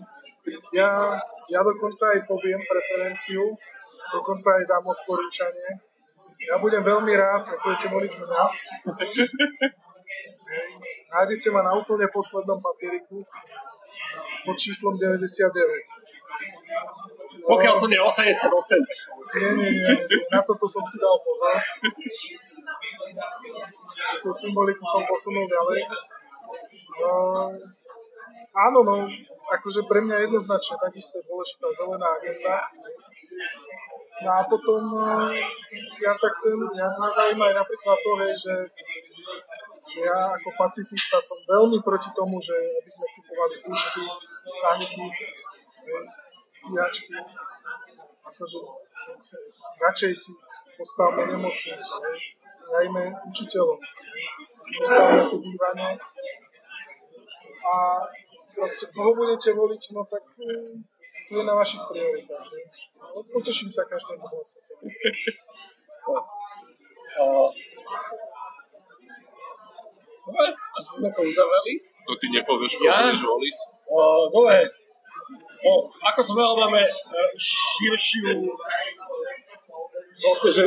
Ja, 0.75 1.17
ja 1.49 1.59
dokonca 1.63 2.03
aj 2.13 2.19
poviem 2.27 2.61
preferenciu, 2.67 3.41
dokonca 4.11 4.47
aj 4.59 4.63
dám 4.67 4.85
odporúčanie. 4.85 5.69
Ja 6.43 6.59
budem 6.59 6.83
veľmi 6.83 7.13
rád, 7.15 7.47
ak 7.47 7.59
budete 7.63 7.87
voliť 7.87 8.11
mňa. 8.19 8.43
Hej. 10.51 10.69
Nájdete 11.13 11.47
ma 11.55 11.61
na 11.63 11.77
úplne 11.77 12.09
poslednom 12.11 12.59
papieriku 12.59 13.23
pod 14.43 14.55
číslom 14.59 14.97
99. 14.97 16.12
Pokiaľ 17.43 17.75
to 17.75 17.87
nie 17.91 17.99
je 17.99 18.05
88. 18.07 18.79
Nie, 19.35 19.49
nie, 19.59 19.69
nie, 19.75 19.91
na 20.31 20.39
toto 20.47 20.63
som 20.63 20.83
si 20.87 20.95
dal 20.95 21.19
pozor. 21.19 21.59
Že 24.07 24.15
tú 24.23 24.31
symboliku 24.31 24.83
som 24.87 25.03
posunul 25.03 25.43
ďalej. 25.51 25.81
Uh, 27.03 27.51
áno, 28.55 28.79
no, 28.87 28.95
akože 29.51 29.83
pre 29.91 29.99
mňa 30.07 30.29
jednoznačne 30.29 30.79
takisto 30.79 31.19
je 31.19 31.27
dôležitá 31.27 31.67
zelená 31.75 32.07
agenda. 32.15 32.55
No 34.23 34.29
a 34.39 34.41
potom 34.47 34.79
uh, 34.87 35.27
ja 35.99 36.13
sa 36.15 36.31
chcem, 36.31 36.55
ja, 36.79 36.87
ma 36.95 37.11
zaujíma 37.11 37.43
aj 37.51 37.55
napríklad 37.59 37.97
to, 37.99 38.11
hej, 38.23 38.33
že, 38.39 38.55
že 39.83 39.97
ja 40.07 40.31
ako 40.31 40.47
pacifista 40.55 41.19
som 41.19 41.35
veľmi 41.43 41.83
proti 41.83 42.07
tomu, 42.15 42.39
že 42.39 42.55
aby 42.55 42.87
sme 42.87 43.05
kupovali 43.19 43.55
pušky, 43.67 44.03
tanky, 44.63 45.05
stíhačky. 46.53 47.13
Akože 48.29 48.59
radšej 49.81 50.13
si 50.13 50.31
postavme 50.77 51.25
nemocnicu, 51.25 51.93
hej. 52.01 52.17
dajme 52.69 53.03
učiteľom, 53.29 53.79
postavme 54.77 55.21
si 55.21 55.35
bývanie 55.41 55.89
a 57.63 57.73
proste 58.53 58.85
koho 58.93 59.11
budete 59.17 59.49
voliť, 59.53 59.83
no 59.97 60.01
tak 60.05 60.23
um, 60.37 60.81
tu 61.29 61.31
je 61.39 61.43
na 61.45 61.55
vašich 61.57 61.81
prioritách. 61.89 62.47
Hej. 62.53 62.65
Ale 63.01 63.21
poteším 63.29 63.69
sa 63.69 63.85
každému 63.85 64.25
hlasu. 64.25 64.57
Dobre, 70.23 70.47
asi 70.55 70.91
sme 71.03 71.09
to 71.11 71.21
uzavreli. 71.21 71.73
No 72.07 72.11
ty 72.15 72.25
nepovieš, 72.31 72.79
koho 72.79 72.87
Ja? 72.87 73.03
budeš 73.03 73.21
voliť? 73.27 73.57
Uh, 73.91 74.23
dobre, 74.31 74.57
no, 75.63 75.73
ako 76.11 76.19
som 76.19 76.35
máme 76.37 76.83
e, 76.83 76.91
širšiu 77.39 78.43
proste, 80.21 80.49
že 80.51 80.63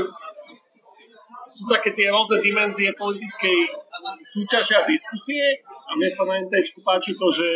sú 1.46 1.62
také 1.70 1.94
tie 1.94 2.10
rôzne 2.10 2.42
dimenzie 2.42 2.90
politickej 2.96 3.70
súťaže 4.20 4.82
a 4.82 4.88
diskusie 4.88 5.62
a 5.62 5.94
mne 5.94 6.10
sa 6.10 6.26
na 6.26 6.42
NT 6.42 6.52
páči 6.82 7.14
to, 7.14 7.26
že 7.30 7.46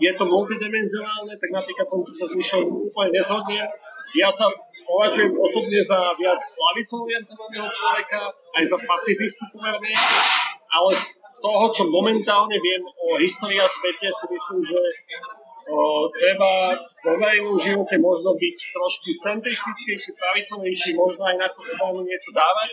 je 0.00 0.10
to 0.16 0.24
multidimenzionálne, 0.24 1.34
tak 1.36 1.50
napríklad 1.52 1.84
tomto 1.84 2.08
sa 2.08 2.24
s 2.24 2.32
Myšom 2.32 2.64
úplne 2.88 3.20
nezhodne. 3.20 3.68
Ja 4.16 4.32
sa 4.32 4.48
považujem 4.86 5.36
osobne 5.36 5.76
za 5.82 6.16
viac 6.16 6.40
slavicovo 6.40 7.04
orientovaného 7.04 7.68
človeka, 7.68 8.32
aj 8.56 8.64
za 8.64 8.78
pacifistu 8.80 9.44
pomerne, 9.52 9.92
ale 10.72 10.90
z 10.96 11.20
toho, 11.44 11.64
čo 11.68 11.84
momentálne 11.92 12.56
viem 12.56 12.80
o 12.80 13.20
histórii 13.20 13.60
a 13.60 13.68
svete, 13.68 14.08
si 14.08 14.24
myslím, 14.32 14.60
že 14.64 14.80
o, 15.70 16.10
treba 16.10 16.74
vo 17.06 17.12
verejnom 17.16 17.56
živote 17.56 17.96
možno 18.02 18.34
byť 18.34 18.56
trošku 18.74 19.08
centristickejší, 19.22 20.10
pravicovejší, 20.18 20.90
možno 20.98 21.22
aj 21.30 21.36
na 21.38 21.48
to 21.48 21.62
obranu 21.62 22.02
niečo 22.02 22.34
dávať. 22.34 22.70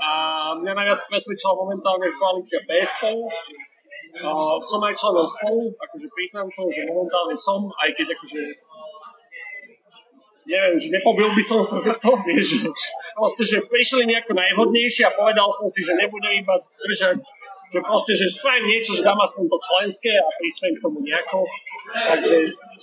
A 0.00 0.08
mňa 0.56 0.72
najviac 0.72 1.00
presvedčila 1.04 1.52
momentálne 1.60 2.08
koalícia 2.16 2.64
PS 2.64 2.96
spolu. 2.96 3.28
Uh, 4.10 4.58
som 4.58 4.82
aj 4.82 4.98
členom 4.98 5.22
spolu, 5.22 5.70
akože 5.70 6.10
priznám 6.10 6.48
to, 6.50 6.66
že 6.66 6.82
momentálne 6.82 7.36
som, 7.36 7.62
aj 7.78 7.94
keď 7.94 8.18
akože 8.18 8.42
neviem, 10.50 10.74
že 10.74 10.90
nepobil 10.90 11.30
by 11.30 11.42
som 11.42 11.62
sa 11.62 11.78
za 11.78 11.94
to, 11.94 12.18
vieš, 12.26 12.66
proste, 13.14 13.44
že 13.46 13.62
prišli 13.70 14.10
nejako 14.10 14.34
najvhodnejšie 14.34 15.06
a 15.06 15.14
povedal 15.14 15.46
som 15.54 15.70
si, 15.70 15.78
že 15.86 15.94
nebudem 15.94 16.42
iba 16.42 16.58
držať, 16.58 17.22
že 17.70 17.78
proste, 17.86 18.12
že 18.18 18.26
spravím 18.26 18.66
niečo, 18.66 18.98
že 18.98 19.06
dám 19.06 19.20
aspoň 19.22 19.46
to 19.46 19.58
členské 19.62 20.12
a 20.18 20.26
prispiem 20.42 20.74
k 20.74 20.82
tomu 20.82 20.98
nejako. 21.06 21.46
Takže 21.90 22.36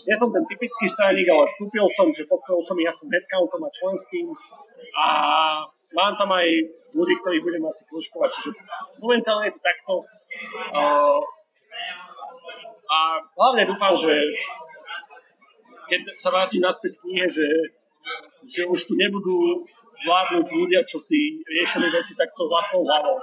ja 0.03 0.15
som 0.15 0.29
ten 0.29 0.43
typický 0.45 0.85
straník, 0.87 1.27
ale 1.31 1.47
vstúpil 1.47 1.87
som, 1.87 2.07
že 2.11 2.27
podporil 2.27 2.59
som, 2.59 2.75
ja 2.79 2.91
som 2.91 3.07
headcountom 3.07 3.63
a 3.63 3.69
členským 3.71 4.27
a 4.97 5.07
mám 5.95 6.13
tam 6.17 6.29
aj 6.33 6.47
ľudí, 6.91 7.13
ktorých 7.21 7.43
budem 7.45 7.63
asi 7.65 7.85
kružkovať, 7.87 8.29
čiže 8.33 8.49
momentálne 8.99 9.47
je 9.47 9.55
to 9.55 9.61
takto. 9.61 9.93
Uh, 10.73 11.21
a 12.87 12.97
hlavne 13.35 13.63
dúfam, 13.67 13.93
že 13.93 14.15
keď 15.87 16.01
sa 16.19 16.31
vrátim 16.31 16.63
naspäť 16.63 16.99
knihe, 17.03 17.27
že, 17.27 17.47
že 18.43 18.67
už 18.67 18.79
tu 18.91 18.93
nebudú 18.99 19.63
vládnuť 20.03 20.45
ľudia, 20.51 20.81
čo 20.83 20.99
si 20.99 21.41
riešili 21.47 21.87
veci 21.89 22.13
takto 22.13 22.45
vlastnou 22.45 22.83
hlavou. 22.83 23.17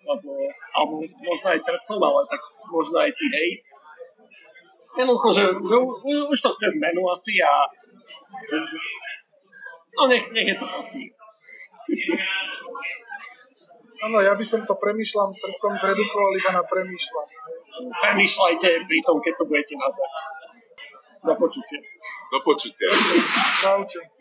Alebo, 0.00 0.32
alebo 0.74 0.94
možno 1.22 1.46
aj 1.54 1.60
srdcom, 1.60 2.00
ale 2.02 2.20
tak 2.26 2.40
možno 2.72 2.96
aj 2.98 3.10
ty, 3.14 3.26
hej. 3.30 3.50
Jednoducho, 5.00 5.28
že, 5.32 5.44
že 5.48 5.76
u- 5.80 6.28
už 6.28 6.38
to 6.38 6.50
chce 6.52 6.66
zmenu 6.76 7.02
asi 7.08 7.40
a 7.40 7.52
že, 8.42 8.56
že, 8.60 8.76
no 9.96 10.06
nech, 10.06 10.28
nech 10.30 10.44
je 10.46 10.56
to 10.56 10.66
proste. 10.66 11.00
Áno, 14.00 14.16
ja 14.20 14.32
by 14.32 14.44
som 14.44 14.60
to 14.62 14.76
premýšľam 14.76 15.28
srdcom 15.28 15.72
zredukoval 15.74 16.32
iba 16.34 16.50
na 16.52 16.62
premýšľam. 16.62 17.28
hej. 17.28 17.56
Premýšľajte 18.00 18.68
pri 18.84 18.98
tom, 19.00 19.16
keď 19.16 19.32
to 19.36 19.44
budete 19.44 19.74
nazvať. 19.74 20.12
Do 21.20 21.34
počutia. 21.34 21.80
Do 22.32 22.38
počutia. 22.40 22.88
Čaute. 23.60 24.19